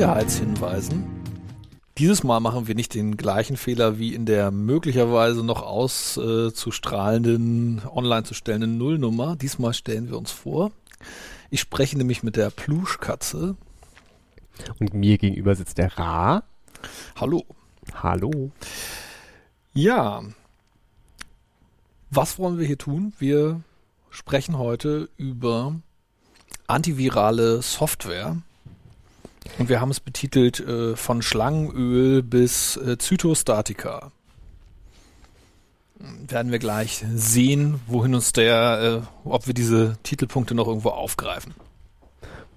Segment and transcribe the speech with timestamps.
[0.00, 1.04] Sicherheitshinweisen.
[1.98, 8.22] Dieses Mal machen wir nicht den gleichen Fehler wie in der möglicherweise noch auszustrahlenden, online
[8.22, 9.36] zu stellenden Nullnummer.
[9.36, 10.70] Diesmal stellen wir uns vor.
[11.50, 13.56] Ich spreche nämlich mit der Pluschkatze.
[14.78, 16.44] Und mir gegenüber sitzt der Ra.
[17.16, 17.44] Hallo.
[17.94, 18.52] Hallo.
[19.74, 20.22] Ja.
[22.08, 23.12] Was wollen wir hier tun?
[23.18, 23.60] Wir
[24.08, 25.74] sprechen heute über
[26.68, 28.38] antivirale Software.
[29.58, 34.10] Und wir haben es betitelt äh, von Schlangenöl bis äh, Zytostatika.
[35.98, 41.54] Werden wir gleich sehen, wohin uns der, äh, ob wir diese Titelpunkte noch irgendwo aufgreifen.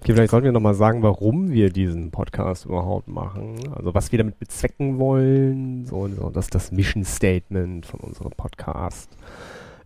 [0.00, 3.72] Okay, vielleicht sollten wir nochmal sagen, warum wir diesen Podcast überhaupt machen.
[3.74, 9.08] Also was wir damit bezwecken wollen, so, so das das Mission Statement von unserem Podcast.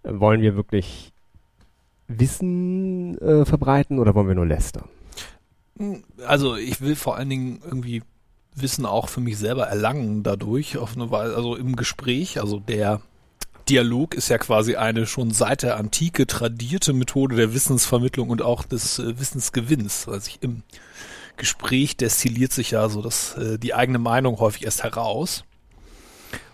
[0.03, 1.13] Äh, wollen wir wirklich
[2.09, 4.89] Wissen äh, verbreiten oder wollen wir nur lästern?
[6.27, 8.03] Also ich will vor allen Dingen irgendwie
[8.55, 13.01] Wissen auch für mich selber erlangen dadurch, auf eine Weise, also im Gespräch, also der
[13.69, 18.65] Dialog ist ja quasi eine schon seit der Antike tradierte Methode der Wissensvermittlung und auch
[18.65, 20.09] des äh, Wissensgewinns.
[20.09, 20.63] Also ich, im
[21.37, 25.45] Gespräch destilliert sich ja so dass äh, die eigene Meinung häufig erst heraus.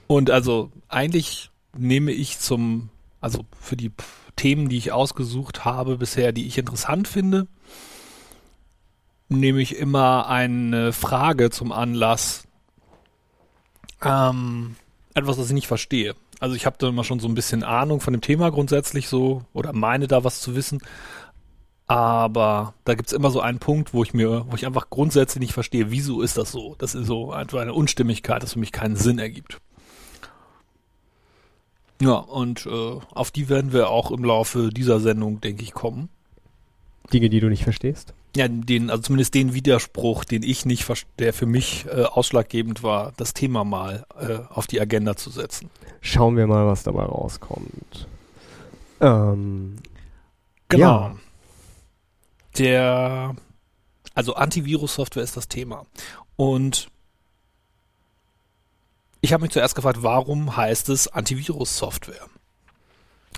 [0.06, 3.92] Und also eigentlich nehme ich zum, also für die
[4.36, 7.46] Themen, die ich ausgesucht habe bisher, die ich interessant finde,
[9.28, 12.46] nehme ich immer eine Frage zum Anlass.
[14.02, 14.76] Ähm,
[15.14, 16.14] etwas, das ich nicht verstehe.
[16.40, 19.42] Also ich habe da immer schon so ein bisschen Ahnung von dem Thema grundsätzlich so
[19.52, 20.80] oder meine da was zu wissen.
[21.86, 25.52] Aber da gibt's immer so einen Punkt, wo ich mir, wo ich einfach grundsätzlich nicht
[25.52, 26.76] verstehe, wieso ist das so?
[26.78, 29.60] Das ist so einfach eine Unstimmigkeit, das für mich keinen Sinn ergibt.
[32.00, 36.08] Ja, und äh, auf die werden wir auch im Laufe dieser Sendung, denke ich, kommen.
[37.12, 38.14] Dinge, die du nicht verstehst?
[38.36, 40.86] Ja, den, also zumindest den Widerspruch, den ich nicht,
[41.18, 45.70] der für mich äh, ausschlaggebend war, das Thema mal äh, auf die Agenda zu setzen.
[46.00, 48.08] Schauen wir mal, was dabei rauskommt.
[49.00, 49.76] Ähm,
[50.68, 50.86] genau.
[50.86, 51.16] Ja.
[52.58, 53.36] Der,
[54.14, 55.86] also Antivirus-Software ist das Thema.
[56.36, 56.88] Und
[59.20, 62.26] ich habe mich zuerst gefragt, warum heißt es Antivirus-Software?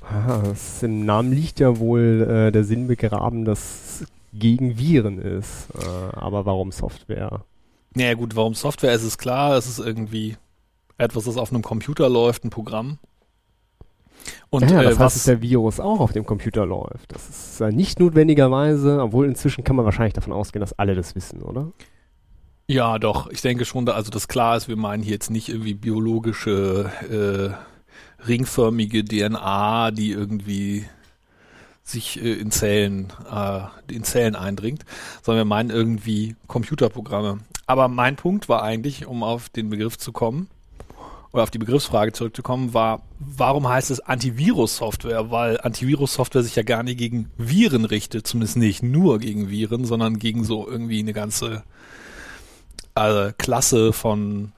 [0.03, 0.43] Ah,
[0.83, 5.69] Im Namen liegt ja wohl äh, der Sinn begraben, dass es gegen Viren ist.
[5.75, 7.45] Äh, aber warum Software?
[7.95, 10.37] Naja gut, warum Software ist es klar, es ist irgendwie
[10.99, 12.99] etwas, das auf einem Computer läuft, ein Programm.
[14.51, 17.13] Und ja, äh, das heißt, dass der Virus auch auf dem Computer läuft.
[17.13, 21.15] Das ist äh, nicht notwendigerweise, obwohl inzwischen kann man wahrscheinlich davon ausgehen, dass alle das
[21.15, 21.73] wissen, oder?
[22.69, 23.31] Ja, doch.
[23.31, 26.91] Ich denke schon, da, also das klar ist, wir meinen hier jetzt nicht irgendwie biologische
[27.11, 27.76] äh,
[28.29, 30.87] ringförmige DNA, die irgendwie
[31.83, 33.61] sich äh, in Zellen äh,
[33.93, 34.85] in Zellen eindringt,
[35.23, 37.39] sondern wir meinen irgendwie Computerprogramme.
[37.67, 40.49] Aber mein Punkt war eigentlich, um auf den Begriff zu kommen
[41.33, 45.31] oder auf die Begriffsfrage zurückzukommen, war, warum heißt es Antivirus-Software?
[45.31, 50.19] Weil Antivirus-Software sich ja gar nicht gegen Viren richtet, zumindest nicht nur gegen Viren, sondern
[50.19, 51.63] gegen so irgendwie eine ganze
[52.95, 54.53] äh, Klasse von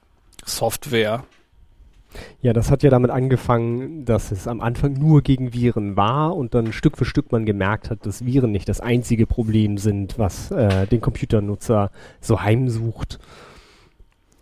[0.44, 1.24] Software.
[2.40, 6.54] Ja, das hat ja damit angefangen, dass es am Anfang nur gegen Viren war und
[6.54, 10.50] dann Stück für Stück man gemerkt hat, dass Viren nicht das einzige Problem sind, was
[10.50, 13.18] äh, den Computernutzer so heimsucht.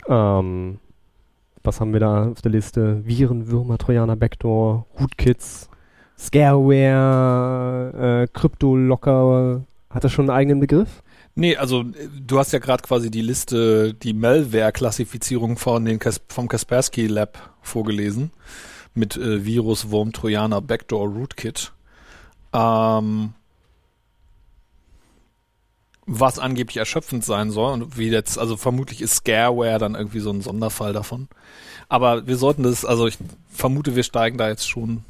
[0.08, 0.78] Ähm,
[1.62, 3.04] was haben wir da auf der Liste?
[3.04, 5.68] Viren, Würmer, Trojaner, Backdoor, Rootkits,
[6.18, 9.64] Scareware, äh, Kryptolocker.
[9.90, 11.02] Hat das schon einen eigenen Begriff?
[11.38, 16.48] Nee, also du hast ja gerade quasi die Liste, die Malware-Klassifizierung von den Kas vom
[16.48, 18.30] Kaspersky Lab vorgelesen
[18.94, 21.72] mit äh, Virus, Wurm, Trojaner, Backdoor, Rootkit.
[22.54, 23.34] Ähm,
[26.06, 30.30] was angeblich erschöpfend sein soll und wie jetzt, also vermutlich ist Scareware dann irgendwie so
[30.30, 31.28] ein Sonderfall davon.
[31.90, 33.18] Aber wir sollten das, also ich
[33.50, 35.04] vermute, wir steigen da jetzt schon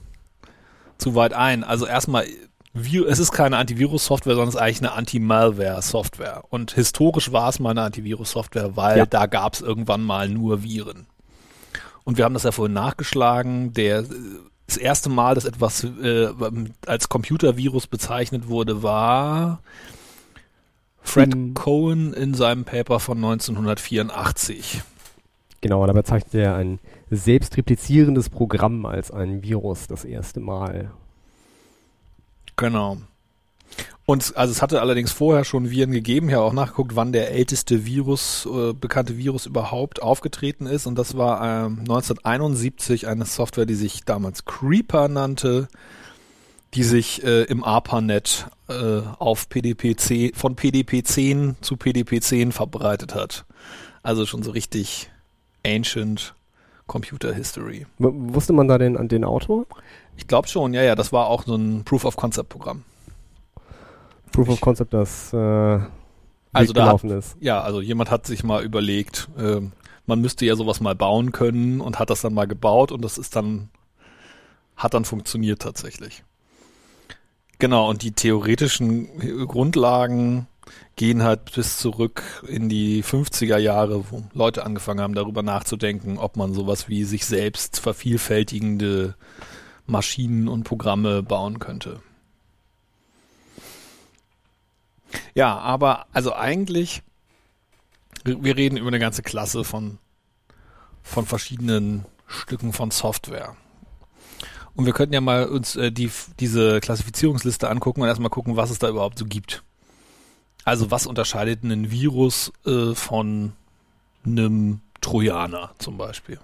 [0.99, 1.63] zu weit ein.
[1.63, 2.27] Also erstmal
[2.77, 6.45] es ist keine Antivirus-Software, sondern es ist eigentlich eine Anti-Malware-Software.
[6.51, 9.07] Und historisch war es mal eine Antivirus-Software, weil ja.
[9.07, 11.07] da gab es irgendwann mal nur Viren.
[12.05, 13.73] Und wir haben das ja vorhin nachgeschlagen.
[13.73, 14.05] Der,
[14.67, 16.29] das erste Mal, dass etwas äh,
[16.87, 19.61] als Computervirus bezeichnet wurde, war
[21.01, 21.55] Fred hm.
[21.55, 24.83] Cohen in seinem Paper von 1984.
[25.61, 26.79] Genau, da bezeichnet er ein
[27.11, 30.91] selbstreplizierendes Programm als ein Virus das erste Mal.
[32.57, 32.99] Genau.
[34.07, 36.29] Und also es hatte allerdings vorher schon Viren gegeben.
[36.29, 40.87] Ich habe auch nachgeguckt, wann der älteste Virus, äh, bekannte Virus überhaupt aufgetreten ist.
[40.87, 45.69] Und das war ähm, 1971 eine Software, die sich damals Creeper nannte.
[46.75, 53.47] die sich äh, im ARPANET äh, auf PDP-10 von PDP-10 zu PDP-10 verbreitet hat.
[54.03, 55.11] Also schon so richtig
[55.65, 56.35] ancient
[56.87, 57.87] Computer History.
[57.99, 59.67] W wusste man da den, den Autor?
[60.17, 62.85] Ich glaube schon, ja, ja, das war auch so ein Proof of Concept Programm.
[64.33, 67.37] Proof of Concept, das äh, also da gelaufen hat, ist.
[67.41, 69.61] Ja, also jemand hat sich mal überlegt, äh,
[70.07, 73.19] man müsste ja sowas mal bauen können und hat das dann mal gebaut und das
[73.19, 73.71] ist dann,
[74.77, 76.23] hat dann funktioniert tatsächlich.
[77.59, 80.47] Genau, und die theoretischen Grundlagen
[80.97, 86.37] gehen halt bis zurück in die 50er Jahre, wo Leute angefangen haben, darüber nachzudenken, ob
[86.37, 89.15] man sowas wie sich selbst vervielfältigende
[89.87, 92.01] Maschinen und Programme bauen könnte.
[95.35, 97.03] Ja, aber also eigentlich,
[98.25, 99.99] wir reden über eine ganze Klasse von,
[101.03, 103.57] von verschiedenen Stücken von Software.
[104.75, 108.71] Und wir könnten ja mal uns äh, die, diese Klassifizierungsliste angucken und erstmal gucken, was
[108.71, 109.63] es da überhaupt so gibt.
[110.65, 113.53] Also was unterscheidet einen Virus äh, von
[114.25, 116.41] einem Trojaner zum Beispiel?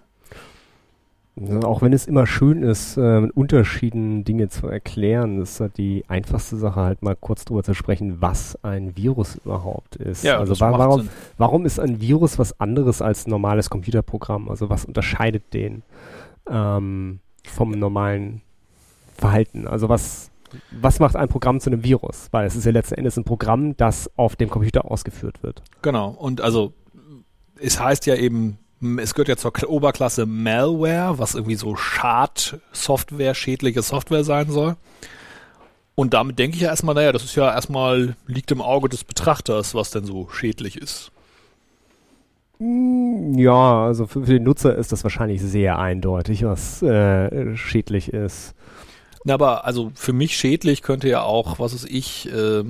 [1.64, 6.04] Auch wenn es immer schön ist, äh, mit Unterschieden Dinge zu erklären, ist halt die
[6.06, 10.24] einfachste Sache halt mal kurz drüber zu sprechen, was ein Virus überhaupt ist.
[10.24, 11.08] Ja, also wa warum,
[11.38, 14.50] warum ist ein Virus was anderes als ein normales Computerprogramm?
[14.50, 15.82] Also was unterscheidet den
[16.50, 18.42] ähm, vom normalen
[19.16, 19.66] Verhalten?
[19.66, 20.30] Also was,
[20.70, 22.28] was macht ein Programm zu einem Virus?
[22.30, 25.62] Weil es ist ja letzten Endes ein Programm, das auf dem Computer ausgeführt wird.
[25.80, 26.10] Genau.
[26.10, 26.74] Und also
[27.58, 28.58] es heißt ja eben
[28.98, 34.76] es gehört ja zur Oberklasse Malware, was irgendwie so Schadsoftware, schädliche Software sein soll.
[35.94, 39.04] Und damit denke ich ja erstmal, naja, das ist ja erstmal, liegt im Auge des
[39.04, 41.12] Betrachters, was denn so schädlich ist.
[42.58, 48.12] Hm, ja, also für, für den Nutzer ist das wahrscheinlich sehr eindeutig, was äh, schädlich
[48.12, 48.54] ist.
[49.24, 52.64] Na, aber also für mich schädlich könnte ja auch, was weiß ich, äh,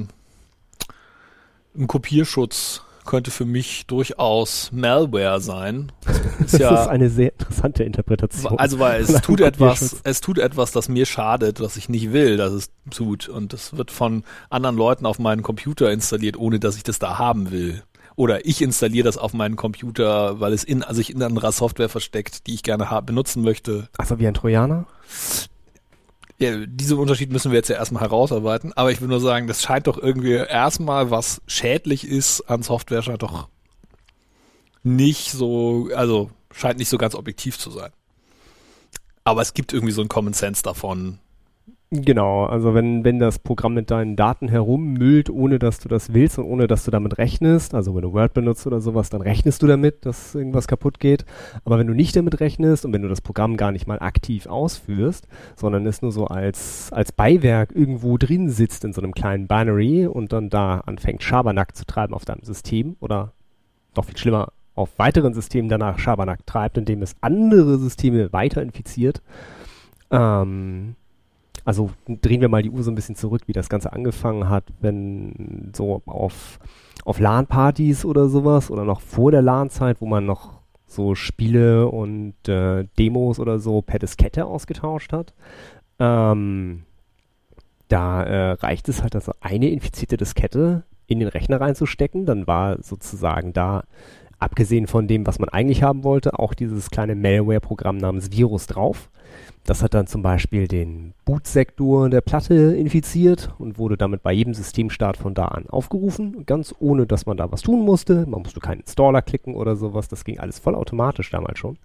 [1.74, 5.92] ein Kopierschutz könnte für mich durchaus Malware sein.
[6.40, 8.58] Ist das ja, ist eine sehr interessante Interpretation.
[8.58, 12.36] Also weil es tut etwas, es tut etwas, das mir schadet, was ich nicht will,
[12.36, 13.28] dass es tut.
[13.28, 17.18] Und das wird von anderen Leuten auf meinen Computer installiert, ohne dass ich das da
[17.18, 17.82] haben will.
[18.14, 21.88] Oder ich installiere das auf meinen Computer, weil es in, also sich in anderer Software
[21.88, 23.88] versteckt, die ich gerne benutzen möchte.
[23.96, 24.86] Also wie ein Trojaner?
[26.38, 29.62] Ja, diesen Unterschied müssen wir jetzt ja erstmal herausarbeiten, aber ich will nur sagen, das
[29.62, 33.48] scheint doch irgendwie erstmal, was schädlich ist an Software, scheint doch
[34.82, 37.92] nicht so, also scheint nicht so ganz objektiv zu sein.
[39.24, 41.20] Aber es gibt irgendwie so einen Common Sense davon,
[41.94, 46.38] Genau, also wenn, wenn das Programm mit deinen Daten herummüllt, ohne dass du das willst
[46.38, 49.62] und ohne dass du damit rechnest, also wenn du Word benutzt oder sowas, dann rechnest
[49.62, 51.26] du damit, dass irgendwas kaputt geht.
[51.66, 54.46] Aber wenn du nicht damit rechnest und wenn du das Programm gar nicht mal aktiv
[54.46, 59.46] ausführst, sondern es nur so als, als Beiwerk irgendwo drin sitzt in so einem kleinen
[59.46, 63.34] Binary und dann da anfängt Schabernack zu treiben auf deinem System oder
[63.94, 69.20] noch viel schlimmer auf weiteren Systemen danach Schabernack treibt, indem es andere Systeme weiter infiziert,
[70.10, 70.94] ähm,
[71.64, 74.64] also drehen wir mal die Uhr so ein bisschen zurück, wie das Ganze angefangen hat,
[74.80, 76.58] wenn so auf,
[77.04, 82.34] auf LAN-Partys oder sowas oder noch vor der LAN-Zeit, wo man noch so Spiele und
[82.48, 85.34] äh, Demos oder so per Diskette ausgetauscht hat.
[85.98, 86.82] Ähm,
[87.88, 92.26] da äh, reicht es halt, also eine infizierte Diskette in den Rechner reinzustecken.
[92.26, 93.84] Dann war sozusagen da,
[94.38, 99.10] abgesehen von dem, was man eigentlich haben wollte, auch dieses kleine Malware-Programm namens Virus drauf.
[99.64, 104.54] Das hat dann zum Beispiel den Bootsektor der Platte infiziert und wurde damit bei jedem
[104.54, 108.26] Systemstart von da an aufgerufen, ganz ohne, dass man da was tun musste.
[108.26, 111.78] Man musste keinen Installer klicken oder sowas, das ging alles vollautomatisch damals schon.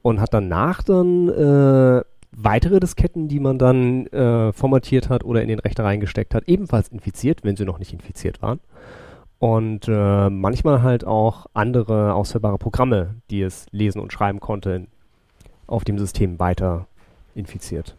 [0.00, 2.02] Und hat danach dann äh,
[2.32, 6.88] weitere Disketten, die man dann äh, formatiert hat oder in den Rechner reingesteckt hat, ebenfalls
[6.88, 8.60] infiziert, wenn sie noch nicht infiziert waren.
[9.38, 14.86] Und äh, manchmal halt auch andere ausführbare Programme, die es lesen und schreiben konnte,
[15.68, 16.88] auf dem System weiter
[17.34, 17.96] infiziert.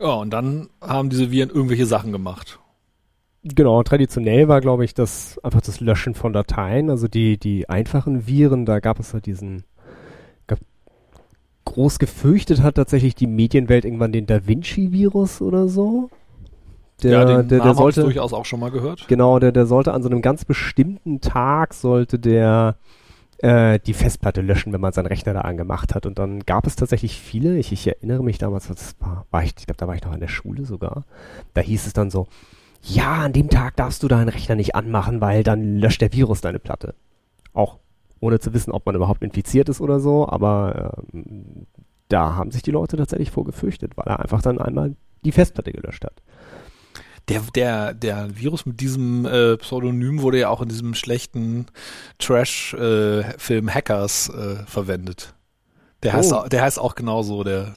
[0.00, 2.58] Ja, und dann haben diese Viren irgendwelche Sachen gemacht.
[3.44, 6.90] Genau, traditionell war, glaube ich, das einfach das Löschen von Dateien.
[6.90, 9.64] Also die, die einfachen Viren, da gab es halt diesen,
[10.46, 10.58] gab,
[11.64, 16.10] groß gefürchtet hat tatsächlich die Medienwelt irgendwann den Da Vinci-Virus oder so.
[17.02, 19.06] Der, ja, den der, der sollte durchaus auch schon mal gehört.
[19.06, 22.76] Genau, der, der sollte an so einem ganz bestimmten Tag sollte der
[23.38, 26.06] äh, die Festplatte löschen, wenn man seinen Rechner da angemacht hat.
[26.06, 29.54] Und dann gab es tatsächlich viele, ich, ich erinnere mich damals, das war, war ich,
[29.58, 31.04] ich glaube, da war ich noch in der Schule sogar.
[31.54, 32.26] Da hieß es dann so,
[32.82, 36.40] ja, an dem Tag darfst du deinen Rechner nicht anmachen, weil dann löscht der Virus
[36.40, 36.94] deine Platte.
[37.52, 37.78] Auch
[38.20, 41.66] ohne zu wissen, ob man überhaupt infiziert ist oder so, aber ähm,
[42.08, 45.72] da haben sich die Leute tatsächlich vor gefürchtet, weil er einfach dann einmal die Festplatte
[45.72, 46.22] gelöscht hat.
[47.28, 51.66] Der, der, der Virus mit diesem äh, Pseudonym wurde ja auch in diesem schlechten
[52.18, 55.34] Trash-Film äh, Hackers äh, verwendet.
[56.02, 56.16] Der, oh.
[56.16, 57.74] heißt, auch, der heißt auch genauso, der,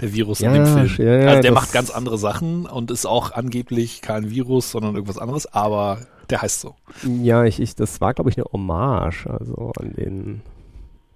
[0.00, 1.06] der Virus ja, in dem Film.
[1.06, 4.94] Ja, ja, also der macht ganz andere Sachen und ist auch angeblich kein Virus, sondern
[4.94, 5.98] irgendwas anderes, aber
[6.30, 6.74] der heißt so.
[7.22, 10.42] Ja, ich, ich das war, glaube ich, eine Hommage, also an den.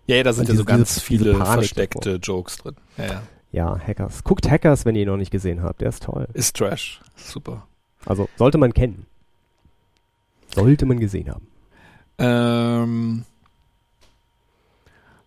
[0.07, 2.37] Ja, ja da sind ja so ganz viele versteckte davor.
[2.37, 2.77] Jokes drin.
[2.99, 3.23] Ja, ja.
[3.57, 4.23] Ja, Hackers.
[4.23, 5.81] Guckt Hackers, wenn ihr ihn noch nicht gesehen habt.
[5.81, 6.29] Der ist toll.
[6.35, 7.01] Ist Trash.
[7.15, 7.67] Super.
[8.05, 9.07] Also sollte man kennen.
[10.55, 11.47] Sollte man gesehen haben.
[12.19, 13.25] Ähm,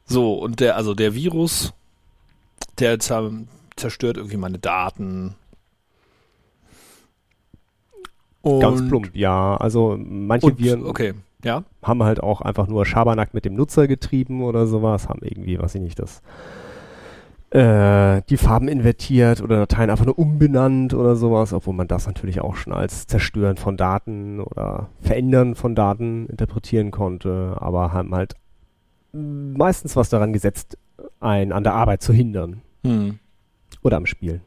[0.05, 1.74] so, und der, also der Virus,
[2.77, 5.33] der zerstört irgendwie meine Daten.
[8.43, 9.57] Und Ganz plump, ja.
[9.57, 11.63] Also manche und, Viren okay, ja.
[11.81, 15.74] haben halt auch einfach nur Schabernack mit dem Nutzer getrieben oder sowas, haben irgendwie, weiß
[15.74, 16.21] ich nicht, das
[17.51, 22.41] äh, die Farben invertiert oder Dateien einfach nur umbenannt oder sowas, obwohl man das natürlich
[22.41, 28.36] auch schon als Zerstören von Daten oder Verändern von Daten interpretieren konnte, aber haben halt
[29.12, 30.77] meistens was daran gesetzt,
[31.20, 32.62] einen an der Arbeit zu hindern.
[32.84, 33.20] Hm.
[33.82, 34.41] Oder am Spielen.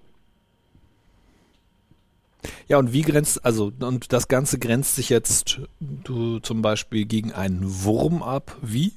[2.69, 7.33] Ja, und wie grenzt, also, und das Ganze grenzt sich jetzt du zum Beispiel gegen
[7.33, 8.57] einen Wurm ab.
[8.63, 8.93] Wie?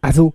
[0.00, 0.34] Also,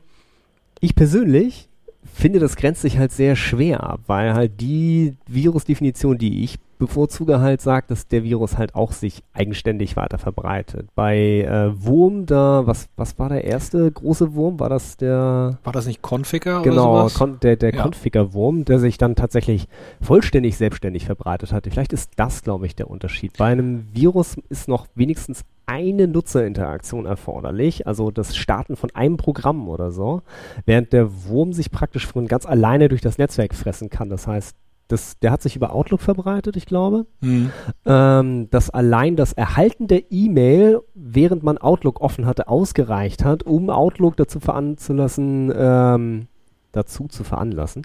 [0.79, 1.69] ich persönlich
[2.03, 7.39] finde, das grenzt sich halt sehr schwer ab, weil halt die Virusdefinition, die ich bevorzuge,
[7.39, 10.87] halt sagt, dass der Virus halt auch sich eigenständig weiter verbreitet.
[10.95, 14.59] Bei äh, Wurm, da, was, was war der erste große Wurm?
[14.59, 15.59] War das der.
[15.63, 17.19] War das nicht Configure genau, oder sowas?
[17.19, 17.83] Genau, der, der ja.
[17.83, 19.67] Configure-Wurm, der sich dann tatsächlich
[20.01, 21.67] vollständig selbstständig verbreitet hat.
[21.69, 23.37] Vielleicht ist das, glaube ich, der Unterschied.
[23.37, 29.69] Bei einem Virus ist noch wenigstens eine Nutzerinteraktion erforderlich, also das Starten von einem Programm
[29.69, 30.21] oder so,
[30.65, 34.09] während der Wurm sich praktisch von ganz alleine durch das Netzwerk fressen kann.
[34.09, 34.57] Das heißt,
[34.89, 37.51] das, der hat sich über Outlook verbreitet, ich glaube, mhm.
[37.85, 43.69] ähm, dass allein das Erhalten der E-Mail, während man Outlook offen hatte, ausgereicht hat, um
[43.69, 46.27] Outlook dazu veranlassen, ähm,
[46.73, 47.83] dazu zu veranlassen,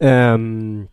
[0.00, 0.88] ähm,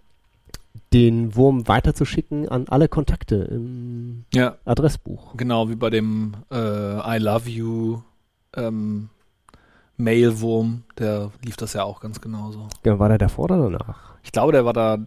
[0.96, 4.56] den Wurm weiterzuschicken an alle Kontakte im ja.
[4.64, 5.36] Adressbuch.
[5.36, 8.02] Genau, wie bei dem äh, I Love You
[8.56, 9.10] ähm,
[9.98, 12.70] Mailwurm, der lief das ja auch ganz genauso.
[12.86, 14.16] Ja, war der davor oder danach?
[14.24, 15.00] Ich glaube, der war da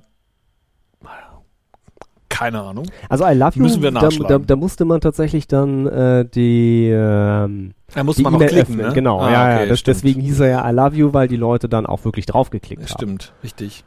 [2.28, 2.86] keine Ahnung.
[3.08, 6.88] Also I Love You, Müssen wir da, da, da musste man tatsächlich dann äh, die
[6.88, 8.86] ähm, Da musste man e noch klicken, öffnen.
[8.88, 8.92] ne?
[8.92, 9.66] Genau, ah, ja, okay, ja.
[9.70, 12.82] Das, deswegen hieß er ja I Love You, weil die Leute dann auch wirklich draufgeklickt
[12.82, 12.98] haben.
[12.98, 13.84] Stimmt, richtig.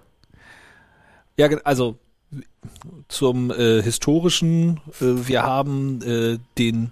[1.38, 1.98] Ja, also
[3.08, 6.92] zum äh, historischen, äh, wir haben äh, den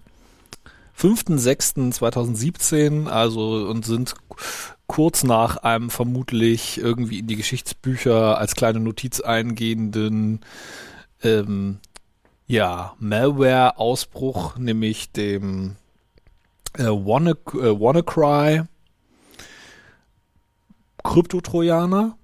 [0.98, 4.16] 5.6.2017, also und sind
[4.88, 10.42] kurz nach einem vermutlich irgendwie in die Geschichtsbücher als kleine Notiz eingehenden
[11.24, 11.80] ähm,
[12.48, 15.76] ja, Malware-Ausbruch, nämlich dem
[16.74, 18.64] äh, Wanna, äh, WannaCry
[21.04, 22.18] Krypto-Trojaner.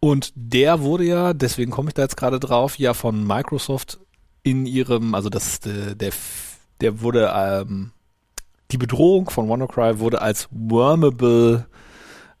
[0.00, 3.98] Und der wurde ja, deswegen komme ich da jetzt gerade drauf, ja von Microsoft
[4.42, 6.12] in ihrem, also das der, der,
[6.80, 7.92] der wurde, ähm,
[8.70, 11.66] die Bedrohung von WannaCry wurde als wormable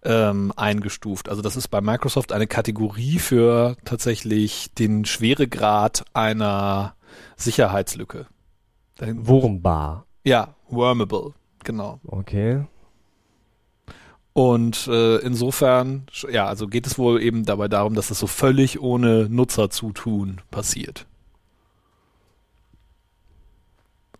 [0.04, 1.28] ähm, eingestuft.
[1.28, 6.94] Also das ist bei Microsoft eine Kategorie für tatsächlich den Schweregrad einer
[7.36, 8.26] Sicherheitslücke.
[9.00, 10.06] Wurmbar.
[10.24, 11.34] Ja, wormable,
[11.64, 12.00] genau.
[12.06, 12.64] Okay.
[14.38, 18.80] Und äh, insofern, ja, also geht es wohl eben dabei darum, dass das so völlig
[18.80, 21.06] ohne Nutzerzutun passiert.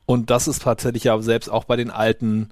[0.07, 2.49] Und das ist tatsächlich ja selbst auch bei den alten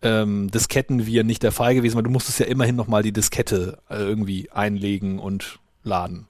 [0.00, 3.96] ähm, Diskettenviren nicht der Fall gewesen, weil du musstest ja immerhin nochmal die Diskette äh,
[3.96, 6.26] irgendwie einlegen und laden.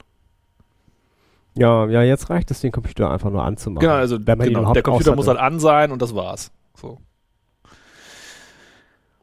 [1.55, 3.87] Ja, ja, jetzt reicht es, den Computer einfach nur anzumachen.
[3.87, 6.51] Genau, also genau, der Computer muss halt an sein und das war's.
[6.75, 6.97] So.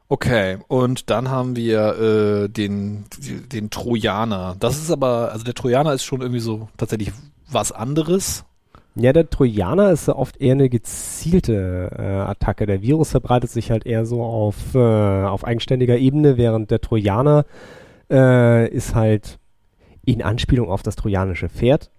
[0.07, 3.05] Okay, und dann haben wir äh, den,
[3.51, 4.55] den Trojaner.
[4.59, 7.11] Das ist aber, also der Trojaner ist schon irgendwie so tatsächlich
[7.49, 8.45] was anderes.
[8.95, 12.65] Ja, der Trojaner ist oft eher eine gezielte äh, Attacke.
[12.65, 17.45] Der Virus verbreitet sich halt eher so auf, äh, auf eigenständiger Ebene, während der Trojaner
[18.09, 19.39] äh, ist halt
[20.05, 21.89] in Anspielung auf das trojanische Pferd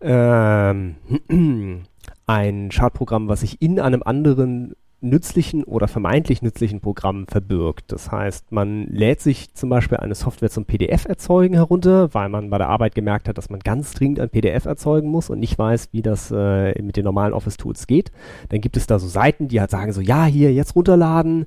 [0.00, 0.96] ähm,
[2.26, 7.92] ein Schadprogramm, was sich in einem anderen nützlichen oder vermeintlich nützlichen Programmen verbirgt.
[7.92, 12.58] Das heißt, man lädt sich zum Beispiel eine Software zum PDF-Erzeugen herunter, weil man bei
[12.58, 15.90] der Arbeit gemerkt hat, dass man ganz dringend ein PDF erzeugen muss und nicht weiß,
[15.92, 18.10] wie das äh, mit den normalen Office-Tools geht.
[18.48, 21.46] Dann gibt es da so Seiten, die halt sagen so, ja, hier jetzt runterladen,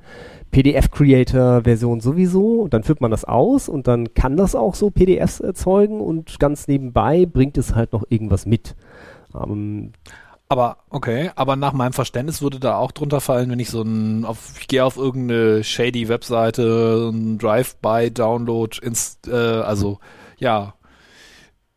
[0.51, 5.39] PDF-Creator-Version sowieso und dann führt man das aus und dann kann das auch so PDFs
[5.39, 8.75] erzeugen und ganz nebenbei bringt es halt noch irgendwas mit.
[9.35, 9.91] Ähm,
[10.49, 14.25] aber okay, aber nach meinem Verständnis würde da auch drunter fallen, wenn ich so ein,
[14.25, 18.75] auf, ich gehe auf irgendeine shady Webseite, ein Drive-by-Download,
[19.27, 19.99] äh, also
[20.39, 20.73] ja,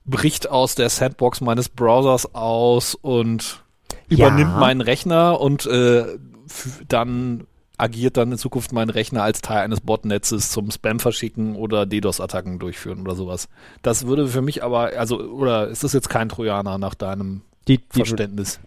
[0.06, 3.62] bricht aus der Sandbox meines Browsers aus und
[4.08, 4.26] ja.
[4.26, 6.06] übernimmt meinen Rechner und äh,
[6.88, 11.84] dann agiert dann in Zukunft mein Rechner als Teil eines Botnetzes zum Spam verschicken oder
[11.84, 13.48] DDoS-Attacken durchführen oder sowas.
[13.82, 17.78] Das würde für mich aber, also, oder ist das jetzt kein Trojaner nach deinem die,
[17.78, 18.60] die, Verständnis.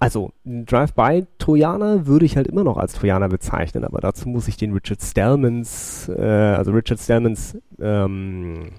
[0.00, 4.72] Also, Drive-by-Trojaner würde ich halt immer noch als Trojaner bezeichnen, aber dazu muss ich den
[4.72, 8.70] Richard Stallmans, äh, also Richard Stallmans ähm,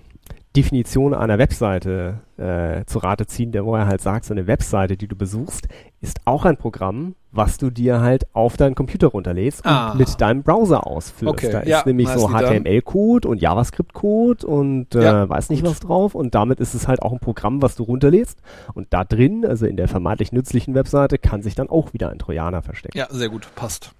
[0.55, 4.97] Definition einer Webseite äh, zu Rate ziehen, der wo er halt sagt, so eine Webseite,
[4.97, 5.67] die du besuchst,
[6.01, 9.91] ist auch ein Programm, was du dir halt auf deinen Computer runterlädst ah.
[9.91, 11.31] und mit deinem Browser ausführst.
[11.31, 11.51] Okay.
[11.51, 15.69] Da ist ja, nämlich so HTML-Code und JavaScript-Code und äh, ja, weiß nicht gut.
[15.69, 18.39] was drauf und damit ist es halt auch ein Programm, was du runterlädst
[18.73, 22.17] und da drin, also in der vermeintlich nützlichen Webseite, kann sich dann auch wieder ein
[22.17, 22.97] Trojaner verstecken.
[22.97, 23.91] Ja, sehr gut, passt.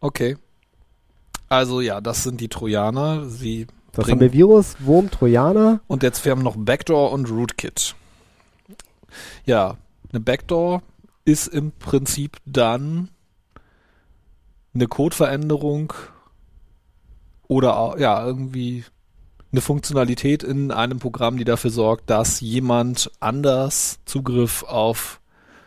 [0.00, 0.36] Okay.
[1.48, 3.24] Also ja, das sind die Trojaner.
[3.28, 3.66] Sie
[3.96, 4.32] was haben wir?
[4.32, 5.80] Virus, Wurm, Trojaner.
[5.86, 7.94] Und jetzt wir haben noch Backdoor und Rootkit.
[9.46, 9.76] Ja,
[10.12, 10.82] eine Backdoor
[11.24, 13.08] ist im Prinzip dann
[14.74, 15.92] eine Codeveränderung
[17.46, 18.84] oder ja, irgendwie
[19.52, 25.20] eine Funktionalität in einem Programm, die dafür sorgt, dass jemand anders Zugriff auf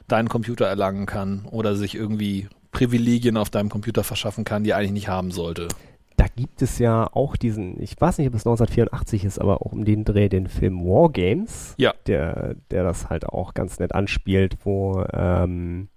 [0.08, 4.78] deinen Computer erlangen kann oder sich irgendwie Privilegien auf deinem Computer verschaffen kann, die er
[4.78, 5.70] eigentlich nicht haben sollte
[6.18, 9.72] da gibt es ja auch diesen, ich weiß nicht, ob es 1984 ist, aber auch
[9.72, 11.94] um den Dreh den Film War Games, ja.
[12.08, 15.90] der, der das halt auch ganz nett anspielt, wo ähm,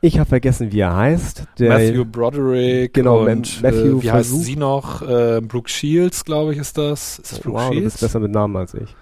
[0.00, 1.44] ich habe vergessen, wie er heißt.
[1.58, 5.02] Der, Matthew Broderick genau, und Matthew äh, wie heißt sie noch?
[5.02, 7.18] Äh, Brooke Shields, glaube ich, ist das.
[7.18, 7.76] Ist das Brooke wow, Shields?
[7.76, 8.94] du bist besser mit Namen als ich.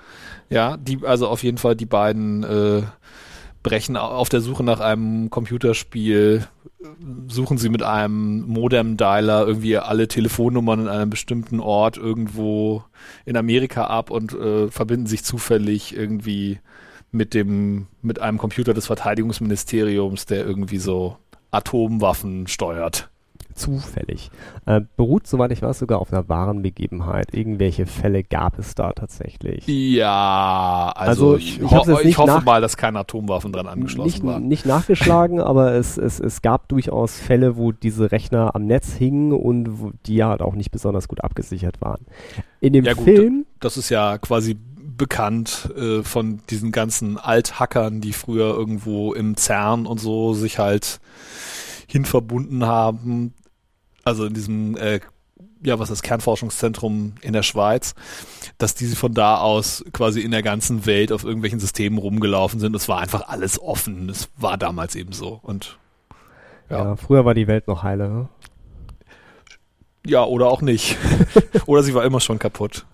[0.49, 2.83] Ja, die, also auf jeden Fall die beiden äh,
[3.63, 6.47] brechen auf der Suche nach einem Computerspiel,
[7.29, 12.85] suchen sie mit einem Modem-Dialer irgendwie alle Telefonnummern in einem bestimmten Ort irgendwo
[13.25, 16.61] in Amerika ab und äh, verbinden sich zufällig irgendwie
[17.13, 21.17] mit dem, mit einem Computer des Verteidigungsministeriums, der irgendwie so
[21.51, 23.11] Atomwaffen steuert
[23.55, 24.31] zufällig.
[24.67, 27.33] Äh, beruht, soweit ich weiß, sogar auf einer wahren Begebenheit.
[27.33, 29.67] Irgendwelche Fälle gab es da tatsächlich.
[29.67, 34.25] Ja, also, also ich, ich, ho ich hoffe mal, dass keine Atomwaffen dran angeschlossen nicht,
[34.25, 34.49] waren.
[34.49, 39.33] Nicht nachgeschlagen, aber es, es, es gab durchaus Fälle, wo diese Rechner am Netz hingen
[39.33, 42.07] und wo die halt auch nicht besonders gut abgesichert waren.
[42.61, 43.39] In dem ja, Film...
[43.39, 44.57] Gut, das ist ja quasi
[44.97, 51.01] bekannt äh, von diesen ganzen Althackern, die früher irgendwo im CERN und so sich halt
[51.87, 53.35] hinverbunden haben
[54.07, 55.01] also in diesem, äh,
[55.65, 57.97] ja, was ist das Kernforschungszentrum in der Schweiz,
[58.57, 62.77] dass die von da aus quasi in der ganzen Welt auf irgendwelchen Systemen rumgelaufen sind.
[62.77, 64.09] Es war einfach alles offen.
[64.09, 65.41] Es war damals eben so.
[65.43, 65.77] Und
[66.71, 66.85] ja.
[66.85, 68.09] ja früher war die Welt noch heile.
[68.09, 68.29] Ne?
[70.07, 70.97] Ja, oder auch nicht.
[71.67, 72.87] oder sie war immer schon kaputt.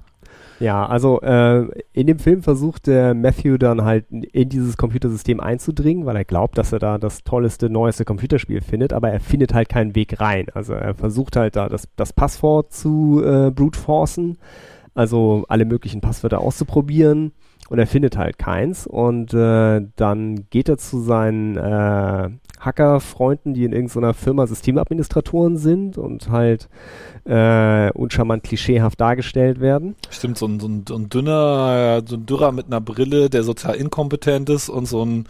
[0.63, 6.07] Ja, also äh, in dem Film versucht der Matthew dann halt in dieses Computersystem einzudringen,
[6.07, 9.69] weil er glaubt, dass er da das tolleste, neueste Computerspiel findet, aber er findet halt
[9.69, 10.47] keinen Weg rein.
[10.55, 13.77] Also er versucht halt da das, das Passwort zu äh, brute
[14.95, 17.33] also alle möglichen Passwörter auszuprobieren
[17.69, 23.65] und er findet halt keins und äh, dann geht er zu seinen äh, Hacker-Freunden, die
[23.65, 26.69] in irgendeiner Firma Systemadministratoren sind und halt
[27.25, 29.97] äh, uncharmant klischeehaft dargestellt werden.
[30.11, 33.43] Stimmt, so ein, so, ein, so ein dünner, so ein Dürrer mit einer Brille, der
[33.43, 35.25] sozial inkompetent ist und so ein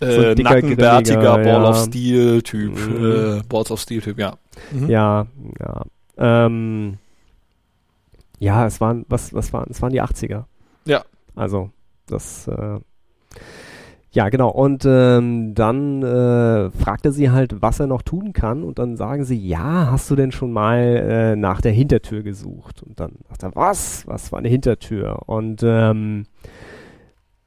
[0.00, 1.68] äh, so nackenbärtiger Ball ja.
[1.68, 3.38] of Steel Typ, mhm.
[3.38, 4.34] äh, Balls of Steel Typ, ja.
[4.72, 4.88] Mhm.
[4.88, 5.26] Ja,
[5.60, 5.84] ja.
[6.16, 6.98] Ähm,
[8.38, 10.44] ja, es waren, was, was waren, es waren die 80er.
[10.84, 11.04] Ja.
[11.38, 11.70] Also,
[12.06, 12.80] das, äh,
[14.10, 14.50] ja, genau.
[14.50, 18.64] Und ähm, dann äh, fragt er sie halt, was er noch tun kann.
[18.64, 22.82] Und dann sagen sie, ja, hast du denn schon mal äh, nach der Hintertür gesucht?
[22.82, 24.06] Und dann sagt er, was?
[24.08, 25.20] Was war eine Hintertür?
[25.26, 26.24] Und ähm,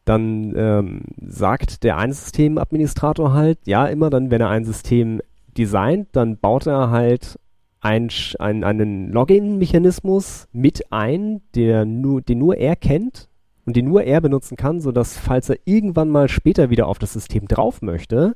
[0.05, 5.19] dann ähm, sagt der Einsystemadministrator halt, ja, immer dann, wenn er ein System
[5.57, 7.37] designt, dann baut er halt
[7.81, 13.27] ein, ein, einen Login-Mechanismus mit ein, der nur, den nur er kennt
[13.65, 17.13] und den nur er benutzen kann, sodass, falls er irgendwann mal später wieder auf das
[17.13, 18.33] System drauf möchte,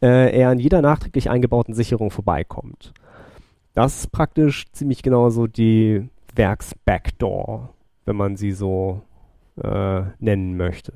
[0.00, 2.92] äh, er an jeder nachträglich eingebauten Sicherung vorbeikommt.
[3.74, 7.70] Das ist praktisch ziemlich genau so die Werks-Backdoor,
[8.04, 9.02] wenn man sie so
[9.62, 10.92] äh, nennen möchte.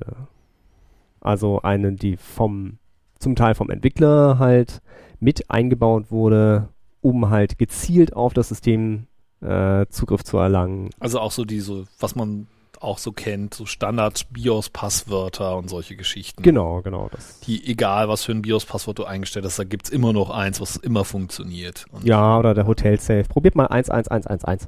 [1.21, 2.77] Also eine, die vom,
[3.19, 4.81] zum Teil vom Entwickler halt
[5.19, 6.69] mit eingebaut wurde,
[7.01, 9.07] um halt gezielt auf das System
[9.41, 10.89] äh, Zugriff zu erlangen.
[10.99, 12.47] Also auch so diese, was man
[12.79, 16.41] auch so kennt, so Standard-BIOS-Passwörter und solche Geschichten.
[16.43, 17.09] Genau, genau.
[17.11, 17.39] Das.
[17.41, 20.75] Die, egal was für ein BIOS-Passwort du eingestellt hast, da gibt's immer noch eins, was
[20.77, 21.85] immer funktioniert.
[21.91, 23.23] Und ja, oder der Hotel-Safe.
[23.23, 24.67] Probiert mal 11111.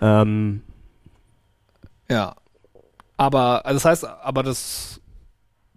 [0.00, 0.62] Ähm.
[2.08, 2.36] Ja.
[3.16, 5.00] Aber, also das heißt, aber das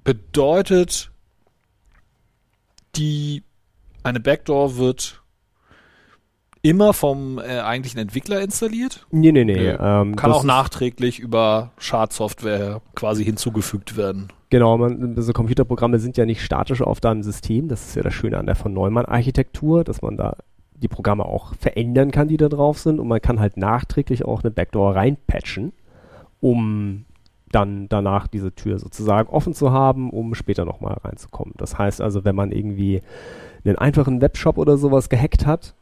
[0.03, 1.11] bedeutet,
[2.95, 3.43] die,
[4.03, 5.22] eine Backdoor wird
[6.63, 9.05] immer vom äh, eigentlichen Entwickler installiert?
[9.11, 9.67] Nee, nee, nee.
[9.67, 14.29] Ähm, Kann auch nachträglich über Schadsoftware quasi hinzugefügt werden.
[14.49, 17.67] Genau, man, diese Computerprogramme sind ja nicht statisch auf deinem System.
[17.67, 20.37] Das ist ja das Schöne an der von Neumann-Architektur, dass man da
[20.75, 22.99] die Programme auch verändern kann, die da drauf sind.
[22.99, 25.73] Und man kann halt nachträglich auch eine Backdoor reinpatchen,
[26.39, 27.05] um
[27.51, 31.55] dann danach diese Tür sozusagen offen zu haben, um später nochmal reinzukommen.
[31.57, 33.01] Das heißt also, wenn man irgendwie
[33.65, 35.75] einen einfachen Webshop oder sowas gehackt hat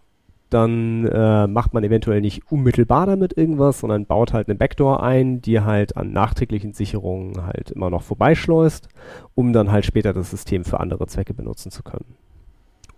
[0.54, 5.42] dann äh, macht man eventuell nicht unmittelbar damit irgendwas, sondern baut halt eine Backdoor ein,
[5.42, 8.90] die halt an nachträglichen Sicherungen halt immer noch vorbeischleust,
[9.34, 12.16] um dann halt später das System für andere Zwecke benutzen zu können.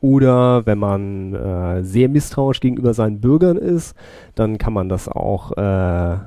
[0.02, 3.96] Oder wenn man äh, sehr misstrauisch gegenüber seinen Bürgern ist,
[4.36, 6.18] dann kann man das auch äh,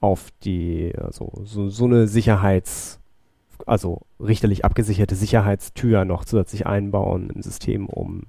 [0.00, 3.00] auf die, also so, so eine Sicherheits-
[3.66, 8.22] also richterlich abgesicherte Sicherheitstür noch zusätzlich einbauen im System, um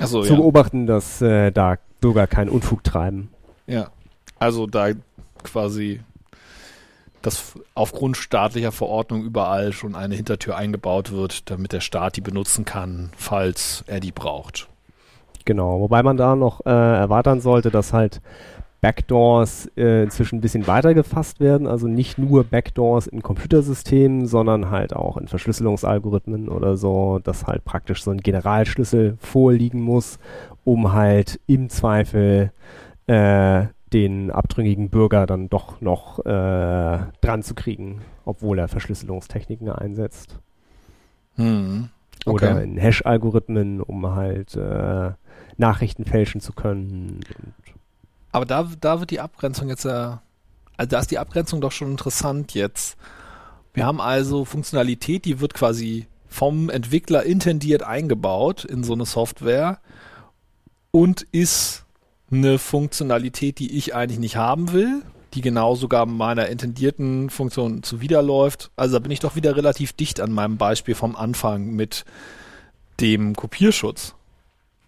[0.00, 0.38] so, zu ja.
[0.38, 3.30] beobachten, dass äh, da Bürger keinen Unfug treiben.
[3.66, 3.90] Ja,
[4.38, 4.90] also da
[5.42, 6.00] quasi
[7.22, 12.64] dass aufgrund staatlicher Verordnung überall schon eine Hintertür eingebaut wird, damit der Staat die benutzen
[12.64, 14.68] kann, falls er die braucht.
[15.44, 18.20] Genau, wobei man da noch äh, erwarten sollte, dass halt
[18.80, 24.70] Backdoors äh, inzwischen ein bisschen weiter gefasst werden, also nicht nur Backdoors in Computersystemen, sondern
[24.70, 30.20] halt auch in Verschlüsselungsalgorithmen oder so, dass halt praktisch so ein Generalschlüssel vorliegen muss,
[30.68, 32.52] um halt im Zweifel
[33.06, 40.38] äh, den abtrünnigen Bürger dann doch noch äh, dran zu kriegen, obwohl er Verschlüsselungstechniken einsetzt.
[41.36, 41.88] Hm.
[42.26, 42.34] Okay.
[42.34, 45.12] Oder in Hash-Algorithmen, um halt äh,
[45.56, 47.20] Nachrichten fälschen zu können.
[48.32, 50.20] Aber da, da wird die Abgrenzung jetzt ja,
[50.76, 52.98] also da ist die Abgrenzung doch schon interessant jetzt.
[53.72, 59.78] Wir haben also Funktionalität, die wird quasi vom Entwickler intendiert eingebaut in so eine Software
[60.90, 61.84] und ist
[62.30, 65.02] eine Funktionalität, die ich eigentlich nicht haben will,
[65.34, 68.70] die genau sogar meiner intendierten Funktion zuwiderläuft.
[68.76, 72.04] Also da bin ich doch wieder relativ dicht an meinem Beispiel vom Anfang mit
[73.00, 74.14] dem Kopierschutz,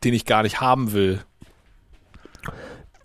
[0.04, 1.20] den ich gar nicht haben will.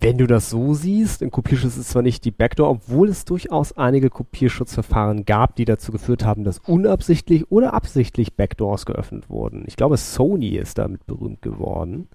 [0.01, 3.77] Wenn du das so siehst, ein Kopierschutz ist zwar nicht die Backdoor, obwohl es durchaus
[3.77, 9.63] einige Kopierschutzverfahren gab, die dazu geführt haben, dass unabsichtlich oder absichtlich Backdoors geöffnet wurden.
[9.67, 12.09] Ich glaube, Sony ist damit berühmt geworden,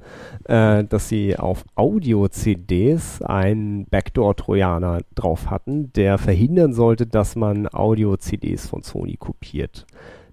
[0.45, 8.67] äh, dass sie auf Audio-CDs einen Backdoor-Trojaner drauf hatten, der verhindern sollte, dass man Audio-CDs
[8.67, 9.87] von Sony kopiert,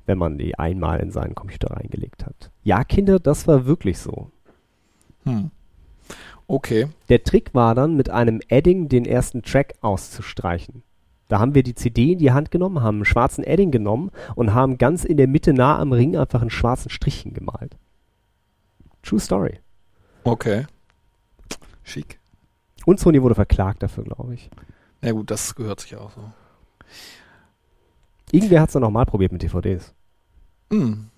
[0.06, 2.52] wenn man die einmal in seinen Computer reingelegt hat.
[2.64, 4.32] Ja, Kinder, das war wirklich so.
[5.24, 5.52] Hm.
[6.48, 6.88] Okay.
[7.10, 10.84] Der Trick war dann, mit einem Edding den ersten Track auszustreichen.
[11.28, 14.54] Da haben wir die CD in die Hand genommen, haben einen schwarzen Edding genommen und
[14.54, 17.76] haben ganz in der Mitte nah am Ring einfach einen schwarzen Strichen gemalt.
[19.04, 19.60] True Story.
[20.24, 20.66] Okay.
[21.84, 22.20] Schick.
[22.86, 24.50] Und Sony wurde verklagt dafür, glaube ich.
[25.02, 26.32] Ja gut, das gehört sich auch so.
[28.32, 29.94] Irgendwer hat es dann nochmal probiert mit DVDs.
[30.72, 31.10] Hm.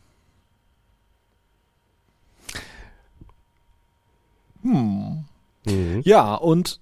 [4.69, 5.25] Hm.
[5.65, 6.01] Mhm.
[6.03, 6.79] Ja, und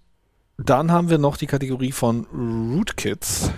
[0.58, 3.52] dann haben wir noch die Kategorie von Rootkits.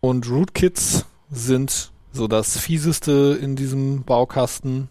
[0.00, 4.88] Und Rootkits sind so das fieseste in diesem Baukasten.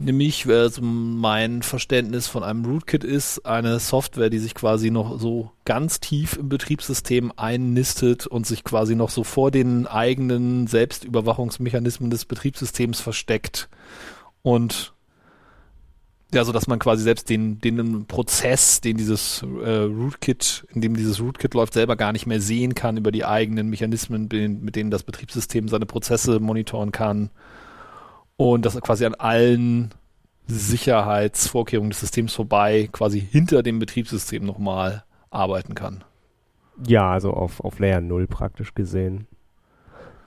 [0.00, 5.50] Nämlich, also mein Verständnis von einem Rootkit ist eine Software, die sich quasi noch so
[5.64, 12.26] ganz tief im Betriebssystem einnistet und sich quasi noch so vor den eigenen Selbstüberwachungsmechanismen des
[12.26, 13.68] Betriebssystems versteckt
[14.42, 14.92] und
[16.32, 20.94] ja, so dass man quasi selbst den, den Prozess, den dieses äh, Rootkit, in dem
[20.94, 24.28] dieses Rootkit läuft, selber gar nicht mehr sehen kann über die eigenen Mechanismen,
[24.60, 27.30] mit denen das Betriebssystem seine Prozesse monitoren kann.
[28.36, 29.94] Und dass er quasi an allen
[30.46, 36.04] Sicherheitsvorkehrungen des Systems vorbei quasi hinter dem Betriebssystem nochmal arbeiten kann.
[36.86, 39.26] Ja, also auf, auf Layer 0 praktisch gesehen.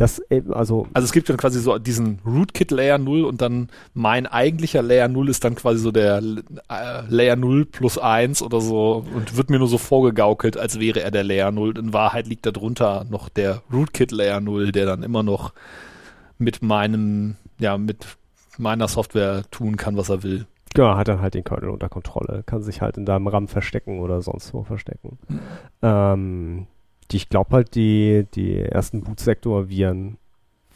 [0.02, 3.70] Das, äh, also, Also es gibt dann quasi so diesen Rootkit Layer 0 und dann
[3.94, 8.62] mein eigentlicher Layer 0 ist dann quasi so der äh, Layer 0 plus 1 oder
[8.62, 11.78] so und wird mir nur so vorgegaukelt, als wäre er der Layer 0.
[11.78, 15.54] In Wahrheit liegt darunter noch der Rootkit Layer 0, der dann immer noch
[16.40, 18.18] mit meinem, ja, mit
[18.58, 20.48] meiner Software tun kann, was er will.
[20.76, 22.42] ja, hat dann halt den Kernel unter Kontrolle.
[22.48, 25.20] Kann sich halt in deinem RAM verstecken oder sonst wo verstecken.
[25.28, 25.40] Mhm.
[25.84, 26.68] Ähm,
[27.12, 30.18] die, ich glaube halt, die, die ersten Bootsektor-Viren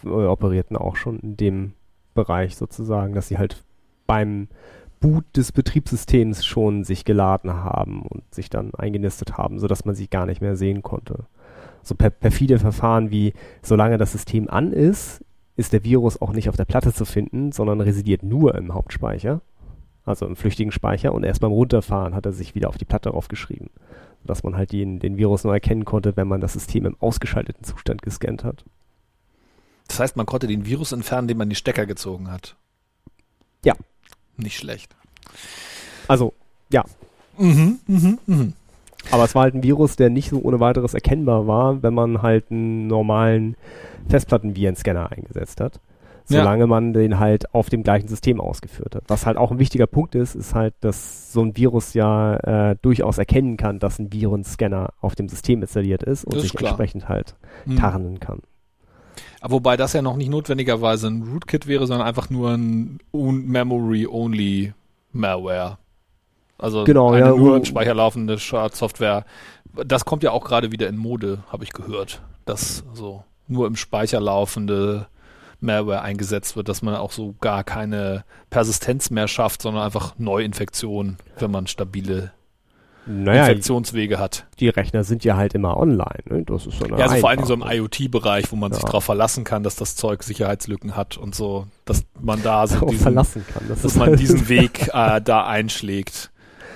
[0.04, 1.74] äh, operierten auch schon in dem
[2.14, 3.64] Bereich sozusagen, dass sie halt
[4.08, 4.48] beim
[5.00, 10.08] Boot des Betriebssystems schon sich geladen haben und sich dann eingenistet haben, sodass man sie
[10.08, 11.26] gar nicht mehr sehen konnte.
[11.84, 15.24] So per perfide Verfahren wie, solange das System an ist,
[15.58, 19.42] ist der Virus auch nicht auf der Platte zu finden, sondern residiert nur im Hauptspeicher,
[20.04, 23.14] also im flüchtigen Speicher und erst beim Runterfahren hat er sich wieder auf die Platte
[23.14, 23.70] aufgeschrieben,
[24.26, 27.64] sodass man halt den, den Virus nur erkennen konnte, wenn man das System im ausgeschalteten
[27.64, 28.66] Zustand gescannt hat.
[29.88, 32.56] Das heißt, man konnte den Virus entfernen, den man die Stecker gezogen hat.
[33.64, 33.76] Ja.
[34.38, 34.96] Nicht schlecht.
[36.08, 36.34] Also,
[36.72, 36.84] ja,
[37.38, 38.54] Mhm, mhm, mhm.
[39.12, 42.22] aber es war halt ein Virus, der nicht so ohne weiteres erkennbar war, wenn man
[42.22, 43.56] halt einen normalen
[44.08, 45.80] Festplattenvirenscanner eingesetzt hat.
[46.28, 46.40] Ja.
[46.40, 49.04] Solange man den halt auf dem gleichen System ausgeführt hat.
[49.08, 52.36] Was halt auch ein wichtiger Punkt ist, ist halt, dass so ein Virus ja
[52.72, 56.50] äh, durchaus erkennen kann, dass ein Virenscanner auf dem System installiert ist und Das ist
[56.52, 56.72] sich klar.
[56.72, 57.36] entsprechend halt
[57.66, 57.78] Mhm.
[57.78, 58.40] tarnen kann.
[59.48, 64.74] Wobei das ja noch nicht notwendigerweise ein Rootkit wäre, sondern einfach nur ein Memory-Only
[65.12, 65.78] Malware.
[66.58, 69.26] Also Genau, eine ja, nur im Speicher laufende Schadsoftware.
[69.86, 73.76] Das kommt ja auch gerade wieder in Mode, habe ich gehört, dass so nur im
[73.76, 75.08] Speicher laufende
[75.60, 81.18] Malware eingesetzt wird, dass man auch so gar keine Persistenz mehr schafft, sondern einfach Neuinfektionen,
[81.40, 82.32] wenn man stabile
[83.08, 84.46] Naja, Infektionswege hat.
[84.60, 86.24] die Rechner sind ja halt immer online.
[86.30, 86.44] Ne?
[86.44, 87.62] Das ist so eine Ja, also vor allen Dingen so im.
[87.64, 88.88] IoT-Bereich, wo man sich Ja.
[88.88, 92.90] darauf verlassen kann, dass das Zeug Sicherheitslücken hat und so, dass man da so Darauf
[92.90, 93.64] diesen, verlassen kann.
[93.68, 96.32] Das dass man halt- diesen Weg äh, da einschlägt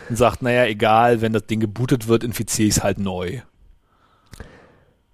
[0.10, 3.40] und sagt, naja, egal, wenn das Ding gebootet wird, infiziere ich es halt neu.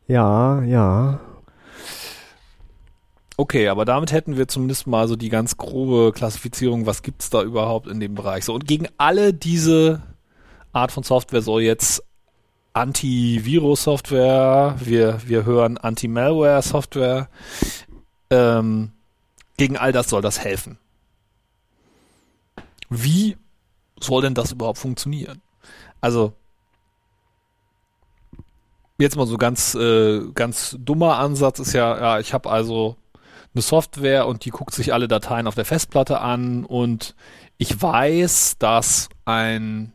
[0.08, 1.20] Ja, ja.
[3.38, 7.44] Okay, aber damit hätten wir zumindest mal so die ganz grobe Klassifizierung, was gibt's da
[7.44, 8.46] überhaupt in dem Bereich.
[8.46, 10.02] So, und gegen alle diese
[10.72, 12.02] Art von Software soll jetzt
[12.74, 17.28] Antivirus-Software, wir, wir hören Anti-Malware-Software,
[18.30, 18.92] ähm,
[19.58, 20.78] gegen all das soll das helfen.
[22.90, 23.36] Wie
[24.00, 25.42] soll denn das überhaupt funktionieren?
[26.00, 26.32] Also,
[28.98, 32.96] jetzt mal so ganz, äh, ganz dummer Ansatz ist ja, ja, ich habe also
[33.56, 37.16] eine Software und die guckt sich alle Dateien auf der Festplatte an und
[37.58, 39.94] ich weiß, dass ein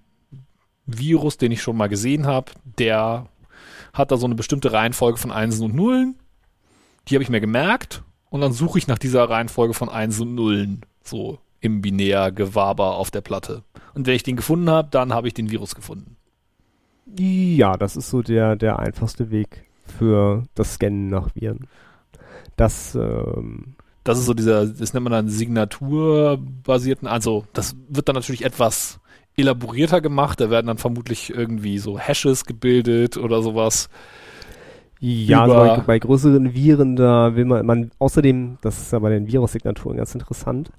[0.86, 3.26] Virus, den ich schon mal gesehen habe, der
[3.92, 6.16] hat da so eine bestimmte Reihenfolge von Einsen und Nullen.
[7.08, 10.34] Die habe ich mir gemerkt und dann suche ich nach dieser Reihenfolge von Einsen und
[10.34, 13.62] Nullen so im Binärgewaber auf der Platte.
[13.94, 16.16] Und wenn ich den gefunden habe, dann habe ich den Virus gefunden.
[17.18, 21.66] Ja, das ist so der, der einfachste Weg für das Scannen nach Viren.
[22.60, 28.14] Das, ähm, Das ist so dieser, das nennt man dann signaturbasierten, also das wird dann
[28.14, 29.00] natürlich etwas
[29.36, 33.88] elaborierter gemacht, da werden dann vermutlich irgendwie so Hashes gebildet oder sowas.
[35.00, 39.10] ja, also bei, bei größeren Viren, da will man, man, außerdem, das ist ja bei
[39.10, 40.70] den Virussignaturen ganz interessant,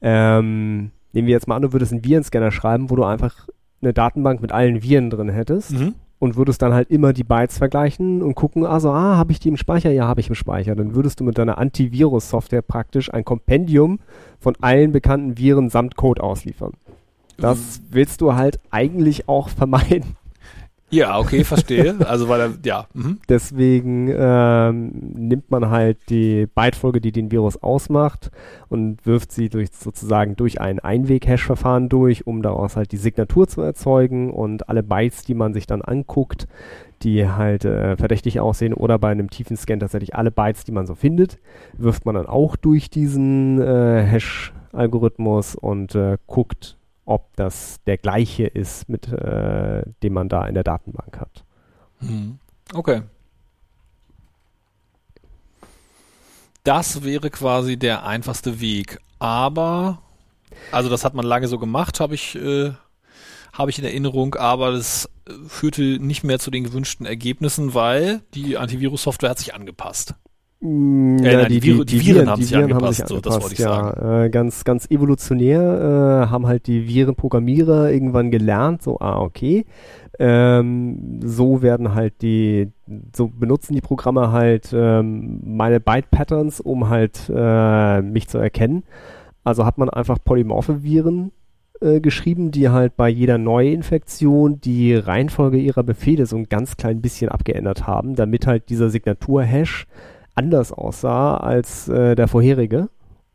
[0.00, 3.46] ähm, nehmen wir jetzt mal an, du würdest einen Virenscanner schreiben, wo du einfach
[3.80, 5.94] eine Datenbank mit allen Viren drin hättest Mhm.
[6.22, 9.48] Und würdest dann halt immer die Bytes vergleichen und gucken, also, ah, habe ich die
[9.48, 9.90] im Speicher?
[9.90, 10.76] Ja, habe ich im Speicher.
[10.76, 13.98] Dann würdest du mit deiner Antivirus-Software praktisch ein Kompendium
[14.38, 16.74] von allen bekannten Viren samt Code ausliefern.
[17.38, 20.14] Das willst du halt eigentlich auch vermeiden.
[20.92, 21.96] Ja, okay, verstehe.
[22.06, 23.18] Also weil er, ja, mhm.
[23.28, 28.30] Deswegen ähm, nimmt man halt die Bytefolge, die den Virus ausmacht
[28.68, 33.62] und wirft sie durch sozusagen durch ein Einweg-Hash-Verfahren durch, um daraus halt die Signatur zu
[33.62, 36.46] erzeugen und alle Bytes, die man sich dann anguckt,
[37.02, 40.86] die halt äh, verdächtig aussehen oder bei einem tiefen Scan tatsächlich alle Bytes, die man
[40.86, 41.38] so findet,
[41.76, 46.76] wirft man dann auch durch diesen äh, Hash-Algorithmus und äh, guckt,
[47.12, 51.44] ob das der gleiche ist, mit äh, dem man da in der Datenbank hat.
[52.00, 52.38] Mhm.
[52.72, 53.02] Okay.
[56.64, 58.98] Das wäre quasi der einfachste Weg.
[59.18, 60.00] Aber,
[60.70, 62.72] also das hat man lange so gemacht, habe ich, äh,
[63.52, 65.10] habe ich in Erinnerung, aber das
[65.46, 70.14] führte nicht mehr zu den gewünschten Ergebnissen, weil die Antivirus-Software hat sich angepasst.
[70.62, 74.24] Äh, nein, die Viren- die Viren haben sich angepasst, so, das wollte ich ja.
[74.24, 79.64] Äh, ganz, ganz evolutionär äh, haben halt die Virenprogrammierer irgendwann gelernt, so, ah, okay,
[80.18, 82.68] Ähm, so werden halt die,
[83.16, 88.84] so benutzen die Programme halt ähm, meine Byte-Patterns, um halt äh, mich zu erkennen.
[89.42, 91.32] Also hat man einfach polymorphe Viren
[91.80, 97.00] äh, geschrieben, die halt bei jeder Neuinfektion die Reihenfolge ihrer Befehle so ein ganz klein
[97.00, 99.86] bisschen abgeändert haben, damit halt dieser Signatur-Hash
[100.34, 102.88] anders aussah als äh, der vorherige.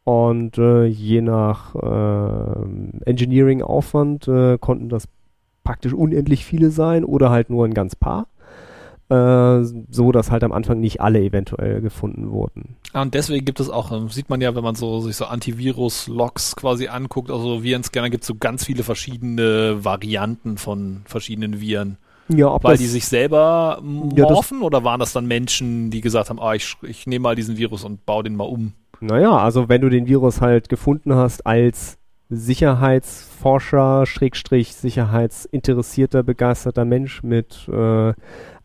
[0.03, 5.07] Und äh, je nach äh, Engineering-Aufwand äh, konnten das
[5.65, 8.27] praktisch unendlich viele sein oder halt nur ein ganz paar.
[9.09, 12.75] Äh, so dass halt am Anfang nicht alle eventuell gefunden wurden.
[12.93, 15.25] Ja, und deswegen gibt es auch, ähm, sieht man ja, wenn man so sich so
[15.25, 21.97] Antivirus-Logs quasi anguckt, also Virenscanner gibt es so ganz viele verschiedene Varianten von verschiedenen Viren.
[22.29, 23.81] Ja, ob Weil die sich selber
[24.15, 27.35] Ja, morphen oder waren das dann Menschen, die gesagt haben, ah, ich, ich nehme mal
[27.35, 28.73] diesen Virus und baue den mal um?
[28.99, 31.97] Naja, also wenn du den Virus halt gefunden hast als
[32.29, 38.13] Sicherheitsforscher, Schrägstrich, sicherheitsinteressierter, begeisterter Mensch mit äh,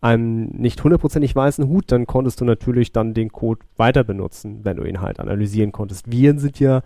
[0.01, 4.79] einem nicht hundertprozentig weißen Hut, dann konntest du natürlich dann den Code weiter benutzen, wenn
[4.79, 6.11] du ihn halt analysieren konntest.
[6.11, 6.83] Viren sind ja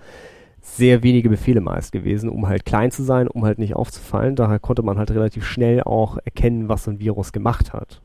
[0.67, 4.37] sehr wenige Befehle meist gewesen, um halt klein zu sein, um halt nicht aufzufallen.
[4.37, 8.03] Daher konnte man halt relativ schnell auch erkennen, was so ein Virus gemacht hat.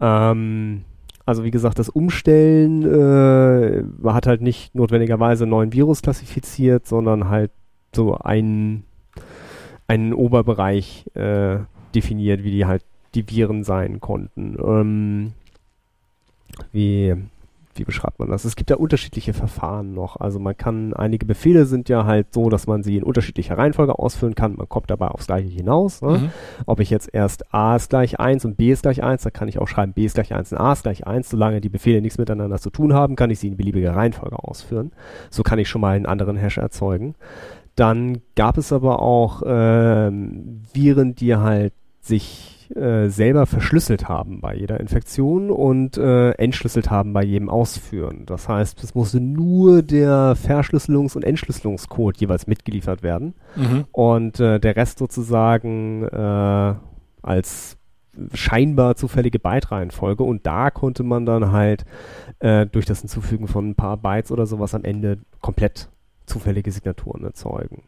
[0.00, 0.84] Ähm,
[1.24, 7.28] also wie gesagt, das Umstellen äh, hat halt nicht notwendigerweise einen neuen Virus klassifiziert, sondern
[7.28, 7.52] halt
[7.94, 8.84] so einen,
[9.86, 11.58] einen Oberbereich äh,
[11.94, 12.84] definiert, wie die halt
[13.14, 14.56] die Viren sein konnten.
[14.62, 15.32] Ähm,
[16.72, 17.14] wie,
[17.74, 18.44] wie beschreibt man das?
[18.44, 20.16] Es gibt ja unterschiedliche Verfahren noch.
[20.16, 23.98] Also man kann, einige Befehle sind ja halt so, dass man sie in unterschiedlicher Reihenfolge
[23.98, 24.56] ausführen kann.
[24.56, 26.02] Man kommt dabei aufs Gleiche hinaus.
[26.02, 26.18] Ne?
[26.18, 26.30] Mhm.
[26.66, 29.48] Ob ich jetzt erst A ist gleich 1 und B ist gleich 1, dann kann
[29.48, 31.30] ich auch schreiben B ist gleich 1 und A ist gleich 1.
[31.30, 34.92] Solange die Befehle nichts miteinander zu tun haben, kann ich sie in beliebiger Reihenfolge ausführen.
[35.30, 37.14] So kann ich schon mal einen anderen Hash erzeugen.
[37.74, 44.54] Dann gab es aber auch ähm, Viren, die halt sich äh, selber verschlüsselt haben bei
[44.54, 48.24] jeder Infektion und äh, entschlüsselt haben bei jedem Ausführen.
[48.26, 53.84] Das heißt, es musste nur der Verschlüsselungs- und Entschlüsselungscode jeweils mitgeliefert werden Mhm.
[53.92, 56.74] und äh, der Rest sozusagen äh,
[57.22, 57.76] als
[58.34, 61.84] scheinbar zufällige Byte-Reihenfolge und da konnte man dann halt
[62.40, 65.88] äh, durch das Hinzufügen von ein paar Bytes oder sowas am Ende komplett
[66.26, 67.82] zufällige Signaturen erzeugen.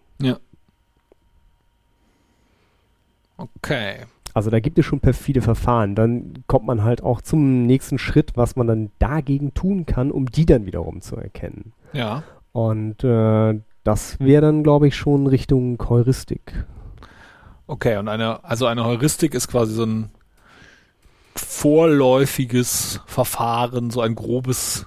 [3.36, 3.96] Okay.
[4.34, 5.94] Also da gibt es schon perfide Verfahren.
[5.94, 10.26] Dann kommt man halt auch zum nächsten Schritt, was man dann dagegen tun kann, um
[10.26, 11.72] die dann wiederum zu erkennen.
[11.92, 12.24] Ja.
[12.52, 16.66] Und äh, das wäre dann, glaube ich, schon Richtung Heuristik.
[17.68, 20.10] Okay, und eine, also eine Heuristik ist quasi so ein
[21.36, 24.86] vorläufiges Verfahren, so ein grobes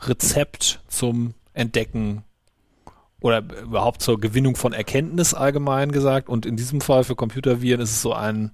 [0.00, 2.24] Rezept zum Entdecken
[3.22, 6.28] oder überhaupt zur Gewinnung von Erkenntnis allgemein gesagt.
[6.28, 8.50] Und in diesem Fall für Computerviren ist es so ein,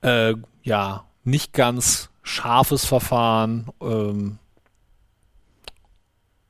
[0.00, 4.38] äh, ja, nicht ganz scharfes Verfahren, ähm,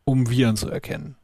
[0.05, 1.17] um Viren zu erkennen.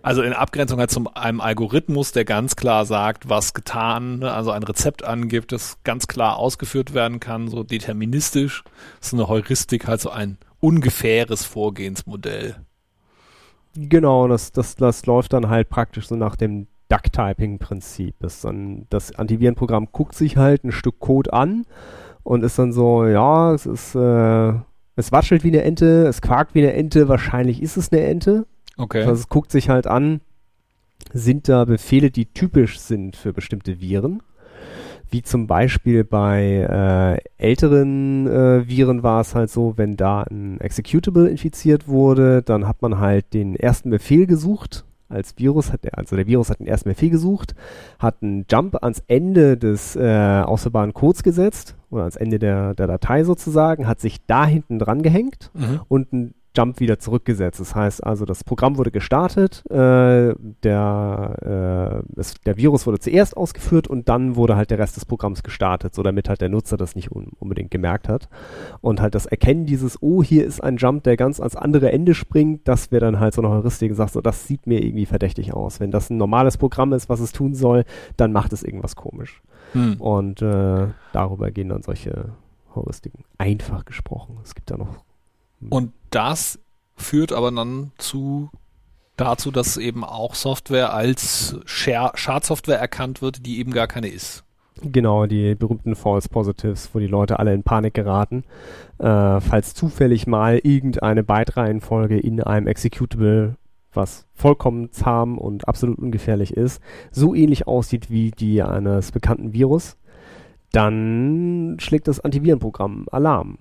[0.00, 4.52] Also in Abgrenzung halt zu einem Algorithmus, der ganz klar sagt, was getan, ne, also
[4.52, 8.64] ein Rezept angibt, das ganz klar ausgeführt werden kann, so deterministisch.
[9.00, 12.56] Das ist eine Heuristik, halt so ein ungefähres Vorgehensmodell.
[13.78, 18.16] Genau, das, das, das läuft dann halt praktisch so nach dem Duck-Typing-Prinzip.
[18.18, 21.64] Das, dann, das Antivirenprogramm guckt sich halt ein Stück Code an
[22.22, 24.52] und ist dann so, ja, es ist, äh,
[24.96, 28.46] es watschelt wie eine Ente, es quakt wie eine Ente, wahrscheinlich ist es eine Ente.
[28.76, 29.00] Okay.
[29.00, 30.20] Also es guckt sich halt an,
[31.12, 34.22] sind da Befehle, die typisch sind für bestimmte Viren.
[35.10, 40.60] Wie zum Beispiel bei äh, älteren äh, Viren war es halt so, wenn da ein
[40.60, 44.84] Executable infiziert wurde, dann hat man halt den ersten Befehl gesucht.
[45.10, 47.54] Als Virus hat der, also der Virus hat den ersten Befehl gesucht,
[47.98, 52.86] hat einen Jump ans Ende des äh, ausführbaren Codes gesetzt oder ans Ende der, der
[52.86, 55.80] Datei sozusagen, hat sich da hinten dran gehängt Mhm.
[55.88, 57.60] und einen Jump wieder zurückgesetzt.
[57.60, 63.36] Das heißt also, das Programm wurde gestartet, äh, der, äh, es, der Virus wurde zuerst
[63.36, 66.76] ausgeführt und dann wurde halt der Rest des Programms gestartet, so damit halt der Nutzer
[66.76, 68.28] das nicht un unbedingt gemerkt hat.
[68.80, 72.14] Und halt das Erkennen dieses, oh, hier ist ein Jump, der ganz ans andere Ende
[72.14, 75.06] springt, das wäre dann halt so eine Heuristik und sagt so, das sieht mir irgendwie
[75.06, 75.80] verdächtig aus.
[75.80, 77.84] Wenn das ein normales Programm ist, was es tun soll,
[78.16, 79.42] dann macht es irgendwas komisch.
[79.72, 80.00] Hm.
[80.00, 82.32] Und äh, darüber gehen dann solche
[82.74, 83.24] Heuristiken.
[83.36, 84.38] Einfach gesprochen.
[84.42, 84.96] Es gibt da noch
[85.68, 86.58] Und das
[86.96, 88.50] führt aber dann zu
[89.16, 94.44] dazu, dass eben auch Software als Schadsoftware erkannt wird, die eben gar keine ist.
[94.80, 98.44] Genau, die berühmten False Positives, wo die Leute alle in Panik geraten,
[98.98, 103.56] äh, falls zufällig mal irgendeine Byte-Reihenfolge in einem Executable,
[103.92, 106.80] was vollkommen zahm und absolut ungefährlich ist,
[107.10, 109.96] so ähnlich aussieht wie die eines bekannten Virus,
[110.70, 113.58] dann schlägt das Antivirenprogramm Alarm.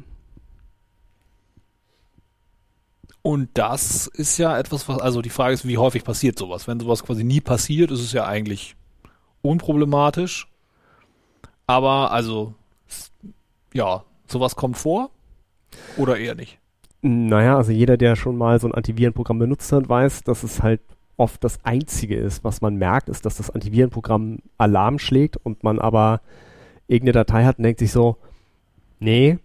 [3.27, 6.65] Und das ist ja etwas, was, also die Frage ist, wie häufig passiert sowas?
[6.65, 8.77] Wenn sowas quasi nie passiert, ist es ja eigentlich
[9.41, 10.47] unproblematisch.
[11.65, 12.53] Aber also,
[13.73, 15.09] ja, sowas kommt vor
[15.97, 16.57] oder eher nicht?
[17.01, 20.79] Naja, also jeder, der schon mal so ein Antivirenprogramm benutzt hat, weiß, dass es halt
[21.17, 25.79] oft das Einzige ist, was man merkt, ist, dass das Antivirenprogramm Alarm schlägt und man
[25.79, 26.21] aber
[26.87, 28.15] irgendeine Datei hat und denkt sich so,
[29.01, 29.37] nee,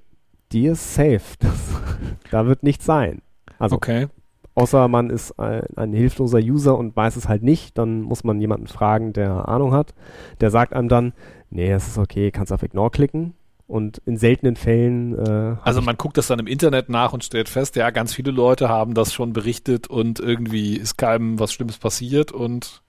[0.53, 1.23] die ist safe.
[1.41, 3.23] Das, da wird nichts sein.
[3.63, 4.09] Also, okay.
[4.57, 8.41] außer man ist ein, ein, hilfloser User und weiß es halt nicht, dann muss man
[8.41, 9.95] jemanden fragen, der Ahnung hat.
[10.41, 11.13] Der sagt einem dann,
[11.49, 13.35] nee, es ist okay, kannst auf Ignore klicken.
[13.69, 15.17] Und in seltenen Fällen.
[15.17, 18.33] Äh, also man guckt das dann im Internet nach und stellt fest, ja, ganz viele
[18.33, 22.83] Leute haben das schon berichtet und irgendwie ist keinem was Schlimmes passiert und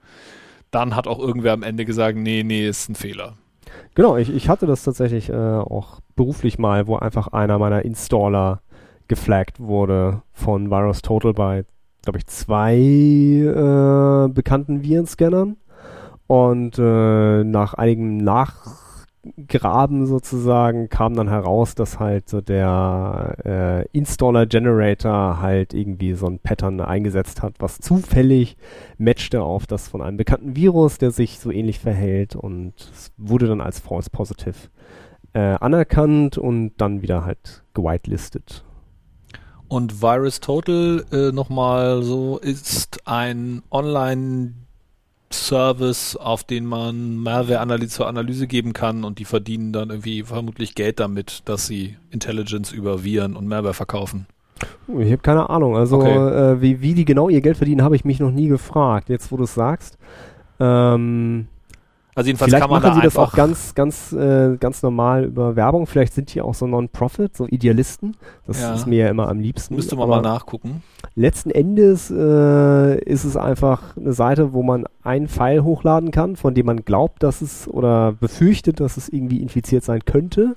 [0.71, 3.38] dann hat auch irgendwer am Ende gesagt, nee, nee, ist ein Fehler.
[3.93, 8.63] Genau, ich, ich hatte das tatsächlich äh, auch beruflich mal, wo einfach einer meiner Installer
[9.08, 11.66] geflaggt wurde von VirusTotal bei,
[12.04, 15.58] glaube ich, zwei äh, bekannten Virenscannern.
[16.28, 24.45] Und äh, nach einigem Nachgraben sozusagen kam dann heraus, dass halt so der äh, Installer
[24.45, 28.58] Generator halt irgendwie so ein Pattern eingesetzt hat, was zufällig
[28.97, 33.47] matchte auf das von einem bekannten Virus, der sich so ähnlich verhält und es wurde
[33.47, 34.70] dann als false positive
[35.34, 38.64] äh, anerkannt und dann wieder halt gewitelistet.
[39.74, 48.45] Und Virus Total äh, nochmal so ist ein Online-Service, auf den man Malware-Analyse zur Analyse
[48.45, 53.36] geben kann und die verdienen dann irgendwie vermutlich Geld damit, dass sie Intelligence über Viren
[53.36, 54.28] und Malware verkaufen.
[54.89, 55.76] Ich habe keine Ahnung.
[55.76, 56.17] Also okay.
[56.17, 59.09] äh, wie, wie die genau ihr Geld verdienen, habe ich mich noch nie gefragt.
[59.09, 59.97] Jetzt, wo du es sagst.
[60.59, 61.47] Ähm,
[62.16, 65.26] also jedenfalls Vielleicht kann man machen da sie das auch ganz, ganz, äh, ganz normal
[65.26, 65.88] über Werbung.
[65.88, 68.16] Vielleicht sind die auch so Non-Profit, so Idealisten.
[68.45, 68.74] Das ja.
[68.74, 69.76] ist mir ja immer am liebsten.
[69.76, 70.84] Müsste man mal nachgucken.
[71.16, 76.53] Letzten Endes äh, ist es einfach eine Seite, wo man einen File hochladen kann, von
[76.53, 80.55] dem man glaubt, dass es oder befürchtet, dass es irgendwie infiziert sein könnte.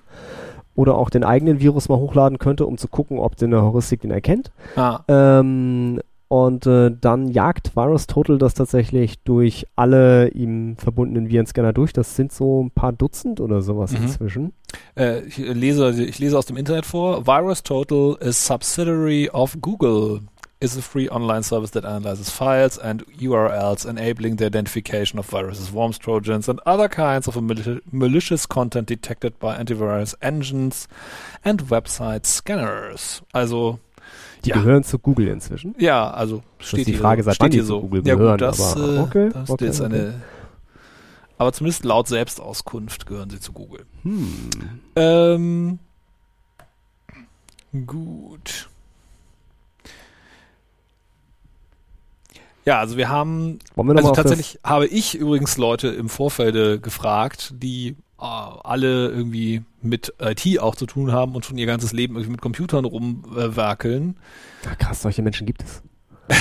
[0.74, 4.02] Oder auch den eigenen Virus mal hochladen könnte, um zu gucken, ob der eine Heuristik
[4.02, 4.50] den erkennt.
[4.76, 5.00] Ah.
[5.09, 11.93] Ähm, und äh, dann jagt Virus Total das tatsächlich durch alle ihm verbundenen Virenscanner durch.
[11.93, 13.99] Das sind so ein paar Dutzend oder sowas mhm.
[13.99, 14.53] inzwischen.
[14.97, 17.27] Äh, ich, lese, ich lese aus dem Internet vor.
[17.27, 20.22] Virus Total is subsidiary of Google.
[20.59, 25.70] Is a free online service that analyzes files and URLs, enabling the identification of viruses,
[25.70, 27.37] worms, trojans, and other kinds of
[27.93, 30.89] malicious content detected by antivirus engines
[31.45, 33.20] and website scanners.
[33.35, 33.81] Also
[34.47, 34.57] die ja.
[34.57, 35.74] gehören zu Google inzwischen.
[35.78, 37.80] Ja, also steht das die Frage, seit wann die so.
[37.80, 38.38] zu Google ja, gehören.
[38.38, 40.22] Gut, das, aber, okay, das okay, ist eine.
[41.36, 43.84] Aber zumindest laut Selbstauskunft gehören sie zu Google.
[44.03, 44.51] Hm.
[44.94, 45.78] Ähm,
[47.86, 48.70] gut.
[52.64, 57.88] Ja, also wir haben, wir also tatsächlich habe ich übrigens Leute im Vorfeld gefragt, die
[57.88, 62.32] äh, alle irgendwie mit IT auch zu tun haben und schon ihr ganzes Leben irgendwie
[62.32, 64.16] mit Computern rumwerkeln.
[64.64, 65.82] Äh, krass, solche Menschen gibt es.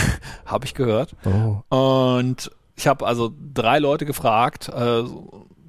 [0.45, 1.15] habe ich gehört.
[1.25, 1.75] Oh.
[1.75, 5.03] Und ich habe also drei Leute gefragt, äh,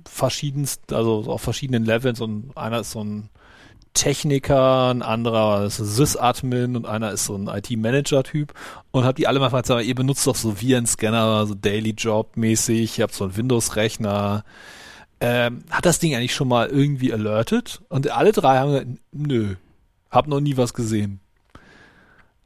[0.08, 3.30] verschiedenst, also auf verschiedenen Levels und einer ist so ein
[3.94, 8.52] Techniker, ein anderer ist ein Sys-Admin und einer ist so ein IT-Manager-Typ
[8.90, 13.04] und habe die alle mal gefragt, ihr benutzt doch so Virenscanner, so Daily Job-mäßig, ihr
[13.04, 14.44] habt so einen Windows-Rechner,
[15.20, 17.82] ähm, hat das Ding eigentlich schon mal irgendwie alertet?
[17.88, 19.54] Und alle drei haben gesagt, nö,
[20.10, 21.20] hab noch nie was gesehen.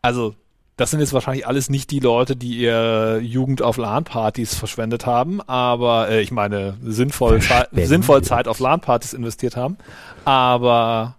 [0.02, 0.34] Also,
[0.76, 5.42] das sind jetzt wahrscheinlich alles nicht die Leute, die ihr Jugend auf LAN-Partys verschwendet haben,
[5.42, 9.76] aber äh, ich meine, sinnvoll, Zeit, sinnvoll Zeit auf LAN-Partys investiert haben.
[10.24, 11.16] Aber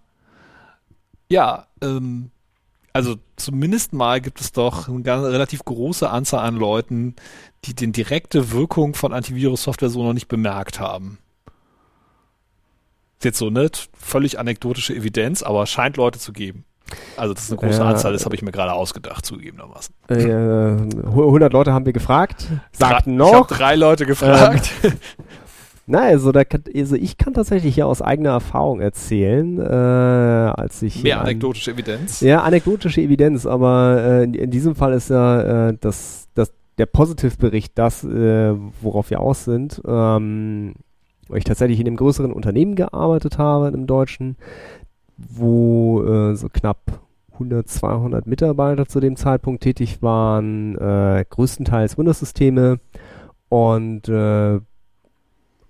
[1.28, 2.32] ja, ähm,
[2.92, 7.14] also zumindest mal gibt es doch eine ganz, relativ große Anzahl an Leuten,
[7.64, 11.18] die die direkte Wirkung von Antivirus-Software so noch nicht bemerkt haben
[13.24, 16.64] jetzt so, ne, völlig anekdotische Evidenz, aber scheint Leute zu geben.
[17.16, 19.94] Also das ist eine große äh, Anzahl, das habe ich mir gerade ausgedacht, zugegebenermaßen.
[20.08, 23.28] Äh, 100 Leute haben wir gefragt, sagten noch.
[23.28, 24.70] Ich habe drei Leute gefragt.
[24.82, 24.92] Ähm,
[25.86, 30.82] na, also, da kann, also ich kann tatsächlich hier aus eigener Erfahrung erzählen, äh, als
[30.82, 31.02] ich...
[31.02, 32.20] Mehr anekdotische Evidenz?
[32.20, 36.86] Ja, anekdotische Evidenz, aber äh, in, in, diesem Fall ist ja äh, das, das, der
[36.86, 39.82] Positivbericht das, äh, worauf wir aus sind.
[39.86, 40.74] Ähm,
[41.28, 44.36] weil ich tatsächlich in einem größeren Unternehmen gearbeitet habe, in einem deutschen,
[45.16, 47.00] wo äh, so knapp
[47.34, 52.78] 100, 200 Mitarbeiter zu dem Zeitpunkt tätig waren, äh, größtenteils Windows-Systeme
[53.48, 54.60] und äh,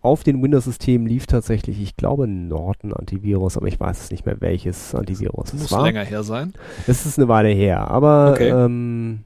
[0.00, 4.40] auf den Windows-Systemen lief tatsächlich, ich glaube, Norton Antivirus, aber ich weiß es nicht mehr,
[4.40, 5.84] welches Antivirus Das es muss war.
[5.84, 6.52] länger her sein.
[6.88, 8.48] Das ist eine Weile her, aber Okay.
[8.48, 9.20] ähm,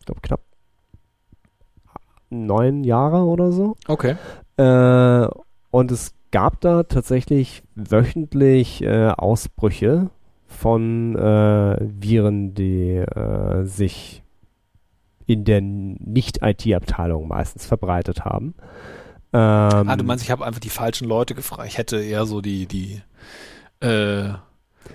[0.00, 0.40] ich glaube knapp
[2.30, 3.76] neun Jahre oder so.
[3.86, 4.16] Okay.
[4.56, 5.28] Äh,
[5.70, 10.10] und es gab da tatsächlich wöchentlich äh, Ausbrüche
[10.46, 14.22] von äh, Viren, die äh, sich
[15.26, 18.54] in der Nicht-IT-Abteilung meistens verbreitet haben.
[19.32, 21.68] Ähm, ah, du meinst, ich habe einfach die falschen Leute gefragt.
[21.68, 23.00] Ich hätte eher so die, die
[23.78, 24.30] äh,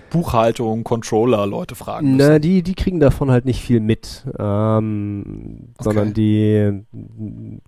[0.10, 2.30] Buchhaltung, Controller-Leute fragen müssen.
[2.30, 6.84] Na, die, die kriegen davon halt nicht viel mit, ähm, sondern die,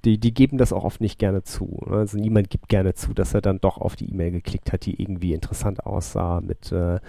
[0.05, 1.79] die, die geben das auch oft nicht gerne zu.
[1.89, 5.01] Also niemand gibt gerne zu, dass er dann doch auf die E-Mail geklickt hat, die
[5.01, 6.99] irgendwie interessant aussah mit äh,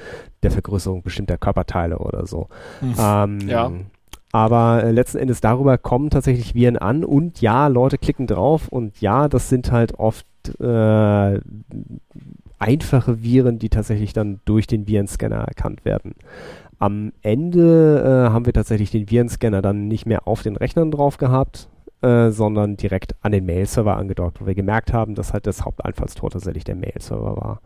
[0.43, 2.49] der Vergrößerung bestimmter Körperteile oder so.
[2.81, 2.95] Hm.
[2.99, 3.73] Ähm, Ja.
[4.31, 9.01] Aber äh, letzten Endes darüber kommen tatsächlich Viren an und ja, Leute klicken drauf und
[9.01, 10.27] ja, das sind halt oft
[10.61, 11.41] äh,
[12.59, 16.14] einfache Viren, die tatsächlich dann durch den Virenscanner erkannt werden.
[16.78, 21.16] Am Ende äh, haben wir tatsächlich den Virenscanner dann nicht mehr auf den Rechnern drauf
[21.16, 21.68] gehabt,
[22.02, 26.30] äh, sondern direkt an den Mail-Server angedockt, wo wir gemerkt haben, dass halt das Haupteinfallstor
[26.30, 27.61] tatsächlich der Mail-Server war.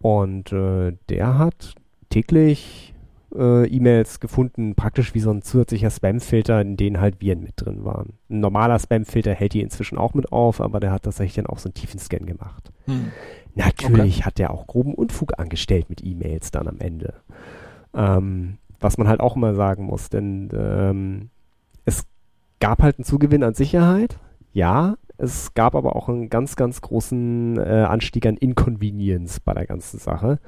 [0.00, 1.74] Und äh, der hat
[2.08, 2.91] täglich
[3.36, 7.84] äh, E-Mails gefunden, praktisch wie so ein zusätzlicher Spam-Filter, in denen halt Viren mit drin
[7.84, 8.14] waren.
[8.28, 11.58] Ein normaler Spam-Filter hält die inzwischen auch mit auf, aber der hat tatsächlich dann auch
[11.58, 12.72] so einen tiefen Scan gemacht.
[12.86, 13.12] Hm.
[13.54, 17.14] Natürlich hat er auch groben Unfug angestellt mit E-Mails dann am Ende.
[17.94, 21.30] Ähm, was man halt auch immer sagen muss, denn ähm,
[21.84, 22.06] es
[22.60, 24.18] gab halt einen Zugewinn an Sicherheit,
[24.52, 29.66] ja, es gab aber auch einen ganz, ganz großen äh, Anstieg an Inconvenience bei der
[29.66, 30.38] ganzen Sache.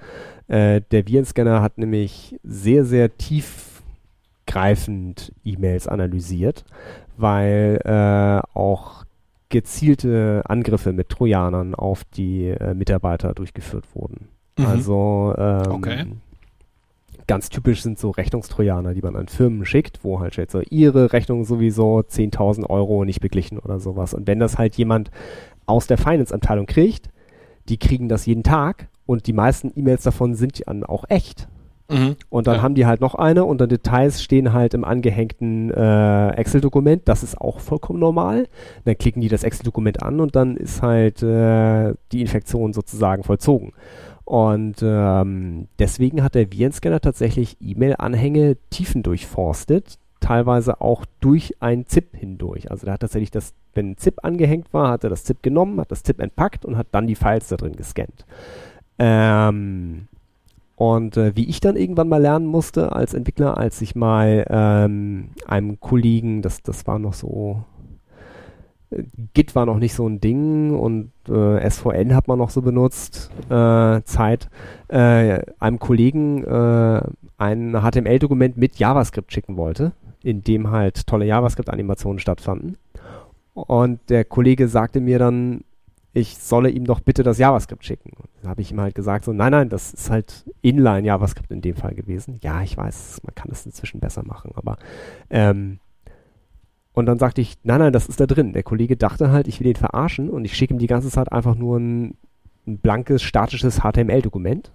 [0.48, 6.64] Äh, der Virenscanner hat nämlich sehr, sehr tiefgreifend E-Mails analysiert,
[7.16, 9.04] weil äh, auch
[9.48, 14.28] gezielte Angriffe mit Trojanern auf die äh, Mitarbeiter durchgeführt wurden.
[14.58, 14.66] Mhm.
[14.66, 16.04] Also ähm, Okay.
[17.26, 21.12] Ganz typisch sind so Rechnungstrojaner, die man an Firmen schickt, wo halt steht so, ihre
[21.12, 24.14] Rechnung sowieso 10.000 Euro nicht beglichen oder sowas.
[24.14, 25.10] Und wenn das halt jemand
[25.66, 27.08] aus der Finance-Abteilung kriegt,
[27.68, 31.48] die kriegen das jeden Tag und die meisten E-Mails davon sind dann auch echt.
[31.90, 32.16] Mhm.
[32.30, 32.62] Und dann Ja.
[32.62, 37.02] haben die halt noch eine und dann Details stehen halt im angehängten äh, Excel-Dokument.
[37.06, 38.46] Das ist auch vollkommen normal.
[38.84, 43.72] Dann klicken die das Excel-Dokument an und dann ist halt äh, die Infektion sozusagen vollzogen.
[44.24, 52.16] Und ähm, deswegen hat der Virenscanner tatsächlich E-Mail-Anhänge tiefen durchforstet, teilweise auch durch ein ZIP
[52.16, 52.70] hindurch.
[52.70, 55.78] Also der hat tatsächlich das, wenn ein ZIP angehängt war, hat er das ZIP genommen,
[55.78, 58.24] hat das ZIP entpackt und hat dann die Files da drin gescannt.
[58.98, 60.08] Ähm,
[60.76, 65.30] und äh, wie ich dann irgendwann mal lernen musste als Entwickler, als ich mal ähm,
[65.46, 67.64] einem Kollegen, das, das war noch so,
[69.34, 73.30] Git war noch nicht so ein Ding und äh, SVN hat man noch so benutzt,
[73.48, 74.48] äh, Zeit,
[74.88, 77.00] äh, einem Kollegen äh,
[77.38, 79.92] ein HTML-Dokument mit JavaScript schicken wollte,
[80.22, 82.76] in dem halt tolle JavaScript-Animationen stattfanden.
[83.54, 85.62] Und der Kollege sagte mir dann,
[86.12, 88.12] ich solle ihm doch bitte das JavaScript schicken.
[88.42, 91.60] Da habe ich ihm halt gesagt, so, nein, nein, das ist halt Inline JavaScript in
[91.60, 92.38] dem Fall gewesen.
[92.40, 94.76] Ja, ich weiß, man kann das inzwischen besser machen, aber
[95.28, 95.80] ähm,
[96.94, 98.52] und dann sagte ich, nein, nein, das ist da drin.
[98.52, 101.30] Der Kollege dachte halt, ich will ihn verarschen und ich schicke ihm die ganze Zeit
[101.32, 102.16] einfach nur ein,
[102.66, 104.70] ein blankes, statisches HTML-Dokument,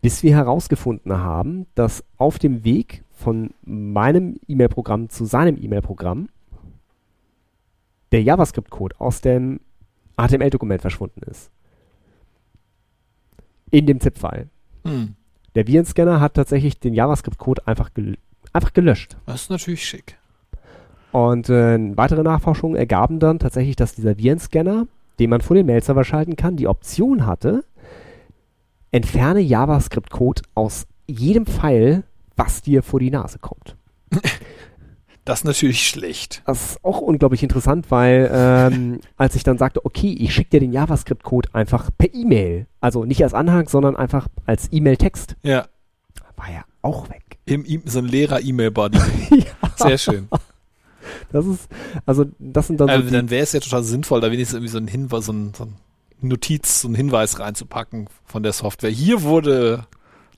[0.00, 6.28] bis wir herausgefunden haben, dass auf dem Weg von meinem E-Mail-Programm zu seinem E-Mail-Programm
[8.12, 9.60] der JavaScript-Code aus dem
[10.16, 11.50] HTML-Dokument verschwunden ist.
[13.70, 14.48] In dem ZIP-File.
[14.84, 15.16] Hm.
[15.56, 18.16] Der Virenscanner hat tatsächlich den JavaScript-Code einfach, gel
[18.52, 19.16] einfach gelöscht.
[19.26, 20.18] Das ist natürlich schick.
[21.12, 24.86] Und äh, weitere Nachforschungen ergaben dann tatsächlich, dass dieser Virenscanner,
[25.18, 27.64] den man vor den Mail-Server schalten kann, die Option hatte,
[28.90, 32.02] entferne JavaScript-Code aus jedem File,
[32.36, 33.76] was dir vor die Nase kommt.
[35.24, 36.42] Das ist natürlich schlecht.
[36.46, 40.58] Das ist auch unglaublich interessant, weil ähm, als ich dann sagte, okay, ich schicke dir
[40.58, 45.66] den JavaScript-Code einfach per E-Mail, also nicht als Anhang, sondern einfach als E-Mail-Text, Ja.
[46.34, 47.22] war er auch weg.
[47.44, 48.98] Im, E- so ein leerer E-Mail-Buddy.
[49.76, 50.26] Sehr schön.
[51.32, 51.68] Das ist,
[52.06, 54.56] also das sind dann so Also, die, dann wäre es ja total sinnvoll, da wenigstens
[54.56, 55.76] irgendwie so ein Hinweis, so ein, so ein
[56.20, 58.90] Notiz, so ein Hinweis reinzupacken von der Software.
[58.90, 59.86] Hier wurde,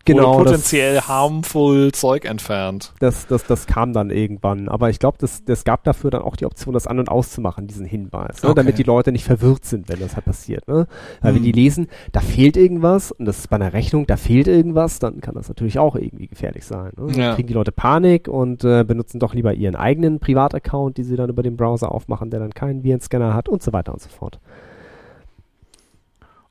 [0.05, 2.93] genau, das- potenziell harmful Zeug entfernt.
[3.01, 4.69] Das, das, das kam dann irgendwann.
[4.69, 7.67] Aber ich glaube, das, das gab dafür dann auch die Option, das an- und auszumachen,
[7.67, 8.43] diesen Hinweis.
[8.43, 8.51] Ne?
[8.51, 8.57] Okay.
[8.57, 10.67] Damit die Leute nicht verwirrt sind, wenn das halt passiert.
[10.69, 10.87] Ne?
[11.21, 11.45] Weil wenn Mhm.
[11.47, 15.21] die lesen, da fehlt irgendwas und das ist bei einer Rechnung, da fehlt irgendwas, dann
[15.21, 16.93] kann das natürlich auch irgendwie gefährlich sein.
[16.97, 17.07] Ne?
[17.13, 17.35] Dann Ja.
[17.35, 21.31] kriegen die Leute Panik und äh, benutzen doch lieber ihren eigenen Privataccount, die sie dann
[21.31, 24.39] über den Browser aufmachen, der dann keinen Virenscanner hat und so weiter und so fort.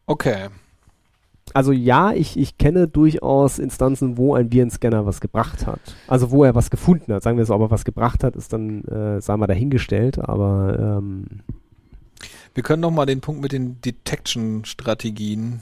[0.06, 0.48] Okay.
[1.54, 5.80] Also ja, ich, ich kenne durchaus Instanzen, wo ein Virenscanner was gebracht hat.
[6.08, 7.24] Also wo er was gefunden hat.
[7.24, 11.00] Sagen wir so, ob er was gebracht hat, ist dann, äh, sagen wir, dahingestellt, aber
[11.00, 11.26] ähm,
[12.56, 15.62] Wir können noch mal den Punkt mit den Detection-Strategien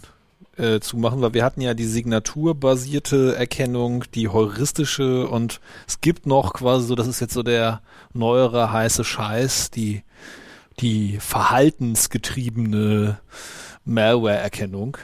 [0.57, 6.53] äh, zumachen, weil wir hatten ja die signaturbasierte Erkennung, die heuristische und es gibt noch
[6.53, 7.81] quasi so, das ist jetzt so der
[8.13, 10.03] neuere heiße Scheiß, die,
[10.79, 13.19] die verhaltensgetriebene
[13.85, 14.97] Malware-Erkennung.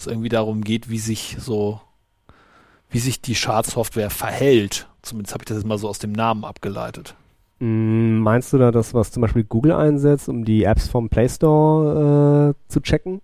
[0.00, 1.80] Es irgendwie darum geht, wie sich so,
[2.88, 4.88] wie sich die Schadsoftware verhält.
[5.02, 7.14] Zumindest habe ich das jetzt mal so aus dem Namen abgeleitet.
[7.60, 11.28] mh, meinst du da das, was zum Beispiel Google einsetzt, um die Apps vom Play
[11.28, 13.20] Store äh, zu checken?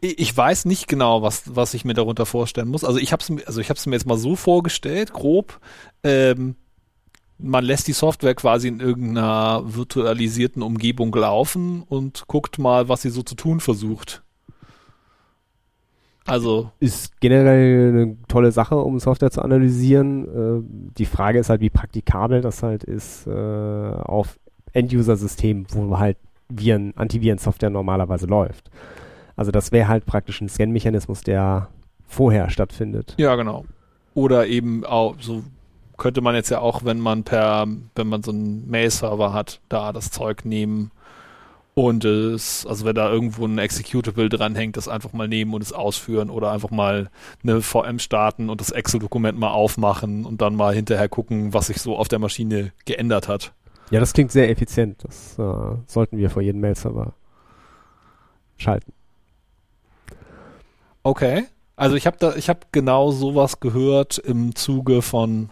[0.00, 2.84] Ich weiß nicht genau, was, was ich mir darunter vorstellen muss.
[2.84, 5.58] Also ich habe es also ich habe es mir jetzt mal so vorgestellt, grob.
[6.04, 6.54] Ähm,
[7.38, 13.10] man lässt die Software quasi in irgendeiner virtualisierten Umgebung laufen und guckt mal, was sie
[13.10, 14.22] so zu tun versucht.
[16.28, 20.24] Also Ist generell eine tolle Sache, um Software zu analysieren.
[20.24, 24.38] Äh, die Frage ist halt, wie praktikabel das halt ist äh, auf
[24.72, 26.18] End-User-Systemen, wo halt
[26.48, 28.70] Viren, Antiviren-Software normalerweise läuft.
[29.36, 31.68] Also das wäre halt praktisch ein Scan-Mechanismus, der
[32.06, 33.14] vorher stattfindet.
[33.18, 33.64] ja genau.
[34.14, 35.44] Oder eben auch so
[35.98, 39.92] könnte man jetzt ja auch, wenn man per, wenn man so einen Mail-Server hat, da
[39.92, 40.90] das Zeug nehmen
[41.86, 45.72] und es, also wenn da irgendwo ein Executable dranhängt, das einfach mal nehmen und es
[45.72, 47.10] ausführen oder einfach mal
[47.42, 51.80] eine VM starten und das Excel-Dokument mal aufmachen und dann mal hinterher gucken, was sich
[51.80, 53.52] so auf der Maschine geändert hat.
[53.90, 55.04] Ja, das klingt sehr effizient.
[55.04, 57.14] Das äh, sollten wir vor jedem Mail-Server
[58.56, 58.92] schalten.
[61.02, 61.44] Okay.
[61.76, 65.50] Also ich habe da, ich habe genau sowas gehört im Zuge von,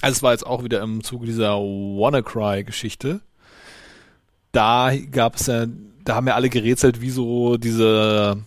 [0.00, 3.20] also es war jetzt auch wieder im Zuge dieser WannaCry-Geschichte.
[4.56, 5.66] Da gab es ja,
[6.04, 8.38] da haben ja alle gerätselt, wie so diese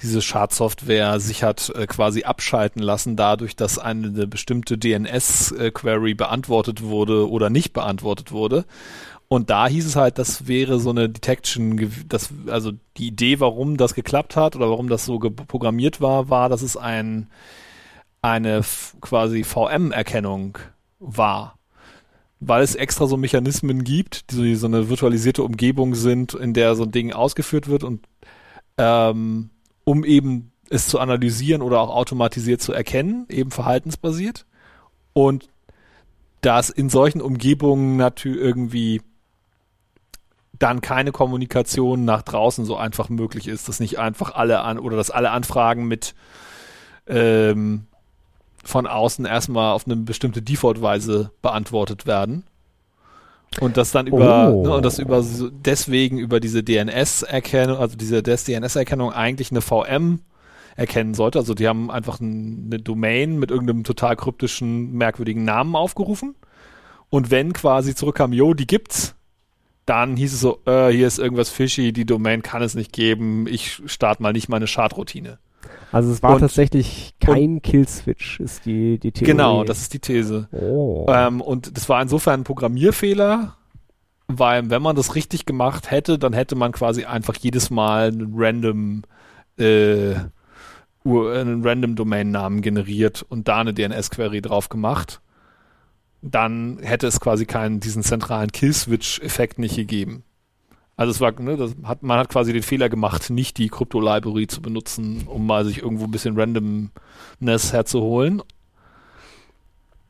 [0.00, 7.28] diese Schadsoftware sich hat äh, quasi abschalten lassen, dadurch, dass eine, bestimmte DNS-Query beantwortet wurde
[7.28, 8.66] oder nicht beantwortet wurde.
[9.26, 13.76] Und da hieß es halt, das wäre so eine Detection, das, also die Idee, warum
[13.76, 17.28] das geklappt hat oder warum das so programmiert war, war, dass es ein,
[18.22, 18.60] eine
[19.00, 20.58] quasi VM-Erkennung
[21.00, 21.55] war.
[22.38, 26.84] Weil es extra so Mechanismen gibt, die so, eine virtualisierte Umgebung sind, in der so
[26.84, 28.06] ein Ding ausgeführt wird und
[28.76, 29.50] ähm,
[29.84, 34.46] um eben es zu analysieren oder auch automatisiert zu erkennen, eben verhaltensbasiert.
[35.12, 35.48] Und
[36.40, 39.00] dass in solchen Umgebungen natürlich irgendwie
[40.58, 44.96] dann keine Kommunikation nach draußen so einfach möglich ist, dass nicht einfach alle an oder
[44.96, 46.14] dass alle Anfragen mit
[47.06, 47.86] ähm,
[48.66, 52.44] von außen erstmal auf eine bestimmte Default-Weise beantwortet werden.
[53.60, 54.62] Und das dann über, Oh.
[54.64, 60.20] ne, und das über deswegen über diese DNS-Erkennung, also diese DNS-Erkennung eigentlich eine VM
[60.74, 61.38] erkennen sollte.
[61.38, 66.34] Also die haben einfach ein, eine Domain mit irgendeinem total kryptischen, merkwürdigen Namen aufgerufen.
[67.08, 69.14] Und wenn quasi zurückkam, jo, die gibt's,
[69.86, 73.46] dann hieß es so, äh, hier ist irgendwas fishy, die Domain kann es nicht geben,
[73.46, 75.38] ich starte mal nicht meine Schadroutine.
[75.96, 79.32] Also es war Und- tatsächlich kein Killswitch, ist die, die Theorie.
[79.32, 80.46] Genau, das ist die These.
[80.52, 81.06] Oh.
[81.08, 83.56] Ähm, und das war insofern ein Programmierfehler,
[84.28, 88.34] weil wenn man das richtig gemacht hätte, dann hätte man quasi einfach jedes Mal einen
[88.36, 89.04] random,
[89.58, 90.16] äh,
[91.06, 95.22] einen random Domain-Namen generiert und da eine DNS-Query drauf gemacht.
[96.20, 100.24] Dann hätte es quasi keinen, diesen zentralen Kill-Switch-Effekt nicht gegeben.
[100.96, 104.46] Also es war, ne, das hat, man hat quasi den Fehler gemacht, nicht die Krypto-Library
[104.46, 108.42] zu benutzen, um mal sich irgendwo ein bisschen Randomness herzuholen.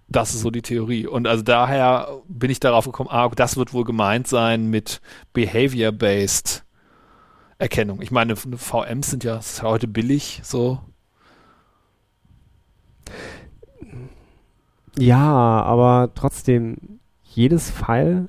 [0.09, 1.09] Das ist so die Theorie.
[1.09, 5.01] Und also daher bin ich darauf gekommen, ah, das wird wohl gemeint sein mit
[5.33, 6.65] Behavior-Based
[7.59, 8.03] Erkennung.
[8.03, 10.79] Ich meine, VMs sind ja, ja heute billig, so.
[14.99, 18.29] ja, aber trotzdem, jedes File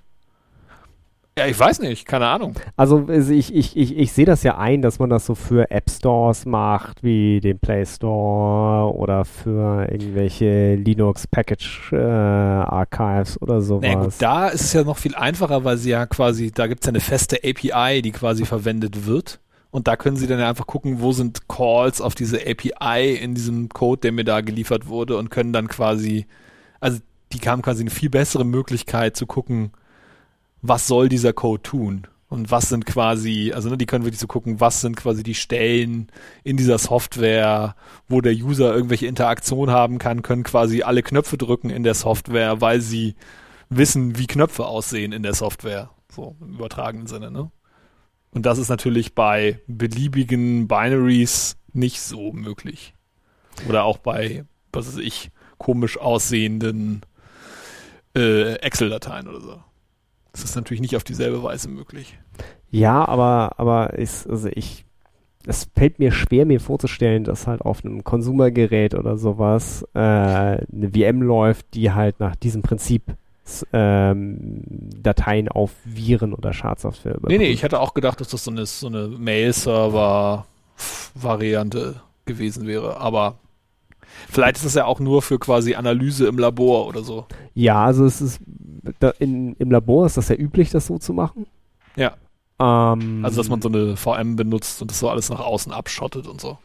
[1.37, 2.55] Ja, ich weiß nicht, keine Ahnung.
[2.75, 5.69] Also also ich, ich, ich, ich sehe das ja ein, dass man das so für
[5.69, 13.61] App Stores macht, wie den Play Store oder für irgendwelche Linux Package äh, Archives oder
[13.61, 13.83] sowas.
[13.83, 16.65] Na ja, gut, da ist es ja noch viel einfacher, weil sie ja quasi, da
[16.65, 19.39] gibt es ja eine feste API, die quasi verwendet wird.
[19.69, 23.69] Und da können sie dann einfach gucken, wo sind Calls auf diese API in diesem
[23.69, 26.25] Code, der mir da geliefert wurde und können dann quasi,
[26.79, 26.97] also
[27.31, 29.71] die haben quasi eine viel bessere Möglichkeit zu gucken,
[30.67, 32.07] was soll dieser Code tun?
[32.29, 35.35] Und was sind quasi, also ne, die können wirklich so gucken, was sind quasi die
[35.35, 36.09] Stellen
[36.43, 37.75] in dieser Software,
[38.09, 42.59] wo der User irgendwelche Interaktion haben kann, können quasi alle Knöpfe drücken in der Software,
[42.59, 43.15] weil sie
[43.69, 45.89] wissen, wie Knöpfe aussehen in der Software.
[46.13, 47.49] So im übertragenen Sinne, ne?
[48.31, 52.93] Und das ist natürlich bei beliebigen Binaries nicht so möglich.
[53.67, 57.01] Oder auch bei, was weiß ich, komisch aussehenden
[58.15, 59.63] äh, Excel-Dateien oder so.
[60.31, 62.17] Das ist natürlich nicht auf dieselbe Weise möglich.
[62.69, 64.85] Ja, aber, aber ist, also ich,
[65.45, 70.91] es fällt mir schwer, mir vorzustellen, dass halt auf einem Konsumergerät oder sowas äh, eine
[70.93, 73.03] VM läuft, die halt nach diesem Prinzip
[73.71, 74.61] ähm,
[75.01, 77.39] Dateien auf Viren oder Schadsoftware überprüft.
[77.39, 82.99] Nee, nee, ich hätte auch gedacht, dass das so eine, so eine Mail-Server-Variante gewesen wäre,
[82.99, 83.37] aber
[84.29, 87.25] vielleicht ist das ja auch nur für quasi Analyse im Labor oder so.
[87.53, 88.41] Ja, also es ist
[89.19, 91.45] in, im Labor ist das ja üblich, das so zu machen.
[91.95, 92.13] Ja.
[92.59, 96.27] Ähm, also dass man so eine VM benutzt und das so alles nach außen abschottet
[96.27, 96.57] und so.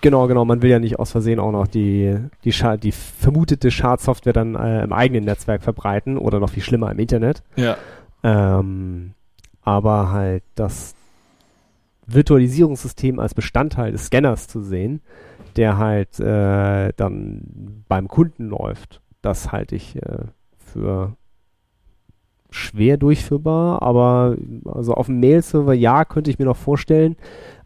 [0.00, 0.44] Genau, genau.
[0.44, 4.56] Man will ja nicht aus Versehen auch noch die, die, Schad, die vermutete Schadsoftware dann
[4.56, 7.44] äh, im eigenen Netzwerk verbreiten oder noch viel schlimmer im Internet.
[7.54, 7.76] Ja.
[8.24, 9.14] Ähm,
[9.62, 10.96] aber halt das
[12.06, 15.00] Virtualisierungssystem als Bestandteil des Scanners zu sehen,
[15.56, 20.24] der halt äh, dann beim Kunden läuft, das halte ich äh,
[20.56, 21.16] für
[22.50, 24.36] schwer durchführbar, aber
[24.66, 27.16] also auf dem Mail-Server ja, könnte ich mir noch vorstellen,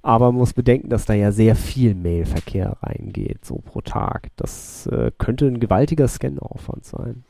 [0.02, 4.28] aber man muss bedenken, dass da ja sehr viel Mailverkehr reingeht, so pro Tag.
[4.36, 7.24] Das äh, könnte ein gewaltiger Scan-Aufwand sein.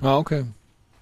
[0.00, 0.44] Ah, okay.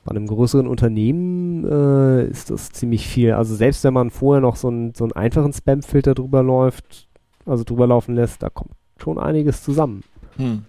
[0.08, 3.34] Bei einem größeren Unternehmen äh, ist das ziemlich viel.
[3.34, 7.06] Also selbst wenn man vorher noch so, ein, so einen einfachen Spam-Filter drüber läuft,
[7.44, 10.02] also drüber laufen lässt, da kommt schon einiges zusammen.
[10.36, 10.64] Hm.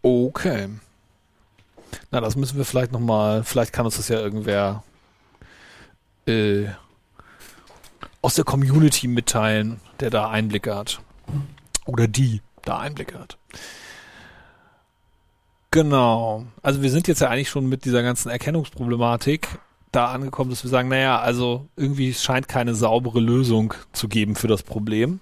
[0.00, 0.68] Okay.
[2.10, 4.82] Na, das müssen wir vielleicht nochmal, vielleicht kann uns das ja irgendwer
[6.26, 6.68] äh,
[8.22, 11.02] aus der Community mitteilen, der da Einblicke hat.
[11.84, 13.36] Oder die da Einblicke hat.
[15.72, 16.44] Genau.
[16.62, 19.48] Also wir sind jetzt ja eigentlich schon mit dieser ganzen Erkennungsproblematik
[19.90, 24.48] da angekommen, dass wir sagen, naja, also irgendwie scheint keine saubere Lösung zu geben für
[24.48, 25.20] das Problem.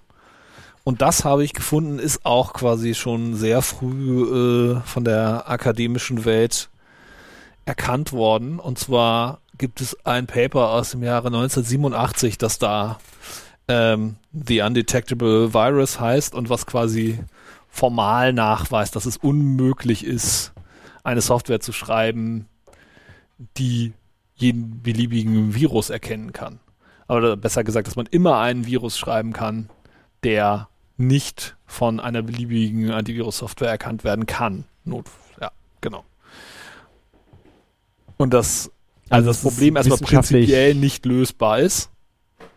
[0.82, 6.24] Und das habe ich gefunden, ist auch quasi schon sehr früh äh, von der akademischen
[6.24, 6.68] Welt
[7.64, 8.58] erkannt worden.
[8.58, 12.98] Und zwar gibt es ein Paper aus dem Jahre 1987, das da
[13.68, 17.20] ähm, The Undetectable Virus heißt und was quasi
[17.70, 20.52] formal nachweist, dass es unmöglich ist,
[21.02, 22.46] eine Software zu schreiben,
[23.56, 23.94] die
[24.34, 26.60] jeden beliebigen Virus erkennen kann.
[27.06, 29.68] Aber besser gesagt, dass man immer einen Virus schreiben kann,
[30.22, 34.64] der nicht von einer beliebigen Antivirus-Software erkannt werden kann.
[34.84, 35.06] Not,
[35.40, 35.50] ja,
[35.80, 36.04] genau.
[38.16, 38.70] Und das,
[39.08, 41.90] also, also das Problem erstmal prinzipiell nicht lösbar ist.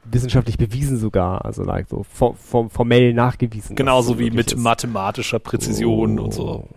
[0.05, 3.75] Wissenschaftlich bewiesen sogar, also like so for, for, formell nachgewiesen.
[3.75, 4.59] Genauso wie mit ist.
[4.59, 6.23] mathematischer Präzision oh.
[6.23, 6.67] und so.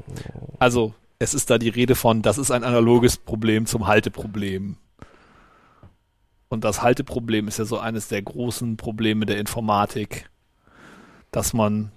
[0.58, 4.76] Also es ist da die Rede von, das ist ein analoges Problem zum Halteproblem.
[6.48, 10.30] Und das Halteproblem ist ja so eines der großen Probleme der Informatik,
[11.32, 11.90] dass man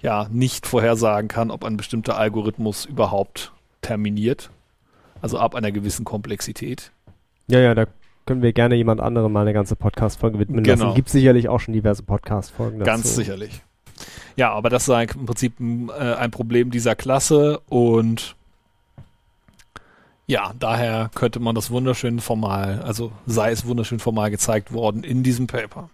[0.00, 4.50] ja nicht vorhersagen kann, ob ein bestimmter Algorithmus überhaupt terminiert.
[5.22, 6.92] Also ab einer gewissen Komplexität.
[7.46, 7.86] Ja, ja, da
[8.26, 10.84] können wir gerne jemand anderem mal eine ganze Podcast-Folge widmen genau.
[10.84, 10.94] lassen.
[10.94, 12.90] Gibt sicherlich auch schon diverse Podcast-Folgen dazu.
[12.90, 13.62] Ganz sicherlich.
[14.36, 18.34] Ja, aber das ist im Prinzip ein, äh, ein Problem dieser Klasse und
[20.26, 25.22] ja, daher könnte man das wunderschön formal, also sei es wunderschön formal gezeigt worden in
[25.22, 25.90] diesem Paper.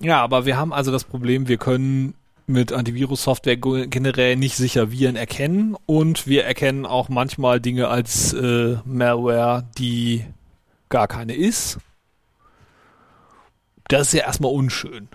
[0.00, 2.14] Ja, aber wir haben also das Problem, wir können
[2.46, 8.76] mit Antivirus-Software generell nicht sicher Viren erkennen und wir erkennen auch manchmal Dinge als äh,
[8.84, 10.24] Malware, die
[10.88, 11.78] gar keine ist.
[13.88, 15.08] Das ist ja erstmal unschön.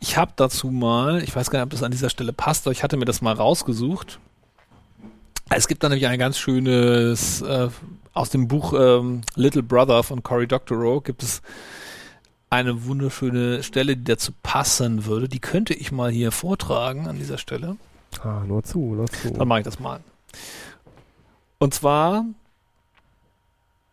[0.00, 2.72] Ich habe dazu mal, ich weiß gar nicht, ob das an dieser Stelle passt, aber
[2.72, 4.18] ich hatte mir das mal rausgesucht.
[5.50, 7.68] Es gibt da nämlich ein ganz schönes, äh,
[8.12, 11.42] aus dem Buch ähm, Little Brother von Cory Doctorow gibt es
[12.52, 15.26] eine wunderschöne Stelle, die dazu passen würde.
[15.26, 17.78] Die könnte ich mal hier vortragen an dieser Stelle.
[18.22, 19.30] Ah, nur zu, nur zu.
[19.30, 20.00] Dann mache ich das mal.
[21.58, 22.26] Und zwar,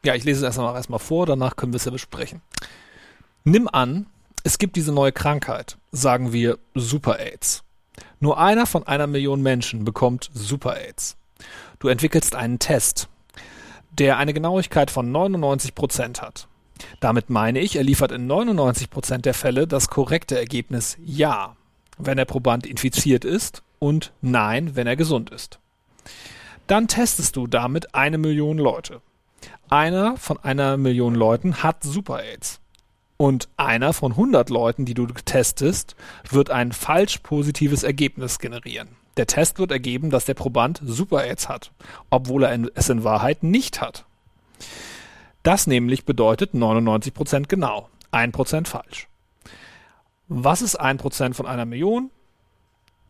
[0.04, 2.42] ja, ich lese es erstmal erstmal vor, danach können wir es ja besprechen.
[3.46, 4.08] Nimm an,
[4.44, 7.64] es gibt diese neue Krankheit, sagen wir Super AIDS.
[8.20, 11.16] Nur einer von einer Million Menschen bekommt Super AIDS.
[11.80, 13.08] Du entwickelst einen Test,
[13.92, 16.50] der eine Genauigkeit von 99 Prozent hat.
[17.00, 21.56] Damit meine ich, er liefert in 99% der Fälle das korrekte Ergebnis Ja,
[21.98, 25.60] wenn der Proband infiziert ist und Nein, wenn er gesund ist.
[26.68, 29.02] Dann testest du damit eine Million Leute.
[29.70, 32.60] Einer von einer Million Leuten hat Super-AIDS.
[33.18, 35.96] Und einer von 100 Leuten, die du testest,
[36.30, 38.90] wird ein falsch positives Ergebnis generieren.
[39.18, 41.72] Der Test wird ergeben, dass der Proband Super-AIDS hat,
[42.10, 44.06] obwohl er es in Wahrheit nicht hat.
[45.44, 49.08] Das nämlich bedeutet 99% genau, 1% falsch.
[50.28, 52.12] Was ist 1% von einer Million?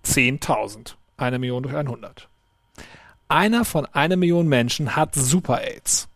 [0.06, 0.96] 10.000.
[1.18, 2.30] Eine Million durch 100.
[3.28, 6.08] Einer von einer Million Menschen hat Super-AIDS.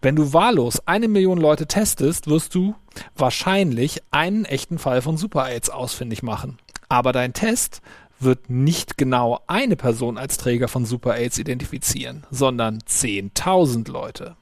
[0.00, 2.74] Wenn du wahllos eine Million Leute testest, wirst du
[3.16, 6.58] wahrscheinlich einen echten Fall von Super-AIDS ausfindig machen.
[6.88, 7.82] Aber dein Test
[8.20, 14.36] wird nicht genau eine Person als Träger von Super-AIDS identifizieren, sondern 10.000 Leute.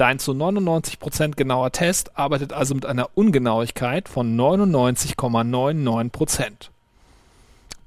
[0.00, 6.70] Dein zu 99% genauer Test arbeitet also mit einer Ungenauigkeit von 99,99%.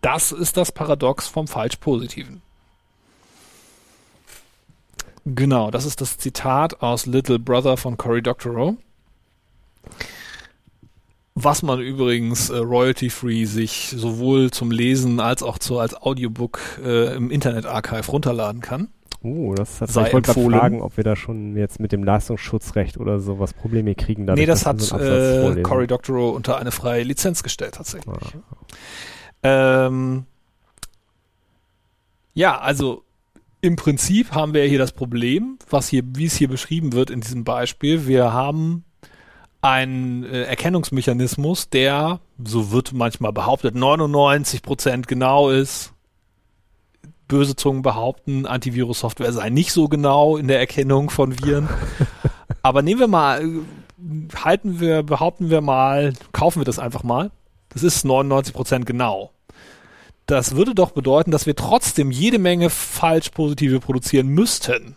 [0.02, 2.44] Das ist das Paradox vom Falsch-Positiven.
[5.26, 8.76] Genau, das ist das Zitat aus Little Brother von Cory Doctorow.
[11.34, 17.16] Was man übrigens äh, royalty-free sich sowohl zum Lesen als auch zu, als Audiobook äh,
[17.16, 18.90] im Internet-Archive runterladen kann.
[19.24, 22.04] Oh, das hat Sei ich wollte gerade fragen, ob wir da schon jetzt mit dem
[22.04, 24.28] Leistungsschutzrecht oder sowas Probleme kriegen.
[24.28, 28.14] Dadurch, nee, das hat so äh, Cory Doctorow unter eine freie Lizenz gestellt tatsächlich.
[29.42, 29.88] Ah.
[29.88, 30.26] Ähm,
[32.34, 33.04] ja, also
[33.62, 37.22] im Prinzip haben wir hier das Problem, was hier, wie es hier beschrieben wird in
[37.22, 38.08] diesem Beispiel.
[38.08, 38.84] Wir haben
[39.62, 45.93] einen äh, Erkennungsmechanismus, der, so wird manchmal behauptet, 99 Prozent genau ist.
[47.34, 51.68] Böse Zungen behaupten, Antivirus-Software sei nicht so genau in der Erkennung von Viren.
[52.62, 57.32] Aber nehmen wir mal, äh, halten wir, behaupten wir mal, kaufen wir das einfach mal.
[57.70, 59.32] Das ist 99 Prozent genau
[60.26, 64.96] das würde doch bedeuten, dass wir trotzdem jede Menge falsch positive produzieren müssten.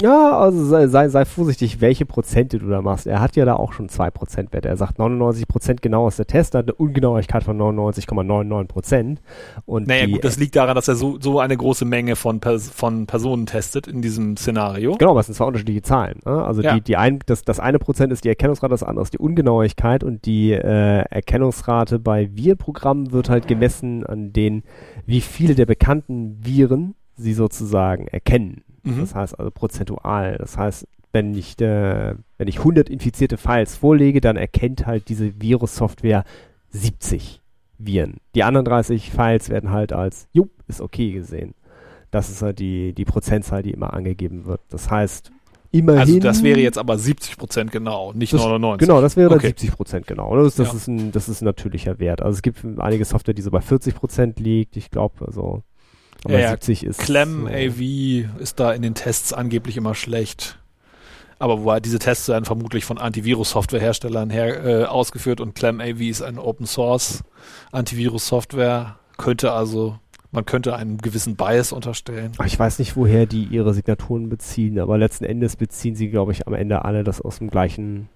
[0.00, 3.06] Ja, also sei, sei, sei vorsichtig, welche Prozente du da machst.
[3.06, 4.68] Er hat ja da auch schon 2% Werte.
[4.68, 9.18] Er sagt 99% genau ist der Test, hat eine Ungenauigkeit von 99,99%.
[9.66, 12.70] Und naja gut, das liegt daran, dass er so, so eine große Menge von, Pers
[12.70, 14.96] von Personen testet in diesem Szenario.
[14.96, 16.20] Genau, aber es sind zwei unterschiedliche Zahlen.
[16.24, 16.44] Ne?
[16.44, 16.74] Also ja.
[16.74, 20.02] die, die ein, das, das eine Prozent ist die Erkennungsrate, das andere ist die Ungenauigkeit
[20.02, 24.62] und die äh, Erkennungsrate bei Virenprogrammen wird halt gemessen an den,
[25.04, 28.64] wie viele der bekannten Viren sie sozusagen erkennen.
[28.82, 29.00] Mhm.
[29.00, 30.36] Das heißt also prozentual.
[30.38, 35.40] Das heißt, wenn ich, äh, wenn ich 100 infizierte Files vorlege, dann erkennt halt diese
[35.40, 36.24] Virus-Software
[36.70, 37.40] 70
[37.78, 38.18] Viren.
[38.34, 41.54] Die anderen 30 Files werden halt als, jo, ist okay gesehen.
[42.10, 44.60] Das ist halt die, die Prozentzahl, die immer angegeben wird.
[44.68, 45.30] Das heißt,
[45.70, 46.00] immerhin.
[46.00, 48.86] Also das wäre jetzt aber 70 Prozent genau, nicht das, 99.
[48.86, 49.48] Genau, das wäre okay.
[49.48, 50.36] 70 Prozent genau.
[50.36, 50.74] Das, das ja.
[50.74, 52.20] ist ein, das ist ein natürlicher Wert.
[52.20, 54.76] Also es gibt einige Software, die so bei 40 Prozent liegt.
[54.76, 55.62] Ich glaube, also
[56.24, 57.00] aber ja, 70 ist.
[57.00, 57.48] Clem so.
[57.48, 60.58] AV ist da in den Tests angeblich immer schlecht.
[61.38, 66.22] Aber wo diese Tests werden vermutlich von Antivirus-Software-Herstellern her äh, ausgeführt und Clem AV ist
[66.22, 67.24] eine Open Source
[67.72, 68.96] Antivirus-Software.
[69.16, 69.98] Könnte also,
[70.32, 72.32] man könnte einen gewissen Bias unterstellen.
[72.44, 76.46] Ich weiß nicht, woher die ihre Signaturen beziehen, aber letzten Endes beziehen sie, glaube ich,
[76.46, 78.10] am Ende alle das aus dem gleichen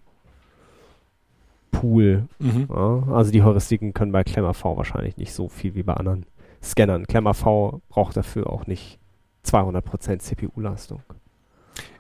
[1.71, 2.29] Pool.
[2.39, 2.69] Mhm.
[2.69, 6.27] Ja, also die Heuristiken können bei Clem AV wahrscheinlich nicht so viel wie bei anderen.
[6.65, 7.07] Scannern.
[7.07, 8.99] Klammer V braucht dafür auch nicht
[9.47, 11.03] 200% CPU-Leistung.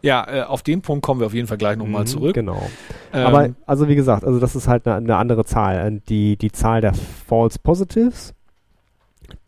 [0.03, 2.35] Ja, äh, auf den Punkt kommen wir auf jeden Fall gleich nochmal mhm, zurück.
[2.35, 2.69] Genau.
[3.12, 6.01] Ähm, Aber also wie gesagt, also das ist halt eine, eine andere Zahl.
[6.09, 8.35] Die, die Zahl der False Positives,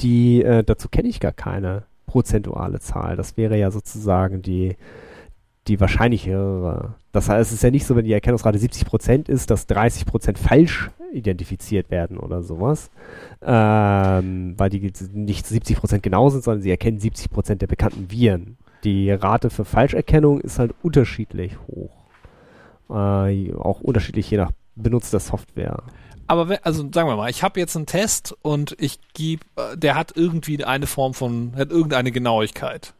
[0.00, 3.16] die äh, dazu kenne ich gar keine prozentuale Zahl.
[3.16, 4.76] Das wäre ja sozusagen die,
[5.68, 6.94] die wahrscheinlichere.
[7.12, 10.90] Das heißt, es ist ja nicht so, wenn die Erkennungsrate 70% ist, dass 30% falsch
[11.12, 12.90] identifiziert werden oder sowas,
[13.42, 18.56] ähm, weil die nicht 70% genau sind, sondern sie erkennen 70% der bekannten Viren.
[18.84, 21.90] Die Rate für Falscherkennung ist halt unterschiedlich hoch.
[22.88, 25.82] Äh, auch unterschiedlich je nach benutzter Software.
[26.28, 29.76] Aber wenn, also sagen wir mal, ich habe jetzt einen Test und ich gebe, äh,
[29.76, 32.94] der hat irgendwie eine Form von, hat irgendeine Genauigkeit.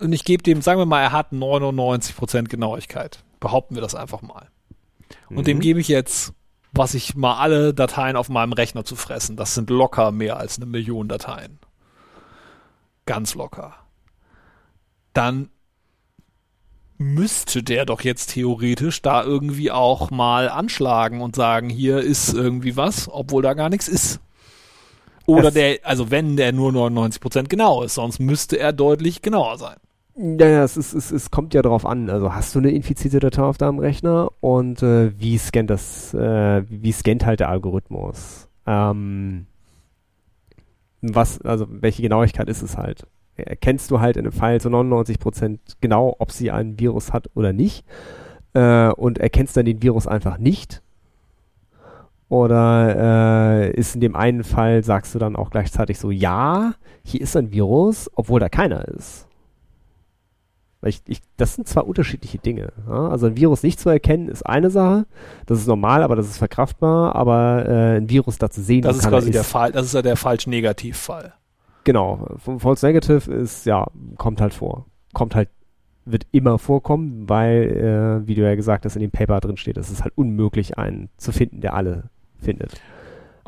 [0.00, 3.24] Und ich gebe dem, sagen wir mal, er hat 99% Genauigkeit.
[3.40, 4.48] Behaupten wir das einfach mal.
[5.30, 5.44] Und mhm.
[5.44, 6.32] dem gebe ich jetzt,
[6.72, 9.36] was ich mal alle Dateien auf meinem Rechner zu fressen.
[9.36, 11.58] Das sind locker mehr als eine Million Dateien.
[13.06, 13.74] Ganz locker.
[15.12, 15.50] Dann
[16.98, 22.76] müsste der doch jetzt theoretisch da irgendwie auch mal anschlagen und sagen, hier ist irgendwie
[22.76, 24.20] was, obwohl da gar nichts ist.
[25.24, 29.58] Oder das der, also wenn der nur 99% genau ist, sonst müsste er deutlich genauer
[29.58, 29.76] sein.
[30.20, 32.10] Ja, es, ist, es, es kommt ja darauf an.
[32.10, 36.64] Also hast du eine infizierte Datei auf deinem Rechner und äh, wie scannt das, äh,
[36.68, 38.48] wie scannt halt der Algorithmus?
[38.66, 39.46] Ähm,
[41.02, 43.06] was, also welche Genauigkeit ist es halt?
[43.36, 47.52] Erkennst du halt in einem Fall zu 99% genau, ob sie ein Virus hat oder
[47.52, 47.86] nicht
[48.54, 50.82] äh, und erkennst dann den Virus einfach nicht?
[52.28, 57.20] Oder äh, ist in dem einen Fall, sagst du dann auch gleichzeitig so, ja, hier
[57.20, 59.27] ist ein Virus, obwohl da keiner ist.
[60.82, 62.72] Ich, ich, das sind zwar unterschiedliche Dinge.
[62.88, 63.08] Ja?
[63.08, 65.06] Also ein Virus nicht zu erkennen ist eine Sache,
[65.46, 68.98] das ist normal, aber das ist verkraftbar, aber äh, ein Virus da zu sehen, das
[68.98, 71.34] ist quasi der Fall, das ist ja der falsch Negativ-Fall.
[71.84, 73.86] Genau, False Negative ist, ja,
[74.18, 74.84] kommt halt vor.
[75.14, 75.48] Kommt halt,
[76.04, 79.78] wird immer vorkommen, weil, äh, wie du ja gesagt hast, in dem Paper drin steht,
[79.78, 82.80] es ist halt unmöglich, einen zu finden, der alle findet.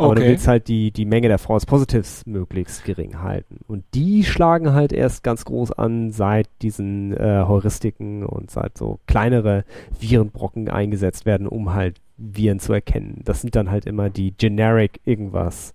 [0.00, 0.20] Aber okay.
[0.20, 3.60] du willst halt die, die Menge der False Positives möglichst gering halten.
[3.66, 8.98] Und die schlagen halt erst ganz groß an, seit diesen äh, Heuristiken und seit so
[9.06, 9.64] kleinere
[9.98, 13.20] Virenbrocken eingesetzt werden, um halt Viren zu erkennen.
[13.24, 15.74] Das sind dann halt immer die Generic irgendwas.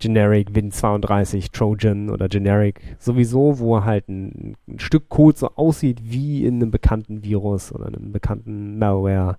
[0.00, 6.44] Generic Win32 Trojan oder Generic sowieso, wo halt ein, ein, Stück Code so aussieht wie
[6.44, 9.38] in einem bekannten Virus oder einem bekannten Malware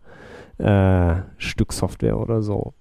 [0.60, 2.74] äh, Stück Software oder so.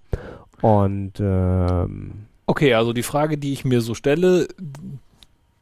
[0.63, 4.49] Und ähm, okay, also die Frage, die ich mir so stelle,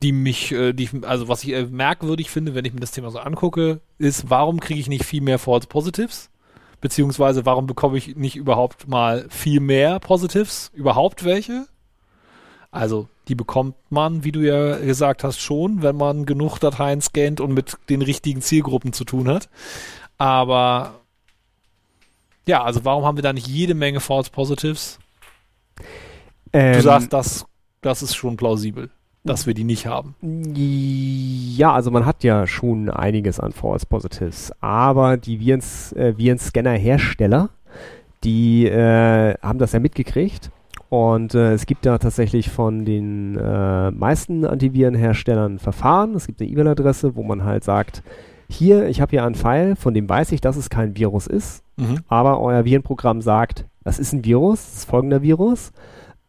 [0.03, 2.93] die mich, äh, die ich, also was ich äh, merkwürdig finde, wenn ich mir das
[2.93, 6.31] Thema so angucke, ist, warum kriege ich nicht viel mehr False Positives?
[6.81, 10.71] Beziehungsweise warum bekomme ich nicht überhaupt mal viel mehr Positives?
[10.75, 11.67] Überhaupt welche?
[12.71, 17.41] Also, die bekommt man, wie du ja gesagt hast, schon, wenn man genug Dateien scannt
[17.41, 19.49] und mit den richtigen Zielgruppen zu tun hat.
[20.19, 21.00] Aber
[22.47, 24.99] ja, also warum haben wir da nicht jede Menge False Positives?
[26.53, 27.47] Ähm, du sagst, das,
[27.81, 28.91] das ist schon plausibel,
[29.25, 30.15] dass wir die nicht haben.
[30.55, 37.51] Ja, also man hat ja schon einiges an False Positives, aber die Virens, äh, Virenscanner-Hersteller,
[38.25, 40.51] die äh, haben das ja mitgekriegt
[40.91, 46.17] und äh, es gibt da tatsächlich von den äh, meisten Antivirenherstellern Verfahren.
[46.17, 48.03] Es gibt eine E-Mail-Adresse, wo man halt sagt,
[48.49, 51.63] hier, ich habe hier einen Pfeil, von dem weiß ich, dass es kein Virus ist,
[51.81, 51.99] mhm.
[52.09, 55.73] aber euer Virenprogramm sagt, das ist ein Virus, das ist folgender Virus.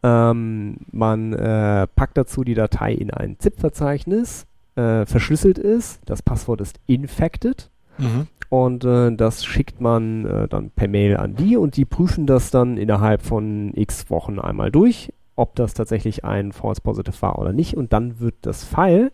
[0.04, 6.62] Ähm, man äh, packt dazu die Datei in ein ZIP-Verzeichnis, äh, verschlüsselt ist, das Passwort
[6.62, 8.28] ist infected mhm.
[8.50, 12.50] und äh, das schickt man äh, dann per Mail an die und die prüfen das
[12.50, 17.54] dann innerhalb von x Wochen einmal durch, ob das tatsächlich ein False Positive war oder
[17.54, 19.12] nicht und dann wird das File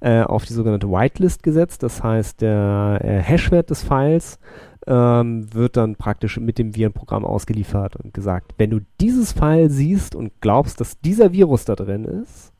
[0.00, 1.82] äh, auf die sogenannte Whitelist gesetzt.
[1.82, 4.38] Das heißt, der äh, Hashwert des Files
[4.86, 10.14] ähm, wird dann praktisch mit dem Virenprogramm ausgeliefert und gesagt, wenn du dieses File siehst
[10.14, 12.52] und glaubst, dass dieser Virus da drin ist,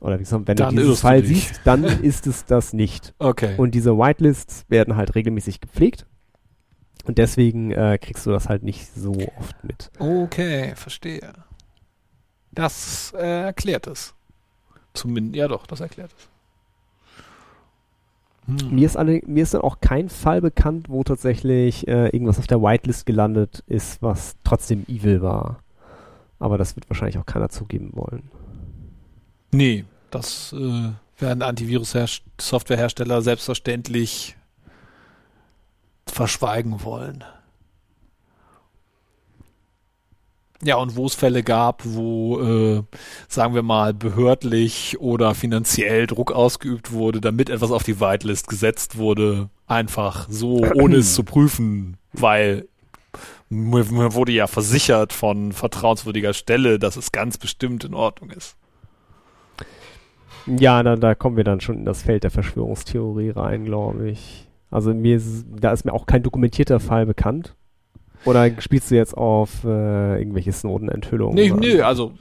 [0.00, 3.14] oder wie gesagt, wenn dann du dieses File siehst, dann ist es das nicht.
[3.18, 3.54] Okay.
[3.56, 6.06] Und diese Whitelists werden halt regelmäßig gepflegt.
[7.04, 9.90] Und deswegen äh, kriegst du das halt nicht so oft mit.
[9.98, 11.32] Okay, verstehe.
[12.52, 14.14] Das äh, erklärt es.
[14.94, 16.28] Zumindest, ja doch, das erklärt es.
[18.48, 18.74] Hm.
[18.74, 22.46] Mir, ist alle, mir ist dann auch kein Fall bekannt, wo tatsächlich äh, irgendwas auf
[22.46, 25.60] der Whitelist gelandet ist, was trotzdem evil war.
[26.38, 28.30] Aber das wird wahrscheinlich auch keiner zugeben wollen.
[29.52, 34.36] Nee, das äh, werden Antivirus-Softwarehersteller selbstverständlich
[36.06, 37.24] verschweigen wollen.
[40.62, 42.82] Ja, und wo es Fälle gab, wo, äh,
[43.28, 48.98] sagen wir mal, behördlich oder finanziell Druck ausgeübt wurde, damit etwas auf die Whitelist gesetzt
[48.98, 52.66] wurde, einfach so, ohne es zu prüfen, weil
[53.50, 58.56] mir wurde ja versichert von vertrauenswürdiger Stelle, dass es ganz bestimmt in Ordnung ist.
[60.46, 64.48] Ja, da, da kommen wir dann schon in das Feld der Verschwörungstheorie rein, glaube ich.
[64.70, 67.54] Also mir ist, da ist mir auch kein dokumentierter Fall bekannt.
[68.24, 71.34] Oder spielst du jetzt auf äh, irgendwelche Snowden-Enthüllungen?
[71.34, 72.12] Nee, nee, also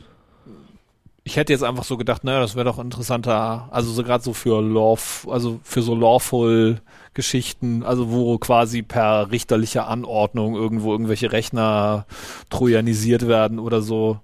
[1.27, 4.31] ich hätte jetzt einfach so gedacht, naja, das wäre doch interessanter, also so gerade so
[4.31, 6.79] für Law, also für so lawful
[7.13, 12.05] Geschichten, also wo quasi per richterlicher Anordnung irgendwo irgendwelche Rechner
[12.49, 14.21] trojanisiert werden oder so.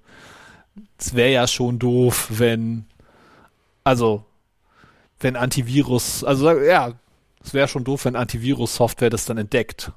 [0.97, 2.85] Es wäre ja schon doof, wenn,
[3.83, 4.23] also
[5.19, 6.93] wenn Antivirus, also ja,
[7.43, 9.91] es wäre schon doof, wenn Antivirus-Software das dann entdeckt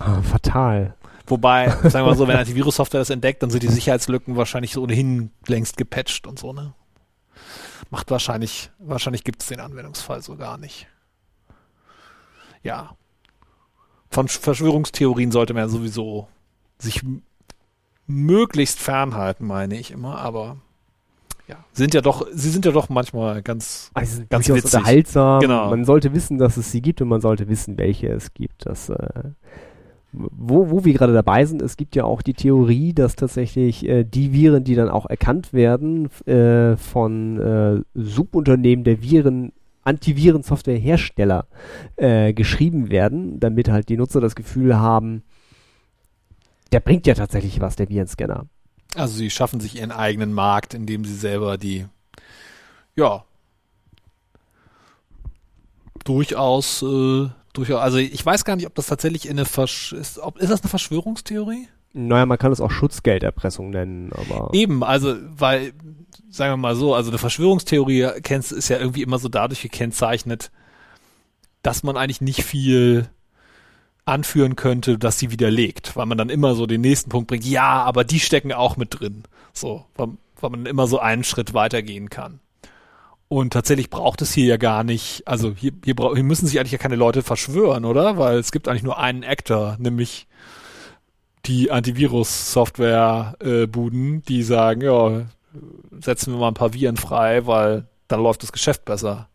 [0.00, 0.96] Ah, fatal.
[1.26, 5.30] Wobei, sagen wir mal so, wenn Antivirus-Software das entdeckt, dann sind die Sicherheitslücken wahrscheinlich ohnehin
[5.46, 6.74] längst gepatcht und so, ne?
[7.90, 10.88] Macht wahrscheinlich, wahrscheinlich gibt es den Anwendungsfall so gar nicht.
[12.62, 12.96] Ja.
[14.10, 16.28] Von Verschwörungstheorien sollte man ja sowieso
[16.78, 17.02] sich
[18.06, 20.56] möglichst fernhalten, meine ich immer, aber
[21.46, 24.64] ja, sind ja doch, sie sind ja doch manchmal ganz, also ganz witzig.
[24.64, 25.40] unterhaltsam.
[25.40, 25.70] Genau.
[25.70, 28.66] Man sollte wissen, dass es sie gibt und man sollte wissen, welche es gibt.
[28.66, 29.30] Das äh,
[30.12, 34.04] wo, wo wir gerade dabei sind, es gibt ja auch die Theorie, dass tatsächlich äh,
[34.04, 39.52] die Viren, die dann auch erkannt werden äh, von äh, Subunternehmen der Viren,
[39.84, 41.46] Antivirensoftwarehersteller
[41.96, 45.22] äh, geschrieben werden, damit halt die Nutzer das Gefühl haben,
[46.72, 48.46] der bringt ja tatsächlich was, der Virenscanner.
[48.94, 51.86] Also sie schaffen sich ihren eigenen Markt, indem sie selber die,
[52.96, 53.24] ja,
[56.04, 60.18] durchaus, äh, durchaus, also ich weiß gar nicht, ob das tatsächlich in eine Versch ist,
[60.18, 61.68] ob, ist das eine Verschwörungstheorie?
[61.92, 64.50] Naja, man kann es auch Schutzgelderpressung nennen, aber.
[64.52, 65.72] Eben, also, weil,
[66.30, 70.52] sagen wir mal so, also eine Verschwörungstheorie kennst, ist ja irgendwie immer so dadurch gekennzeichnet,
[71.62, 73.08] dass man eigentlich nicht viel
[74.04, 77.82] anführen könnte, dass sie widerlegt, weil man dann immer so den nächsten Punkt bringt, ja,
[77.82, 79.24] aber die stecken auch mit drin.
[79.52, 80.08] So, weil,
[80.40, 82.40] weil man immer so einen Schritt weitergehen kann.
[83.32, 86.72] Und tatsächlich braucht es hier ja gar nicht, also hier, hier, hier müssen sich eigentlich
[86.72, 88.18] ja keine Leute verschwören, oder?
[88.18, 90.26] Weil es gibt eigentlich nur einen Actor, nämlich
[91.46, 95.26] die Antivirus-Software-Buden, äh, die sagen, ja,
[96.00, 99.28] setzen wir mal ein paar Viren frei, weil dann läuft das Geschäft besser.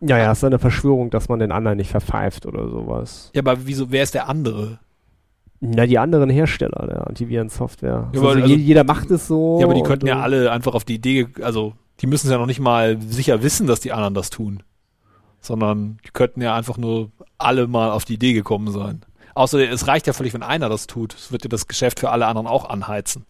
[0.00, 3.30] Ja, ja, es ist eine Verschwörung, dass man den anderen nicht verpfeift oder sowas.
[3.32, 4.80] Ja, aber wieso, wer ist der andere?
[5.60, 8.10] Na, die anderen Hersteller der Antiviren-Software.
[8.12, 9.58] Ja, also, also, jeder macht es so.
[9.58, 12.38] Ja, aber die könnten ja alle einfach auf die Idee, also die müssen es ja
[12.38, 14.62] noch nicht mal sicher wissen, dass die anderen das tun.
[15.40, 19.00] Sondern die könnten ja einfach nur alle mal auf die Idee gekommen sein.
[19.34, 21.14] Außerdem, es reicht ja völlig, wenn einer das tut.
[21.14, 23.24] Es wird ja das Geschäft für alle anderen auch anheizen.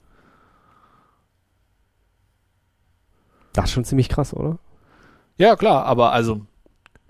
[3.53, 4.59] Das ist schon ziemlich krass, oder?
[5.37, 6.43] Ja, klar, aber also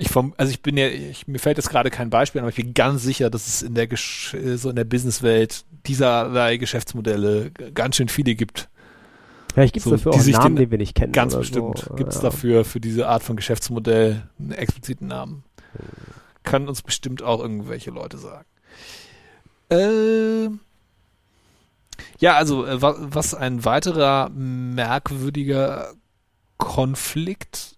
[0.01, 2.57] ich vom, also ich bin ja, ich, mir fällt jetzt gerade kein Beispiel, aber ich
[2.57, 7.97] bin ganz sicher, dass es in der Gesch so in der Businesswelt dieser Geschäftsmodelle ganz
[7.97, 8.69] schön viele gibt.
[9.53, 11.13] Vielleicht gibt es so, dafür auch einen Namen, den, den, wir nicht kennen.
[11.13, 11.95] Ganz bestimmt so.
[11.95, 12.23] gibt es ja.
[12.23, 15.43] dafür für diese Art von Geschäftsmodell einen expliziten Namen.
[16.45, 18.47] Kann uns bestimmt auch irgendwelche Leute sagen.
[19.71, 20.49] Äh,
[22.21, 25.93] ja, also äh, was ein weiterer merkwürdiger
[26.57, 27.78] Konflikt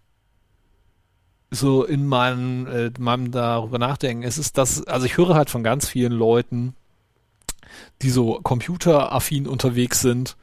[1.51, 5.65] so in meinem, äh, meinem darüber nachdenken, es ist das, also ich höre halt von
[5.65, 6.75] ganz vielen Leuten,
[8.03, 10.37] die so computeraffin unterwegs sind.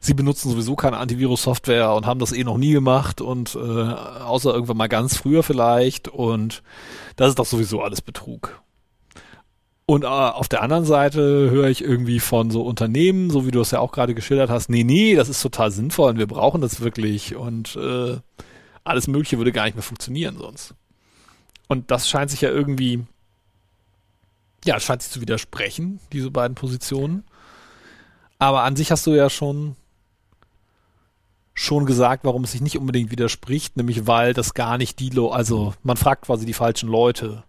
[0.00, 4.52] Sie benutzen sowieso keine Antivirus-Software und haben das eh noch nie gemacht und äh, außer
[4.52, 6.62] irgendwann mal ganz früher vielleicht und
[7.16, 8.62] das ist doch sowieso alles Betrug.
[9.86, 13.60] Und äh, auf der anderen Seite höre ich irgendwie von so Unternehmen, so wie du
[13.60, 16.60] es ja auch gerade geschildert hast, nee, nee, das ist total sinnvoll und wir brauchen
[16.60, 18.18] das wirklich und äh,
[18.88, 20.74] alles Mögliche würde gar nicht mehr funktionieren sonst.
[21.68, 23.04] Und das scheint sich ja irgendwie,
[24.64, 27.24] ja, scheint sich zu widersprechen, diese beiden Positionen.
[28.38, 29.76] Aber an sich hast du ja schon,
[31.54, 35.30] schon gesagt, warum es sich nicht unbedingt widerspricht, nämlich weil das gar nicht die, Lo
[35.30, 37.44] also man fragt quasi die falschen Leute.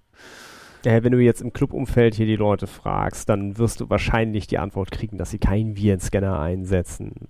[0.86, 4.58] Ja, wenn du jetzt im Clubumfeld hier die Leute fragst, dann wirst du wahrscheinlich die
[4.58, 7.28] Antwort kriegen, dass sie keinen Virenscanner einsetzen.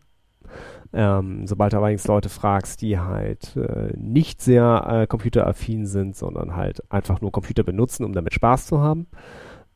[0.91, 6.55] Ähm, sobald du allerdings Leute fragst, die halt äh, nicht sehr äh, computeraffin sind, sondern
[6.55, 9.05] halt einfach nur Computer benutzen, um damit Spaß zu haben,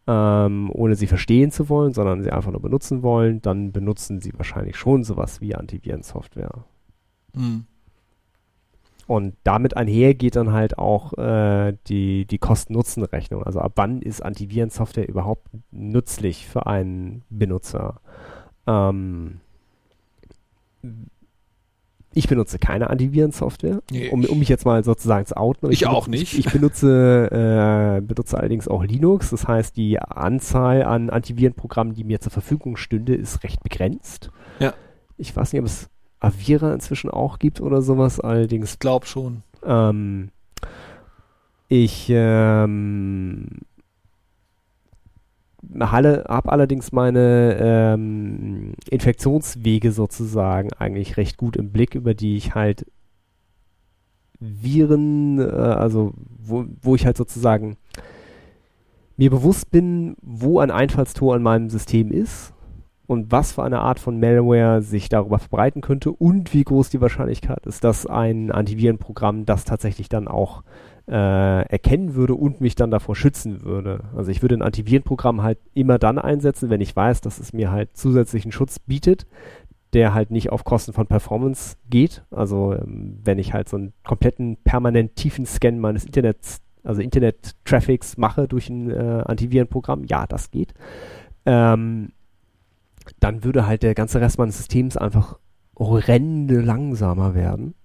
[0.07, 4.34] ähm, ohne sie verstehen zu wollen, sondern sie einfach nur benutzen wollen, dann benutzen sie
[4.36, 6.66] wahrscheinlich schon sowas wie Antivirensoftware.
[7.36, 7.66] Mhm.
[9.05, 13.43] Und damit einher geht dann halt auch äh, die, die Kosten-Nutzen-Rechnung.
[13.43, 17.99] Also ab wann ist Antivirensoftware überhaupt nützlich für einen Benutzer?
[18.66, 19.41] Ähm,
[22.15, 25.71] ich benutze keine Antivirensoftware, nee, um, um mich jetzt mal sozusagen zu outen.
[25.71, 26.34] Ich, ich auch nicht.
[26.34, 29.31] Ich, ich benutze, äh, benutze allerdings auch Linux.
[29.31, 34.29] Das heißt, die Anzahl an Antivirenprogrammen, die mir zur Verfügung stünde, ist recht begrenzt.
[34.59, 34.73] Ja.
[35.17, 35.89] Ich weiß nicht, ob es
[36.19, 38.19] Avira inzwischen auch gibt oder sowas.
[38.19, 38.73] Allerdings.
[38.73, 39.41] Ich glaube schon.
[39.65, 40.30] Ähm,
[41.68, 43.47] ich ähm,
[45.80, 52.53] Halle habe allerdings meine ähm, Infektionswege sozusagen eigentlich recht gut im Blick, über die ich
[52.53, 52.85] halt
[54.40, 57.77] Viren, äh, also wo, wo ich halt sozusagen
[59.15, 62.53] mir bewusst bin, wo ein Einfallstor in meinem System ist
[63.06, 67.02] und was für eine Art von Malware sich darüber verbreiten könnte und wie groß die
[67.02, 70.64] Wahrscheinlichkeit ist, dass ein Antivirenprogramm das tatsächlich dann auch äh,
[71.11, 74.05] erkennen würde und mich dann davor schützen würde.
[74.15, 77.71] Also ich würde ein Antivirenprogramm halt immer dann einsetzen, wenn ich weiß, dass es mir
[77.71, 79.25] halt zusätzlichen Schutz bietet,
[79.93, 82.23] der halt nicht auf Kosten von Performance geht.
[82.31, 88.17] Also ähm, wenn ich halt so einen kompletten permanent tiefen Scan meines Internets, also Internet-Traffics
[88.17, 90.73] mache durch ein äh, Antivirenprogramm, ja, das geht.
[91.45, 92.11] Ähm,
[93.19, 95.38] dann würde halt der ganze Rest meines Systems einfach
[95.77, 97.75] horrende langsamer werden.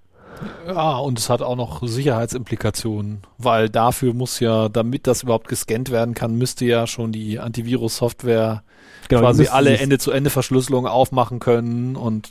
[0.67, 5.91] Ja, und es hat auch noch Sicherheitsimplikationen, weil dafür muss ja, damit das überhaupt gescannt
[5.91, 8.63] werden kann, müsste ja schon die Antivirus-Software
[9.09, 12.29] genau, quasi alle Ende-zu-Ende-Verschlüsselung aufmachen können und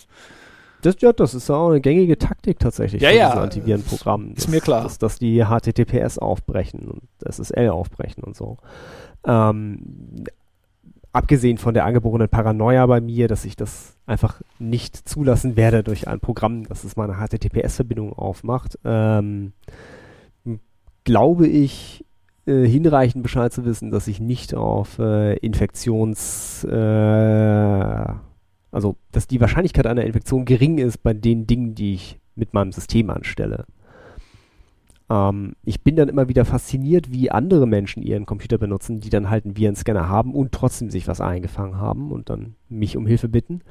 [0.81, 4.35] Das, ja, das ist auch eine gängige Taktik tatsächlich ja, von ja, diesen Antivirenprogrammen.
[4.35, 4.84] Ist mir klar.
[4.84, 8.57] Dass, dass die HTTPS aufbrechen und SSL aufbrechen und so.
[9.25, 10.23] Ähm,
[11.18, 16.07] abgesehen von der angeborenen Paranoia bei mir, dass ich das einfach nicht zulassen werde durch
[16.07, 19.53] ein Programm, das es meine HTTPS-Verbindung aufmacht, ähm,
[21.03, 22.06] glaube ich,
[22.45, 28.06] äh, hinreichend Bescheid zu wissen, dass ich nicht auf äh, Infektions, äh,
[28.72, 32.72] also dass die Wahrscheinlichkeit einer Infektion gering ist bei den Dingen, die ich mit meinem
[32.72, 33.65] System anstelle.
[35.09, 39.29] Ähm, ich bin dann immer wieder fasziniert, wie andere Menschen ihren Computer benutzen, die dann
[39.29, 43.29] halt einen Virenscanner haben und trotzdem sich was eingefangen haben und dann mich um Hilfe
[43.29, 43.61] bitten,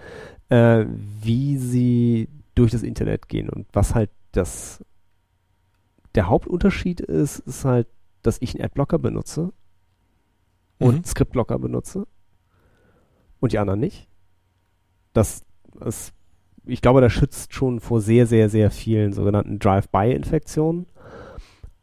[0.49, 0.87] äh,
[1.23, 4.83] wie sie durch das Internet gehen und was halt das
[6.15, 7.87] der Hauptunterschied ist, ist halt,
[8.23, 9.53] dass ich einen Adblocker benutze
[10.79, 11.05] und Mhm.
[11.05, 12.07] Scriptblocker benutze
[13.41, 14.09] und die anderen nicht.
[15.13, 15.45] Das
[15.85, 16.13] ist,
[16.65, 20.87] ich glaube, das schützt schon vor sehr, sehr, sehr vielen sogenannten Drive-by-Infektionen.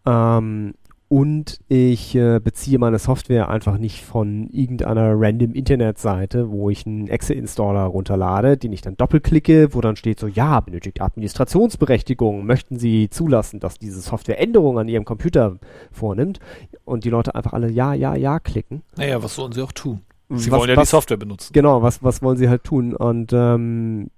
[0.05, 0.73] Ähm,
[1.09, 7.07] und ich äh, beziehe meine Software einfach nicht von irgendeiner random Internetseite, wo ich einen
[7.07, 13.11] Exe-Installer runterlade, den ich dann doppelklicke, wo dann steht so, ja, benötigt Administrationsberechtigung, möchten Sie
[13.11, 15.59] zulassen, dass diese Software Änderungen an Ihrem Computer
[15.91, 16.39] vornimmt
[16.83, 18.81] und die Leute einfach alle ja, ja, ja klicken.
[18.97, 20.01] Naja, was sollen sie auch tun?
[20.29, 21.53] Sie Was- wollen ja was- die Software benutzen.
[21.53, 22.95] Genau, was, was wollen sie halt tun?
[22.95, 24.09] Und ähm,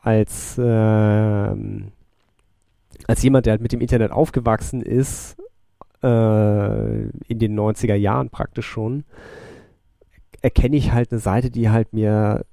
[0.00, 1.92] als, ähm,
[3.06, 5.36] als jemand, der halt mit dem Internet aufgewachsen ist,
[6.02, 9.04] äh, in den 90er Jahren praktisch schon,
[10.42, 12.44] erkenne ich halt eine Seite, die halt mir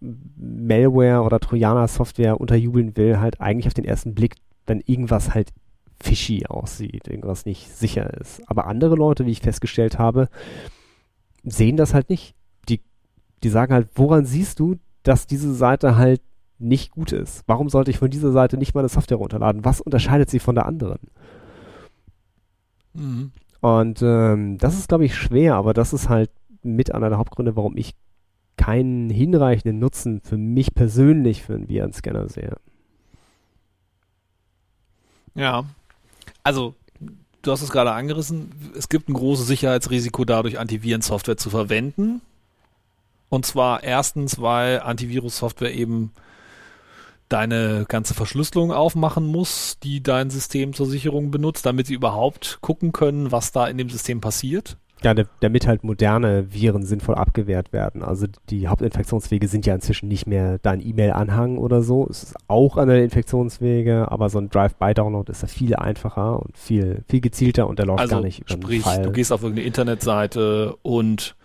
[0.00, 4.34] Malware oder Trojaner-Software unterjubeln will, halt eigentlich auf den ersten Blick,
[4.66, 5.52] wenn irgendwas halt
[6.00, 8.42] fishy aussieht, irgendwas nicht sicher ist.
[8.48, 10.28] Aber andere Leute, wie ich festgestellt habe,
[11.42, 12.34] sehen das halt nicht.
[12.68, 12.80] Die,
[13.42, 16.20] die sagen halt, woran siehst du, dass diese Seite halt
[16.58, 17.42] nicht gut ist?
[17.46, 19.64] Warum sollte ich von dieser Seite nicht meine Software runterladen?
[19.64, 20.98] Was unterscheidet sie von der anderen?
[22.94, 23.32] Mhm.
[23.60, 26.30] Und ähm, das ist, glaube ich, schwer, aber das ist halt
[26.62, 27.94] mit einer der Hauptgründe, warum ich
[28.56, 32.56] keinen hinreichenden Nutzen für mich persönlich für einen Virenscanner sehe.
[35.34, 35.64] Ja.
[36.42, 36.74] Also,
[37.42, 38.50] du hast es gerade angerissen.
[38.76, 42.22] Es gibt ein großes Sicherheitsrisiko dadurch, Antivirensoftware zu verwenden.
[43.28, 46.12] Und zwar erstens, weil Antivirus-Software eben
[47.28, 52.92] deine ganze Verschlüsselung aufmachen muss, die dein System zur Sicherung benutzt, damit sie überhaupt gucken
[52.92, 54.76] können, was da in dem System passiert.
[55.02, 58.02] Ja, da- damit halt moderne Viren sinnvoll abgewehrt werden.
[58.02, 62.06] Also die Hauptinfektionswege sind ja inzwischen nicht mehr dein E-Mail-Anhang oder so.
[62.08, 66.56] Es ist auch einer der Infektionswege, aber so ein Drive-by-Download ist ja viel einfacher und
[66.56, 69.02] viel, viel gezielter und der läuft Also gar nicht über den sprich, File.
[69.02, 71.36] du gehst auf irgendeine Internetseite und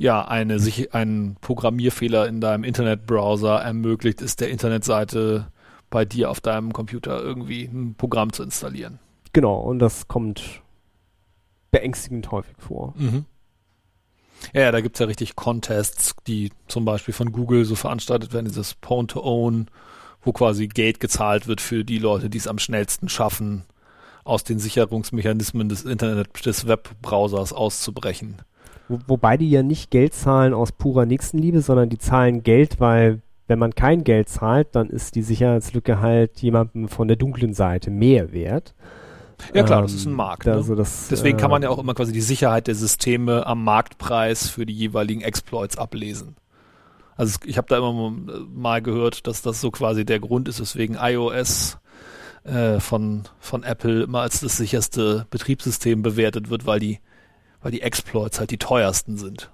[0.00, 5.48] ja, eine, sich, ein Programmierfehler in deinem Internetbrowser ermöglicht es der Internetseite
[5.90, 8.98] bei dir auf deinem Computer irgendwie ein Programm zu installieren.
[9.34, 10.62] Genau, und das kommt
[11.70, 12.94] beängstigend häufig vor.
[12.96, 13.26] Mhm.
[14.54, 18.46] Ja, ja, da gibt's ja richtig Contests, die zum Beispiel von Google so veranstaltet werden,
[18.46, 19.66] dieses Pwn to Own,
[20.22, 23.64] wo quasi Geld gezahlt wird für die Leute, die es am schnellsten schaffen,
[24.24, 28.36] aus den Sicherungsmechanismen des Internet, des Webbrowsers auszubrechen.
[28.90, 33.22] Wo, wobei die ja nicht Geld zahlen aus purer Nächstenliebe, sondern die zahlen Geld, weil
[33.46, 37.90] wenn man kein Geld zahlt, dann ist die Sicherheitslücke halt jemandem von der dunklen Seite
[37.90, 38.74] mehr wert.
[39.54, 40.46] Ja klar, das Ähm, ist ein Markt.
[40.46, 40.52] Ne?
[40.52, 43.64] Also das, Deswegen kann man äh, ja auch immer quasi die Sicherheit der Systeme am
[43.64, 46.36] Marktpreis für die jeweiligen Exploits ablesen.
[47.16, 50.60] Also ich habe da immer mal- mal gehört, dass das so quasi der Grund ist,
[50.60, 51.78] weswegen iOS
[52.44, 56.98] äh, von, von Apple immer als das sicherste Betriebssystem bewertet wird, weil die,
[57.62, 59.50] weil die Exploits halt die teuersten sind.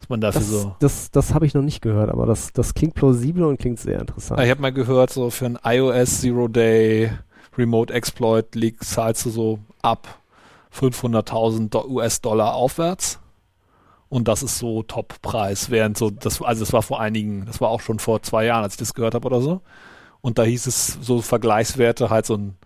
[0.00, 0.76] Dass man dafür Das, so.
[0.80, 4.00] das, das habe ich noch nicht gehört, aber das, das klingt plausibel und klingt sehr
[4.00, 4.40] interessant.
[4.40, 7.12] Ich habe mal gehört, so für ein iOS Zero Day
[7.56, 10.08] Remote Exploit liegt, zahlst du so ab
[10.76, 13.20] 500.000 Do- US-Dollar aufwärts.
[14.08, 17.70] Und das ist so Top-Preis, während so, das, also das war vor einigen, das war
[17.70, 19.62] auch schon vor zwei Jahren, als ich das gehört habe oder so.
[20.20, 22.56] Und da hieß es so Vergleichswerte, halt so ein,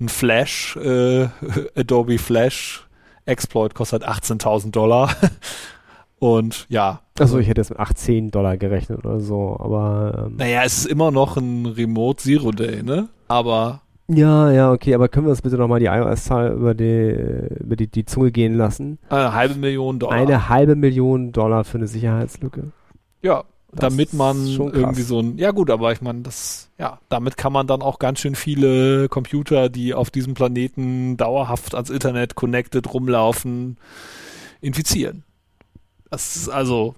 [0.00, 1.28] ein Flash, äh,
[1.76, 2.86] Adobe Flash
[3.26, 5.10] Exploit kostet 18.000 Dollar.
[6.18, 10.62] Und ja, Also ich hätte jetzt mit 18 Dollar gerechnet oder so, aber ähm, naja,
[10.64, 13.08] es ist immer noch ein Remote Zero Day, ne?
[13.26, 17.16] Aber ja, ja, okay, aber können wir uns bitte nochmal die iOS-Zahl über die,
[17.60, 18.98] über die, die Zunge gehen lassen?
[19.08, 20.16] eine halbe Million Dollar.
[20.16, 22.70] Eine halbe Million Dollar für eine Sicherheitslücke.
[23.22, 23.42] ja,
[23.72, 27.54] Das damit man irgendwie so ein, ja gut, aber ich meine, das, ja, damit kann
[27.54, 32.92] man dann auch ganz schön viele Computer, die auf diesem Planeten dauerhaft ans Internet connected
[32.92, 33.78] rumlaufen,
[34.60, 35.24] infizieren.
[36.10, 36.94] Das ist also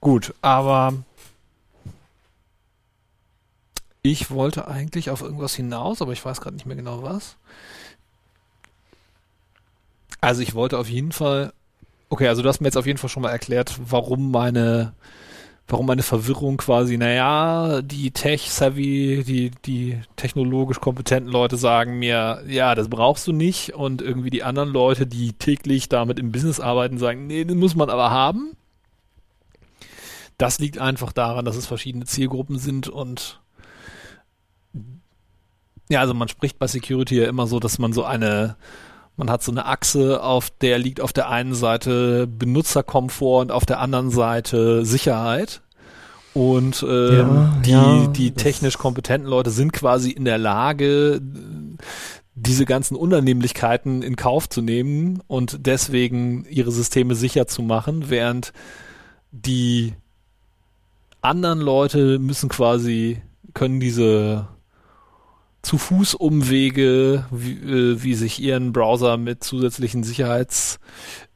[0.00, 0.94] gut, aber
[4.02, 7.36] ich wollte eigentlich auf irgendwas hinaus, aber ich weiß gerade nicht mehr genau was.
[10.20, 11.52] Also ich wollte auf jeden Fall,
[12.16, 14.94] okay, also du hast mir jetzt auf jeden Fall schon mal erklärt, warum meine,
[15.68, 22.74] warum meine Verwirrung quasi, naja, die Tech-Savvy, die, die technologisch kompetenten Leute sagen mir, ja,
[22.74, 26.96] das brauchst du nicht und irgendwie die anderen Leute, die täglich damit im Business arbeiten,
[26.96, 28.56] sagen, nee, das muss man aber haben.
[30.38, 33.42] Das liegt einfach daran, dass es verschiedene Zielgruppen sind und
[35.90, 38.56] ja, also man spricht bei Security ja immer so, dass man so eine,
[39.16, 43.66] man hat so eine Achse, auf der liegt auf der einen Seite Benutzerkomfort und auf
[43.66, 45.62] der anderen Seite Sicherheit.
[46.34, 51.22] Und ähm, Ja, die, ja, die technisch kompetenten Leute sind quasi in der Lage,
[52.34, 58.52] diese ganzen Unannehmlichkeiten in Kauf zu nehmen und deswegen ihre Systeme sicher zu machen, während
[59.32, 59.94] die
[61.22, 63.22] anderen Leute müssen quasi,
[63.54, 64.48] können diese
[65.66, 70.78] zu Fuß Umwege, wie, äh, wie sich ihren Browser mit zusätzlichen Sicherheits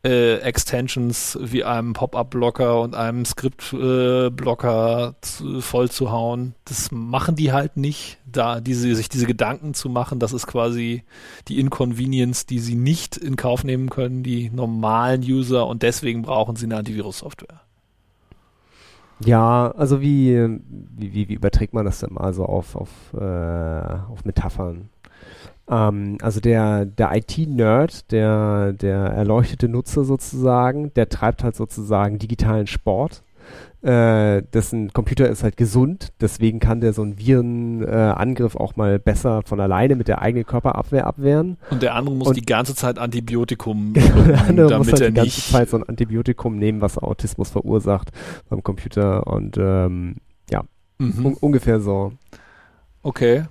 [0.05, 6.55] äh, Extensions wie einem Pop-up-Blocker und einem Script-Blocker zu, voll zu hauen.
[6.65, 11.03] Das machen die halt nicht, da diese, sich diese Gedanken zu machen, das ist quasi
[11.49, 16.55] die Inconvenience, die sie nicht in Kauf nehmen können, die normalen User und deswegen brauchen
[16.55, 17.63] sie eine Antivirus-Software.
[19.25, 20.35] Ja, also wie,
[20.69, 24.89] wie, wie, wie überträgt man das denn mal so auf, auf, äh, auf Metaphern?
[25.69, 32.67] Ähm, also der, der IT-Nerd, der, der erleuchtete Nutzer sozusagen, der treibt halt sozusagen digitalen
[32.67, 33.23] Sport.
[33.83, 38.99] Äh, dessen Computer ist halt gesund, deswegen kann der so einen Virenangriff äh, auch mal
[38.99, 41.57] besser von alleine mit der eigenen Körperabwehr abwehren.
[41.71, 45.01] Und der andere muss Und- die ganze Zeit Antibiotikum der schlucken, andere muss damit halt
[45.01, 45.51] er die ganze nicht.
[45.51, 48.11] Zeit so ein Antibiotikum nehmen, was Autismus verursacht
[48.51, 50.17] beim Computer und ähm,
[51.03, 51.25] Mhm.
[51.25, 52.13] un ungefähr so.
[53.03, 53.45] Okay.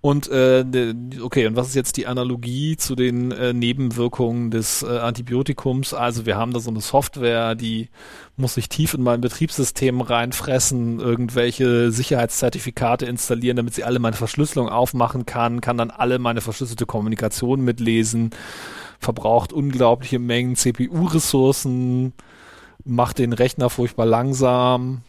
[0.00, 4.82] Und äh, de- okay, und was ist jetzt die Analogie zu den äh, Nebenwirkungen des
[4.82, 5.94] äh, Antibiotikums?
[5.94, 7.88] Also wir haben da so eine Software, die
[8.36, 14.68] muss sich tief in mein Betriebssystem reinfressen, irgendwelche Sicherheitszertifikate installieren, damit sie alle meine Verschlüsselung
[14.68, 18.30] aufmachen kann, kann dann alle meine verschlüsselte Kommunikation mitlesen,
[19.00, 22.12] verbraucht unglaubliche Mengen CPU-Ressourcen,
[22.84, 25.02] macht den Rechner furchtbar langsam.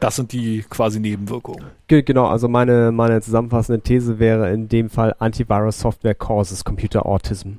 [0.00, 1.64] Das sind die quasi Nebenwirkungen.
[1.88, 7.06] Ge genau, also meine, meine zusammenfassende These wäre in dem Fall Antivirus Software causes Computer
[7.06, 7.54] Autism.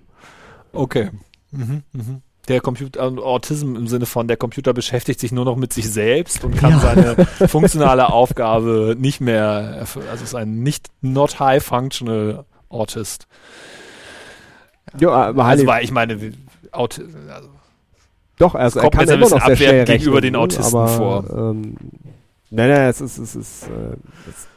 [0.73, 1.09] Okay.
[1.51, 2.21] Mhm, mhm.
[2.47, 5.91] Der Computer, äh, Autism im Sinne von, der Computer beschäftigt sich nur noch mit sich
[5.91, 6.79] selbst und kann Ja.
[6.79, 9.41] seine funktionale Aufgabe nicht mehr
[9.79, 10.07] erfüllen.
[10.09, 13.27] Also ist ein nicht not high functional Autist.
[14.99, 16.17] Ja, aber Also halt, weil ich meine,
[16.71, 17.49] Aut also,
[18.37, 20.35] doch, also er kommt kann mir so ein immer noch sehr schnell gegenüber rechnen, den
[20.35, 21.25] Autisten aber, vor.
[21.51, 21.75] Ähm,
[22.49, 23.95] nein, nein, es ist, es ist, äh,
[24.30, 24.48] es,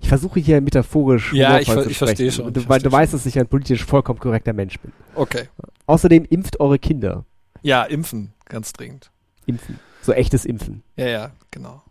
[0.00, 2.92] ich versuche hier metaphorisch Ja, ich ver- ich verstehe schon, Du, ich weil, du verstehe
[2.92, 4.92] weißt, dass ich ein politisch vollkommen korrekter Mensch bin.
[5.14, 5.48] okay.
[5.86, 7.24] Außerdem impft eure Kinder.
[7.62, 9.10] Ja, impfen, ganz dringend.
[9.46, 9.78] Impfen.
[10.02, 10.82] So echtes Impfen.
[10.96, 11.82] Ja, ja, genau.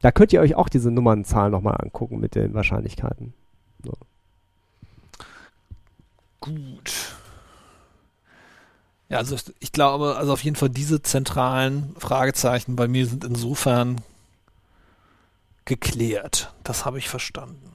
[0.00, 3.32] Da könnt ihr euch auch diese Nummernzahlen nochmal angucken mit den Wahrscheinlichkeiten.
[6.40, 7.14] Gut.
[9.08, 14.02] Ja, also ich glaube, also auf jeden Fall diese zentralen Fragezeichen bei mir sind insofern
[15.64, 16.52] geklärt.
[16.62, 17.72] Das habe ich verstanden.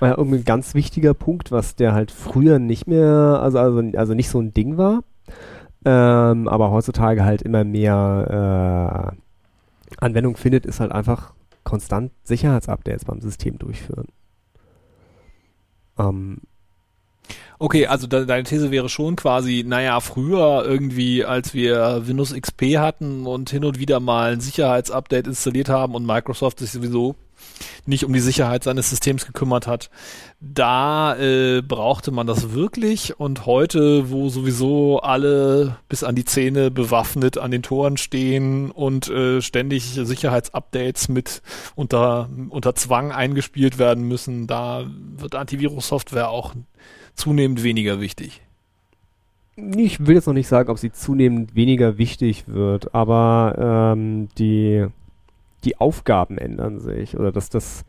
[0.00, 4.30] Ja, ein ganz wichtiger Punkt, was der halt früher nicht mehr, also, also, also nicht
[4.30, 5.04] so ein Ding war,
[5.84, 13.20] ähm, aber heutzutage halt immer mehr äh, Anwendung findet, ist halt einfach konstant Sicherheitsupdates beim
[13.20, 14.08] System durchführen.
[15.98, 16.38] Ähm,
[17.58, 22.78] Okay, also de deine These wäre schon quasi, naja, früher irgendwie, als wir Windows XP
[22.78, 27.14] hatten und hin und wieder mal ein Sicherheitsupdate installiert haben und Microsoft sich sowieso
[27.86, 29.90] nicht um die Sicherheit seines Systems gekümmert hat,
[30.40, 36.70] da äh, brauchte man das wirklich und heute, wo sowieso alle bis an die Zähne
[36.70, 41.42] bewaffnet an den Toren stehen und äh, ständig Sicherheitsupdates mit
[41.74, 44.84] unter, unter Zwang eingespielt werden müssen, da
[45.16, 46.54] wird Antivirus-Software auch
[47.14, 48.42] zunehmend weniger wichtig.
[49.56, 54.86] ich will jetzt noch nicht sagen, ob sie zunehmend weniger wichtig wird, aber ähm, die,
[55.64, 57.84] die Aufgaben ändern sich oder das, das,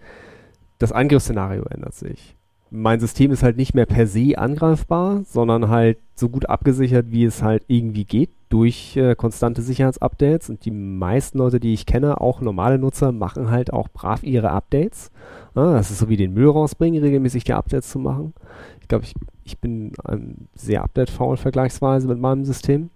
[0.80, 2.36] das Angriffsszenario ändert sich.
[2.76, 7.24] Mein System ist halt nicht mehr per se angreifbar, sondern halt so gut abgesichert, wie
[7.24, 10.50] es halt irgendwie geht, durch äh, konstante Sicherheitsupdates.
[10.50, 14.50] Und die meisten Leute, die ich kenne, auch normale Nutzer, machen halt auch brav ihre
[14.50, 15.12] Updates.
[15.56, 18.34] Ja, das ist so wie den Müll rausbringen, regelmäßig die Updates zu machen.
[18.82, 19.14] Ich glaube, ich,
[19.44, 22.90] ich bin ähm, sehr update-faul vergleichsweise mit meinem System.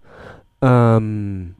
[0.61, 1.55] Ähm,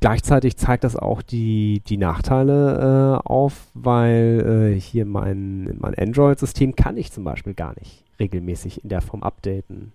[0.00, 6.74] gleichzeitig zeigt das auch die, die Nachteile äh, auf, weil äh, hier mein, mein Android-System
[6.74, 9.92] kann ich zum Beispiel gar nicht regelmäßig in der Form updaten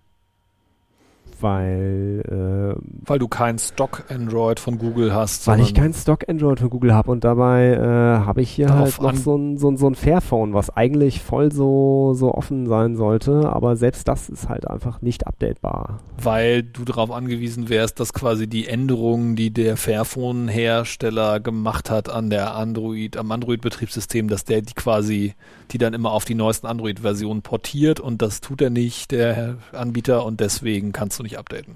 [1.41, 5.47] weil äh, weil du kein Stock Android von Google hast.
[5.47, 9.01] Weil ich kein Stock Android von Google habe und dabei äh, habe ich hier halt
[9.01, 12.95] noch so ein, so, ein, so ein Fairphone, was eigentlich voll so, so offen sein
[12.95, 15.99] sollte, aber selbst das ist halt einfach nicht updatebar.
[16.21, 22.29] Weil du darauf angewiesen wärst, dass quasi die Änderungen, die der Fairphone-Hersteller gemacht hat an
[22.29, 25.35] der Android, am Android-Betriebssystem, dass der die quasi,
[25.71, 30.25] die dann immer auf die neuesten Android-Versionen portiert und das tut er nicht, der Anbieter,
[30.25, 31.75] und deswegen kannst du nicht updaten.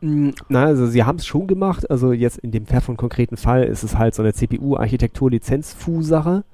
[0.00, 1.90] Mm, na, also sie haben es schon gemacht.
[1.90, 6.44] Also jetzt in dem Fairphone konkreten Fall ist es halt so eine CPU-Architektur-Lizenz-Fu-Sache.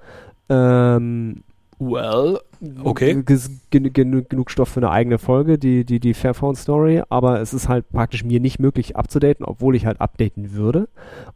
[0.49, 1.45] Ähm,
[1.79, 2.41] well,
[2.83, 3.23] okay.
[3.23, 7.69] Gen gen genug Stoff für eine eigene Folge, die, die, die Fairphone-Story, aber es ist
[7.69, 10.89] halt praktisch mir nicht möglich abzudaten, obwohl ich halt updaten würde.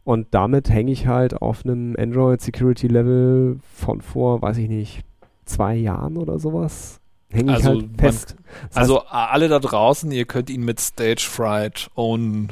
[0.03, 5.03] Und damit hänge ich halt auf einem Android-Security-Level von vor, weiß ich nicht,
[5.45, 6.99] zwei Jahren oder sowas
[7.29, 8.35] hänge ich also halt fest.
[8.35, 12.49] Man, also alle da draußen, ihr könnt ihn mit Stage Fright own.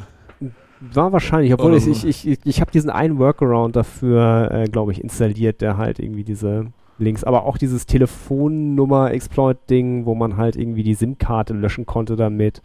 [0.80, 4.92] War wahrscheinlich, obwohl ich, ich, ich, ich, ich habe diesen einen Workaround dafür, äh, glaube
[4.92, 6.68] ich, installiert, der halt irgendwie diese
[7.00, 12.62] Links, aber auch dieses Telefonnummer-Exploit-Ding, wo man halt irgendwie die SIM-Karte löschen konnte damit,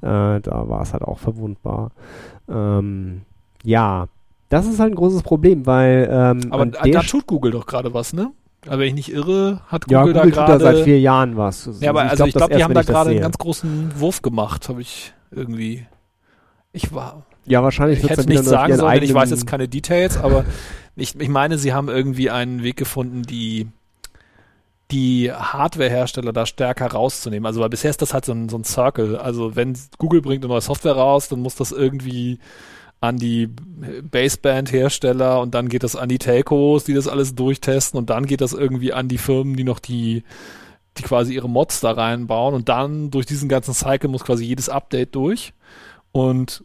[0.00, 1.90] äh, da war es halt auch verwundbar.
[2.48, 3.22] Ähm,
[3.62, 4.06] ja,
[4.48, 8.12] das ist halt ein großes Problem, weil ähm, aber da tut Google doch gerade was,
[8.12, 8.30] ne?
[8.66, 10.64] Aber wenn ich nicht irre, hat Google, ja, Google da gerade...
[10.64, 11.68] seit vier Jahren was.
[11.80, 14.68] Ja, aber also ich glaube, glaub, die haben da gerade einen ganz großen Wurf gemacht,
[14.68, 15.86] habe ich irgendwie...
[16.72, 17.24] Ich war...
[17.46, 20.44] Ja, wahrscheinlich ich hätte nichts sagen sollen, ich weiß jetzt keine Details, aber
[20.96, 23.68] ich, ich meine, sie haben irgendwie einen Weg gefunden, die
[24.90, 27.46] die Hardware-Hersteller da stärker rauszunehmen.
[27.46, 29.16] Also weil bisher ist das halt so ein, so ein Circle.
[29.16, 32.38] Also wenn Google bringt eine neue Software raus, dann muss das irgendwie
[33.04, 33.48] an die
[34.10, 38.40] Baseband-Hersteller und dann geht das an die Telcos, die das alles durchtesten und dann geht
[38.40, 40.24] das irgendwie an die Firmen, die noch die,
[40.96, 44.68] die quasi ihre Mods da reinbauen und dann durch diesen ganzen Cycle muss quasi jedes
[44.68, 45.52] Update durch
[46.12, 46.64] und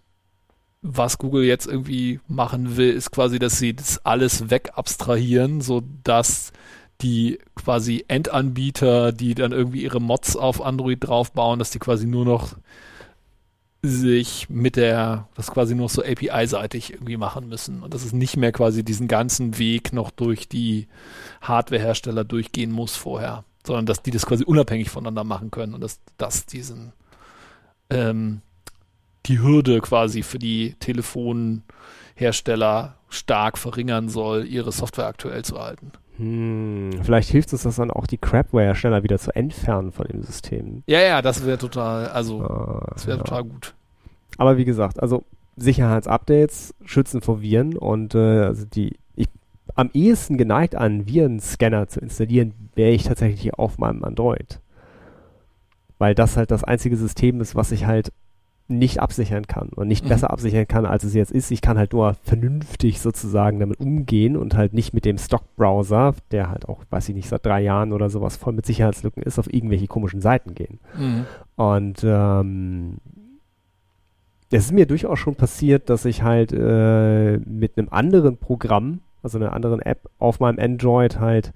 [0.81, 6.53] was Google jetzt irgendwie machen will, ist quasi, dass sie das alles wegabstrahieren, so dass
[7.01, 12.25] die quasi Endanbieter, die dann irgendwie ihre Mods auf Android draufbauen, dass die quasi nur
[12.25, 12.55] noch
[13.81, 17.81] sich mit der, das quasi nur so API-seitig irgendwie machen müssen.
[17.81, 20.89] Und dass es nicht mehr quasi diesen ganzen Weg noch durch die
[21.41, 26.01] Hardware-Hersteller durchgehen muss vorher, sondern dass die das quasi unabhängig voneinander machen können und dass
[26.17, 26.91] das diesen,
[27.89, 28.41] ähm,
[29.27, 35.93] die Hürde quasi für die Telefonhersteller stark verringern soll, ihre Software aktuell zu halten.
[36.19, 40.21] Hm, vielleicht hilft es das dann auch, die Crapware schneller wieder zu entfernen von dem
[40.21, 40.83] System.
[40.85, 43.23] Ja, ja, das wäre total, also, ah, das wäre ja.
[43.23, 43.73] total gut.
[44.37, 45.23] Aber wie gesagt, also
[45.55, 49.27] Sicherheitsupdates schützen vor Viren und äh, also die, ich
[49.75, 54.59] am ehesten geneigt an Virenscanner zu installieren, wäre ich tatsächlich auf meinem Android.
[55.99, 58.11] Weil das halt das einzige System ist, was ich halt
[58.69, 60.09] nicht absichern kann und nicht mhm.
[60.09, 61.49] besser absichern kann, als es jetzt ist.
[61.51, 66.49] Ich kann halt nur vernünftig sozusagen damit umgehen und halt nicht mit dem Stock-Browser, der
[66.49, 69.51] halt auch, weiß ich nicht, seit drei Jahren oder sowas voll mit Sicherheitslücken ist, auf
[69.51, 70.79] irgendwelche komischen Seiten gehen.
[70.97, 71.25] Mhm.
[71.55, 72.97] Und ähm,
[74.51, 79.37] es ist mir durchaus schon passiert, dass ich halt äh, mit einem anderen Programm, also
[79.37, 81.53] einer anderen App auf meinem Android halt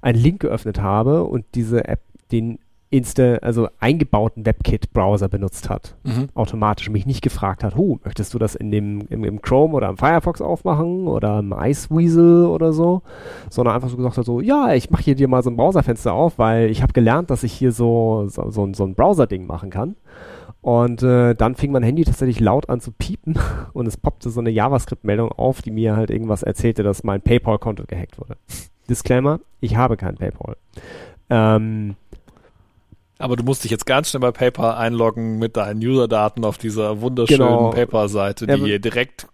[0.00, 2.58] einen Link geöffnet habe und diese App den
[2.92, 5.96] Insta, also eingebauten WebKit-Browser benutzt hat.
[6.04, 6.28] Mhm.
[6.34, 9.88] Automatisch mich nicht gefragt hat, oh, möchtest du das in dem, im, im Chrome oder
[9.88, 13.02] im Firefox aufmachen oder im Iceweasel oder so,
[13.48, 16.12] sondern einfach so gesagt hat, so, ja, ich mache hier dir mal so ein Browserfenster
[16.12, 19.70] auf, weil ich habe gelernt, dass ich hier so, so, so, so ein Browser-Ding machen
[19.70, 19.96] kann.
[20.60, 23.38] Und äh, dann fing mein Handy tatsächlich laut an zu piepen
[23.72, 27.84] und es poppte so eine JavaScript-Meldung auf, die mir halt irgendwas erzählte, dass mein PayPal-Konto
[27.86, 28.36] gehackt wurde.
[28.88, 30.56] Disclaimer, ich habe kein PayPal.
[31.30, 31.96] Ähm,
[33.22, 37.00] aber du musst dich jetzt ganz schnell bei PayPal einloggen mit deinen User-Daten auf dieser
[37.00, 37.70] wunderschönen genau.
[37.70, 39.28] PayPal-Seite, die ja, direkt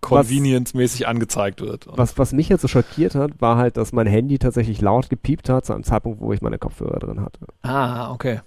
[0.00, 1.86] convenience-mäßig angezeigt wird.
[1.88, 5.48] was, was mich jetzt so schockiert hat, war halt, dass mein Handy tatsächlich laut gepiept
[5.48, 7.40] hat zu einem Zeitpunkt, wo ich meine Kopfhörer drin hatte.
[7.62, 8.40] Ah, okay.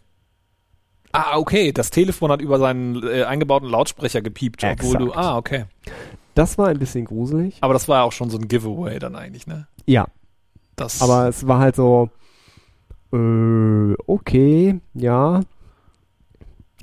[1.12, 1.72] Ah, okay.
[1.72, 5.14] Das Telefon hat über seinen äh, eingebauten Lautsprecher gepiept, obwohl du.
[5.14, 5.66] Ah, okay.
[6.34, 7.58] Das war ein bisschen gruselig.
[7.62, 9.68] Aber das war ja auch schon so ein Giveaway dann eigentlich, ne?
[9.86, 10.08] Ja.
[10.76, 12.10] Das Aber es war halt so,
[13.12, 15.42] äh, okay, ja.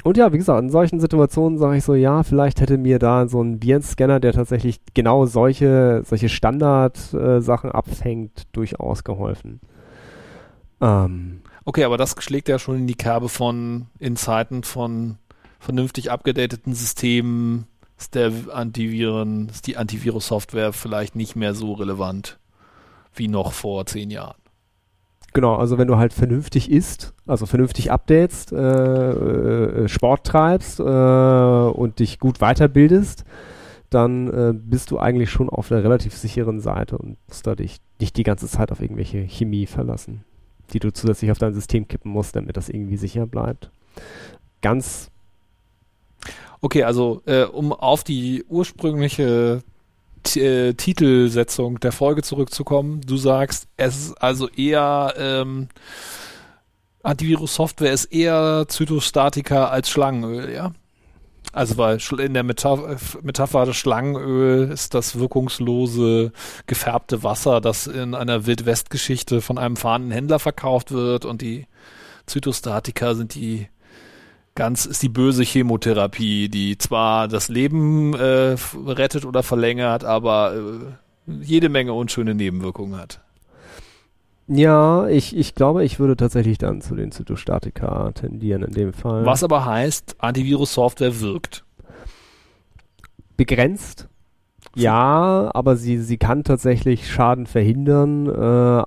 [0.04, 3.26] Und ja, wie gesagt, in solchen Situationen sage ich so, ja, vielleicht hätte mir da
[3.28, 9.60] so ein Virenscanner, der tatsächlich genau solche, solche Standard-Sachen äh, abfängt, durchaus geholfen.
[10.80, 11.40] Ähm.
[11.64, 15.18] Okay, aber das schlägt ja schon in die Kerbe von, in Zeiten von
[15.58, 17.66] vernünftig abgedateten Systemen
[17.98, 22.38] ist der Antiviren, ist die Antivirus-Software vielleicht nicht mehr so relevant
[23.14, 24.36] wie noch vor zehn Jahren.
[25.36, 30.82] Genau, also wenn du halt vernünftig isst, also vernünftig updatest, äh, äh, Sport treibst äh,
[30.82, 33.26] und dich gut weiterbildest,
[33.90, 37.80] dann äh, bist du eigentlich schon auf der relativ sicheren Seite und musst da dich
[38.00, 40.24] nicht die ganze Zeit auf irgendwelche Chemie verlassen,
[40.72, 43.70] die du zusätzlich auf dein System kippen musst, damit das irgendwie sicher bleibt.
[44.62, 45.10] Ganz
[46.62, 49.62] Okay, also äh, um auf die ursprüngliche
[50.34, 55.68] äh, Titelsetzung der Folge zurückzukommen, du sagst, es ist also eher ähm,
[57.06, 60.72] Antivirus-Software ist eher Zytostatika als Schlangenöl, ja?
[61.52, 66.32] Also weil in der Metapher, Metapher des Schlangenöl ist das wirkungslose,
[66.66, 71.66] gefärbte Wasser, das in einer Wildwest-Geschichte von einem fahrenden Händler verkauft wird und die
[72.26, 73.68] Zytostatika sind die
[74.56, 78.56] ganz, ist die böse Chemotherapie, die zwar das Leben äh,
[78.86, 83.20] rettet oder verlängert, aber äh, jede Menge unschöne Nebenwirkungen hat.
[84.48, 89.24] Ja, ich, ich glaube, ich würde tatsächlich dann zu den Zytostatika tendieren in dem Fall.
[89.26, 91.64] Was aber heißt, Antivirus-Software wirkt.
[93.36, 94.08] Begrenzt.
[94.76, 98.30] Ja, aber sie, sie kann tatsächlich Schaden verhindern, äh,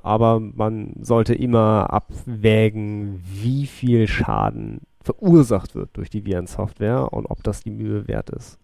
[0.03, 7.43] aber man sollte immer abwägen, wie viel Schaden verursacht wird durch die Virensoftware und ob
[7.43, 8.59] das die Mühe wert ist.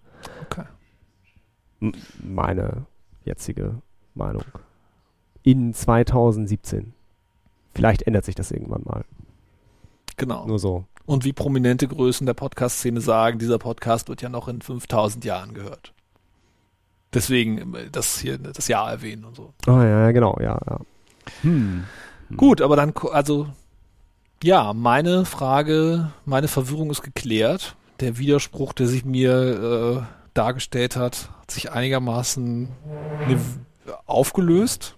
[0.46, 0.66] Okay.
[1.82, 1.94] M
[2.24, 2.86] meine
[3.24, 3.82] jetzige
[4.14, 4.44] Meinung
[5.44, 6.94] in 2017.
[7.74, 9.06] Vielleicht ändert sich das irgendwann mal.
[10.18, 10.46] Genau.
[10.48, 10.86] Nur so.
[11.06, 15.54] Und wie prominente Größen der Podcast-Szene sagen, dieser Podcast wird ja noch in 5000 Jahren
[15.54, 15.94] gehört.
[17.14, 19.54] Deswegen äh, das hier das Jahr erwähnen und so.
[19.68, 20.80] Ah ja, genau, ja, ja.
[21.42, 21.84] Hm.
[22.36, 23.48] Gut, aber dann also
[24.44, 27.76] ja, meine Frage, meine Verwirrung ist geklärt.
[28.00, 32.70] Der Widerspruch, der sich mir äh, dargestellt hat, hat sich einigermaßen
[34.06, 34.96] aufgelöst.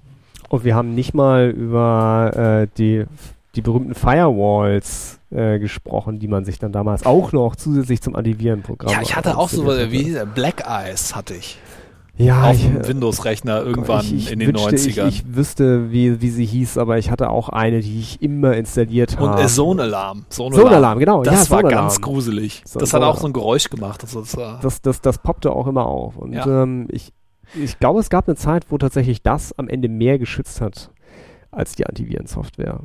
[0.50, 2.32] Und wir haben nicht mal über
[2.64, 3.06] äh, die,
[3.56, 8.92] die berühmten Firewalls äh, gesprochen, die man sich dann damals auch noch zusätzlich zum Antivirenprogramm.
[8.92, 11.60] Ja, ich hatte auch so, wie Black Eyes hatte ich.
[12.18, 15.08] Ja, auf ich, dem Windows-Rechner irgendwann ich, ich in den wünschte, 90ern.
[15.08, 18.56] Ich, ich wüsste, wie, wie sie hieß, aber ich hatte auch eine, die ich immer
[18.56, 19.38] installiert habe.
[19.38, 20.26] Und äh, Zone Alarm.
[20.30, 21.22] Zone Zone Alarm, genau.
[21.24, 22.02] Das ja, war ganz Alarm.
[22.02, 22.64] gruselig.
[22.66, 23.20] So- das hat auch Alarm.
[23.22, 24.02] so ein Geräusch gemacht.
[24.04, 26.18] Das war, Das, das, das poppte auch immer auf.
[26.18, 26.64] Und Ja.
[26.64, 27.14] ähm, ich,
[27.56, 30.90] ich glaube, es gab eine Zeit, wo tatsächlich das am Ende mehr geschützt hat
[31.52, 32.80] als die Antivirensoftware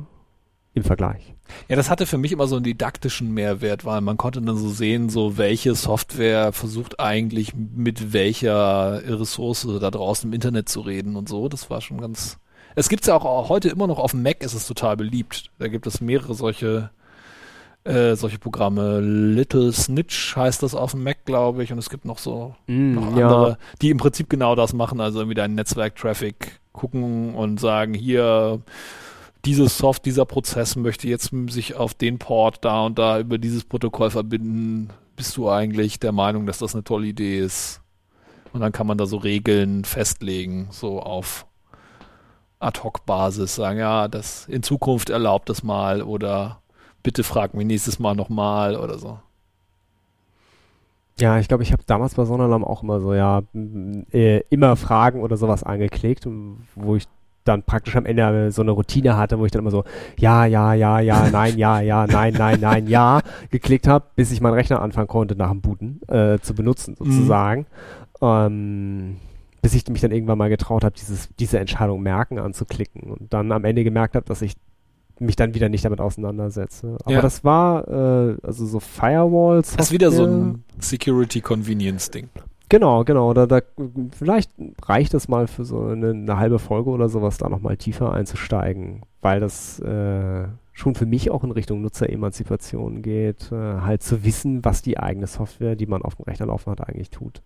[0.73, 1.33] im Vergleich.
[1.69, 4.69] ja, das hatte für mich immer so einen didaktischen Mehrwert, weil man konnte dann so
[4.69, 11.15] sehen, so welche Software versucht eigentlich mit welcher Ressource da draußen im Internet zu reden
[11.15, 11.47] und so.
[11.49, 12.37] Das war schon ganz.
[12.75, 15.51] Es gibt's ja auch heute immer noch auf dem Mac, ist es total beliebt.
[15.59, 16.89] Da gibt es mehrere solche
[17.83, 18.99] äh, solche Programme.
[19.01, 23.11] Little Snitch heißt das auf dem Mac, glaube ich, und es gibt noch so noch
[23.11, 27.59] Mm, ja, andere, die im Prinzip genau das machen, also irgendwie deinen Netzwerk-Traffic gucken und
[27.59, 28.61] sagen, hier,
[29.45, 33.65] dieses Soft, dieser Prozess möchte jetzt sich auf den Port da und da über dieses
[33.65, 34.89] Protokoll verbinden.
[35.15, 37.81] Bist du eigentlich der Meinung, dass das eine tolle Idee ist?
[38.53, 41.45] Und dann kann man da so Regeln festlegen, so auf
[42.59, 46.61] Ad-Hoc-Basis, sagen, ja, das in Zukunft erlaubt das mal oder
[47.01, 49.19] bitte frag mich nächstes Mal nochmal oder so.
[51.19, 53.41] ja, ich glaube, ich habe damals bei Sonderlam auch immer so, ja,
[54.11, 56.27] äh, immer Fragen oder sowas angeklickt,
[56.75, 57.05] wo ich
[57.43, 59.83] dann praktisch am Ende so eine Routine hatte, wo ich dann immer so,
[60.17, 63.21] ja, ja, ja, ja, nein, ja, ja, nein, nein, nein, ja,
[63.51, 67.65] geklickt habe, bis ich meinen Rechner anfangen konnte, nach dem Booten äh, zu benutzen, sozusagen.
[68.21, 69.17] Ähm,
[69.61, 73.51] bis ich mich dann irgendwann mal getraut habe, dieses, diese Entscheidung merken anzuklicken und dann
[73.51, 74.55] am Ende gemerkt habe, dass ich
[75.19, 76.97] mich dann wieder nicht damit auseinandersetze.
[77.03, 77.21] Aber Ja.
[77.21, 79.75] das war äh, also so Firewalls.
[79.77, 82.29] Das ist wieder so ein Security-Convenience-Ding.
[82.69, 83.33] Genau, genau.
[83.33, 83.61] Da, da,
[84.17, 84.51] vielleicht
[84.83, 89.01] reicht es mal für so eine, eine halbe Folge oder sowas, da nochmal tiefer einzusteigen,
[89.21, 94.65] weil das äh, schon für mich auch in Richtung Nutzeremanzipation geht, äh, halt zu wissen,
[94.65, 97.41] was die eigene Software, die man auf dem Rechner laufen hat, eigentlich tut.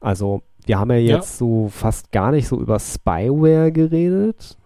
[0.00, 1.16] Also, wir haben ja Ja.
[1.16, 4.56] jetzt so fast gar nicht so über Spyware geredet.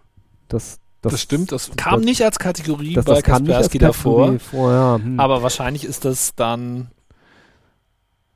[0.47, 3.51] Das, das, Das, stimmt, das kam das- nicht als Kategorie das, bei das kam nicht
[3.53, 4.17] als Kaspersky davor.
[4.31, 4.71] Kategorie vor.
[4.71, 5.19] Ja, hm.
[5.19, 6.87] Aber wahrscheinlich ist das dann,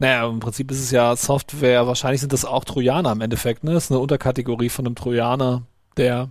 [0.02, 3.74] naja, im Prinzip ist es ja Software, wahrscheinlich sind das auch Trojaner im Endeffekt, ne?
[3.74, 5.62] Das ist eine Unterkategorie von einem Trojaner,
[5.96, 6.30] der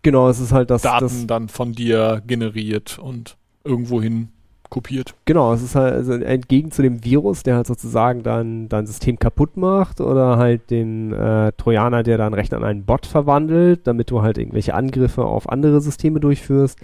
[0.00, 4.30] genau, es ist halt das, Daten das dann von dir generiert und irgendwohin
[4.70, 5.14] kopiert.
[5.26, 9.18] Genau, es ist halt also entgegen zu dem Virus, der halt sozusagen dein, dein System
[9.18, 14.10] kaputt macht oder halt den äh, Trojaner, der deinen Rechner in einen Bot verwandelt, damit
[14.10, 16.78] du halt irgendwelche Angriffe auf andere Systeme durchführst,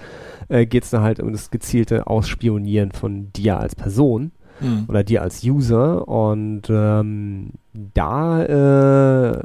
[0.51, 4.33] äh, geht es da halt um das gezielte Ausspionieren von dir als Person.
[4.61, 4.87] Mhm.
[4.89, 6.07] oder dir als User.
[6.09, 9.43] Und ähm, da äh,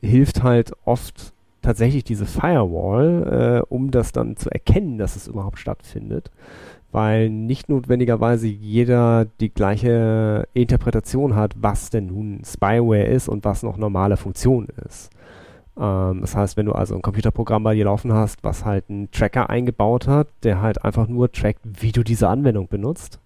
[0.00, 1.32] hilft halt oft
[1.62, 6.30] tatsächlich diese Firewall, äh, um das dann zu erkennen, dass es überhaupt stattfindet.
[6.92, 13.62] Weil nicht notwendigerweise jeder die gleiche Interpretation hat, was denn nun Spyware ist und was
[13.62, 15.10] noch normale Funktion ist.
[15.78, 19.10] Ähm, das heißt, wenn du also ein Computerprogramm bei dir laufen hast, was halt einen
[19.10, 23.20] Tracker eingebaut hat, der halt einfach nur trackt, wie du diese Anwendung benutzt,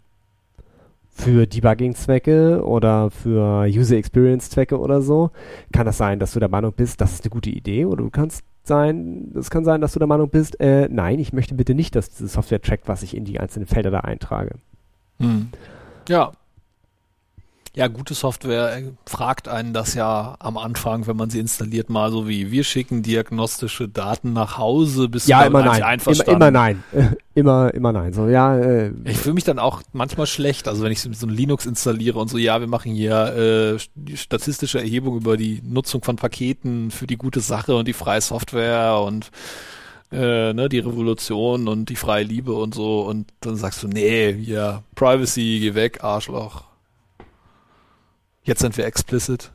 [1.21, 5.31] für Debugging-Zwecke oder für User Experience-Zwecke oder so,
[5.73, 8.11] kann das sein, dass du der Meinung bist, das ist eine gute Idee oder du
[8.11, 11.75] kannst sein, es kann sein, dass du der Meinung bist, äh, nein, ich möchte bitte
[11.75, 14.57] nicht, dass diese Software trackt, was ich in die einzelnen Felder da eintrage.
[15.19, 15.51] Hm.
[16.09, 16.33] Ja,
[17.73, 22.11] ja, gute Software äh, fragt einen das ja am Anfang, wenn man sie installiert, mal
[22.11, 25.83] so wie wir schicken diagnostische Daten nach Hause, bis ja, immer nein.
[25.83, 26.33] Einverstanden.
[26.33, 26.85] Immer, immer nein.
[27.41, 28.13] Immer, immer nein.
[28.13, 31.31] So, ja, äh, ich fühle mich dann auch manchmal schlecht, also wenn ich so ein
[31.31, 36.17] Linux installiere und so, ja, wir machen hier äh, statistische Erhebung über die Nutzung von
[36.17, 39.31] Paketen für die gute Sache und die freie Software und
[40.13, 44.31] äh, ne, die Revolution und die freie Liebe und so und dann sagst du, nee,
[44.31, 46.65] ja, Privacy, geh weg, Arschloch.
[48.43, 49.53] Jetzt sind wir explicit.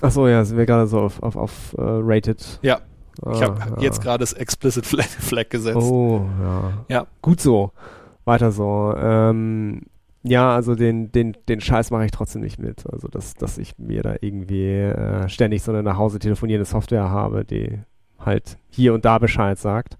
[0.00, 2.58] Achso, ja, sind wir gerade so auf, auf, auf uh, rated.
[2.62, 2.80] Ja.
[3.22, 3.82] Ah, ich habe ja.
[3.82, 5.76] jetzt gerade das explicit Flag, Flag gesetzt.
[5.76, 6.84] Oh, ja.
[6.88, 7.06] Ja.
[7.22, 7.72] Gut so.
[8.24, 8.94] Weiter so.
[8.96, 9.82] Ähm,
[10.22, 12.84] ja, also den, den, den Scheiß mache ich trotzdem nicht mit.
[12.90, 17.08] Also, dass, dass ich mir da irgendwie äh, ständig so eine nach Hause telefonierende Software
[17.08, 17.78] habe, die
[18.18, 19.96] halt hier und da Bescheid sagt.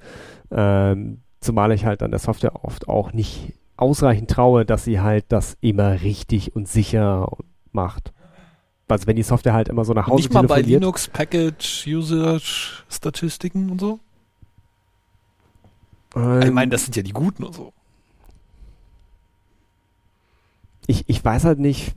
[0.51, 5.27] Ähm, zumal ich halt an der Software oft auch nicht ausreichend traue, dass sie halt
[5.29, 7.31] das immer richtig und sicher
[7.73, 8.13] macht.
[8.89, 12.85] Also wenn die Software halt immer so nach Hause Nicht mal bei Linux Package Usage
[12.89, 14.01] Statistiken und so?
[16.17, 17.73] Ähm, ich meine, das sind ja die guten und so.
[20.87, 21.95] Ich, ich weiß halt nicht,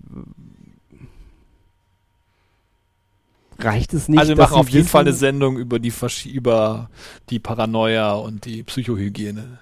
[3.58, 4.20] reicht es nicht.
[4.20, 5.94] Also wir machen auf jeden Fall eine Sendung über die
[6.26, 6.90] über
[7.30, 9.60] die Paranoia und die Psychohygiene.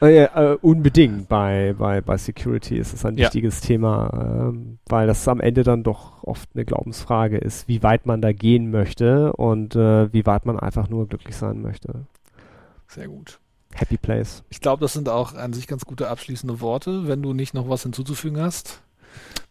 [0.00, 3.26] Äh, äh, unbedingt bei, bei, bei Security ist es ein ja.
[3.26, 8.06] wichtiges Thema, äh, weil das am Ende dann doch oft eine Glaubensfrage ist, wie weit
[8.06, 12.06] man da gehen möchte und äh, wie weit man einfach nur glücklich sein möchte.
[12.88, 13.40] Sehr gut.
[13.74, 14.42] Happy Place.
[14.48, 17.68] Ich glaube, das sind auch an sich ganz gute abschließende Worte, wenn du nicht noch
[17.68, 18.82] was hinzuzufügen hast.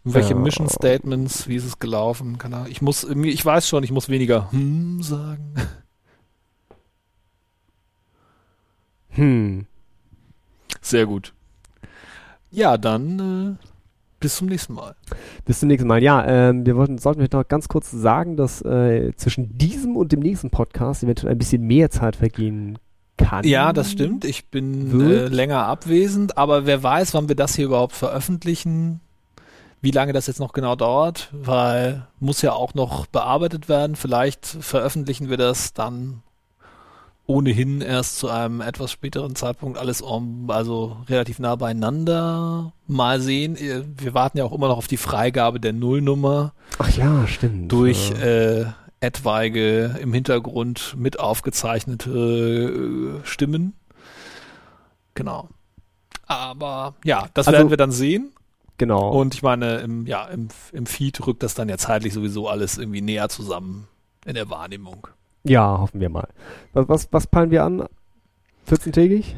[0.04, 0.40] Welche ja.
[0.40, 2.38] Mission Statements, wie ist es gelaufen?
[2.70, 5.54] Ich muss, ich weiß schon, ich muss weniger hm sagen.
[9.12, 9.66] Hm.
[10.90, 11.34] Sehr gut.
[12.52, 13.66] Ja, dann äh,
[14.20, 14.96] bis zum nächsten Mal.
[15.46, 16.02] Bis zum nächsten Mal.
[16.02, 20.20] Ja, ähm, wir wollten, sollten noch ganz kurz sagen, dass äh, zwischen diesem und dem
[20.20, 22.80] nächsten Podcast eventuell ein bisschen mehr Zeit vergehen
[23.18, 23.46] kann.
[23.46, 24.26] Ja, das stimmt.
[24.26, 29.00] Ich bin äh, länger abwesend, aber wer weiß, wann wir das hier überhaupt veröffentlichen.
[29.82, 33.96] Wie lange das jetzt noch genau dauert, weil muss ja auch noch bearbeitet werden.
[33.96, 36.22] Vielleicht veröffentlichen wir das dann
[37.30, 42.74] ohnehin erst zu einem etwas späteren Zeitpunkt alles um, also relativ nah beieinander.
[42.88, 43.56] Mal sehen.
[43.98, 46.54] Wir warten ja auch immer noch auf die Freigabe der Nullnummer.
[46.80, 47.72] Ach ja, stimmt.
[47.72, 48.66] Durch äh,
[49.00, 53.74] etwaige im Hintergrund mit aufgezeichnete äh, Stimmen.
[55.14, 55.50] Genau.
[56.26, 58.32] Aber ja, das also, werden wir dann sehen.
[58.80, 59.12] Genau.
[59.12, 62.80] Und ich meine, im, ja, im, im Feed rückt das dann ja zeitlich sowieso alles
[62.80, 63.88] irgendwie näher zusammen
[64.26, 65.08] in der Wahrnehmung.
[65.50, 66.28] Ja, hoffen wir mal.
[66.74, 67.86] Was, was, was peilen wir an?
[68.70, 69.36] 14-tägig?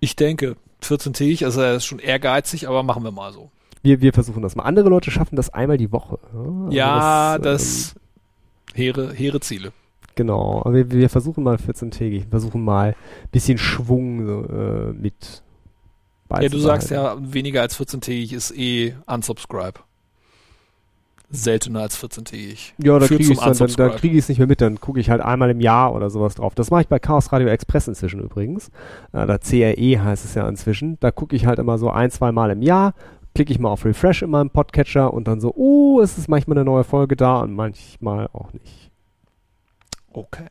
[0.00, 3.50] Ich denke, 14-tägig, also er ist schon ehrgeizig, aber machen wir mal so.
[3.82, 4.64] Wir, wir versuchen das mal.
[4.64, 6.18] Andere Leute schaffen das einmal die Woche.
[6.32, 9.72] Also ja, das, das ähm, hehre, hehre Ziele.
[10.14, 15.42] Genau, aber wir, wir versuchen mal 14-tägig, versuchen mal ein bisschen Schwung äh, mit
[16.30, 19.80] Ja, du sagst ja, weniger als 14-tägig ist eh unsubscribe
[21.30, 22.72] seltener als 14-tägig.
[22.78, 25.20] Ja, da kriege ich es dann, dann, krieg nicht mehr mit, dann gucke ich halt
[25.20, 26.54] einmal im Jahr oder sowas drauf.
[26.54, 28.68] Das mache ich bei Chaos Radio Express inzwischen übrigens.
[29.12, 30.98] Äh, da CRE heißt es ja inzwischen.
[31.00, 32.94] Da gucke ich halt immer so ein, zwei Mal im Jahr,
[33.34, 36.56] klicke ich mal auf Refresh in meinem Podcatcher und dann so, oh, es ist manchmal
[36.56, 38.90] eine neue Folge da und manchmal auch nicht.
[40.12, 40.48] Okay.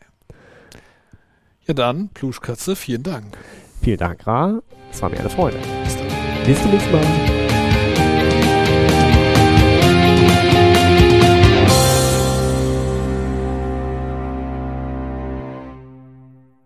[1.66, 3.38] Ja dann, Pluschkatze, vielen Dank.
[3.82, 4.62] Vielen Dank, Ra.
[4.91, 5.58] Es war mir eine Freude.
[5.84, 5.98] Bis,
[6.45, 7.37] Bis zum nächsten Mal.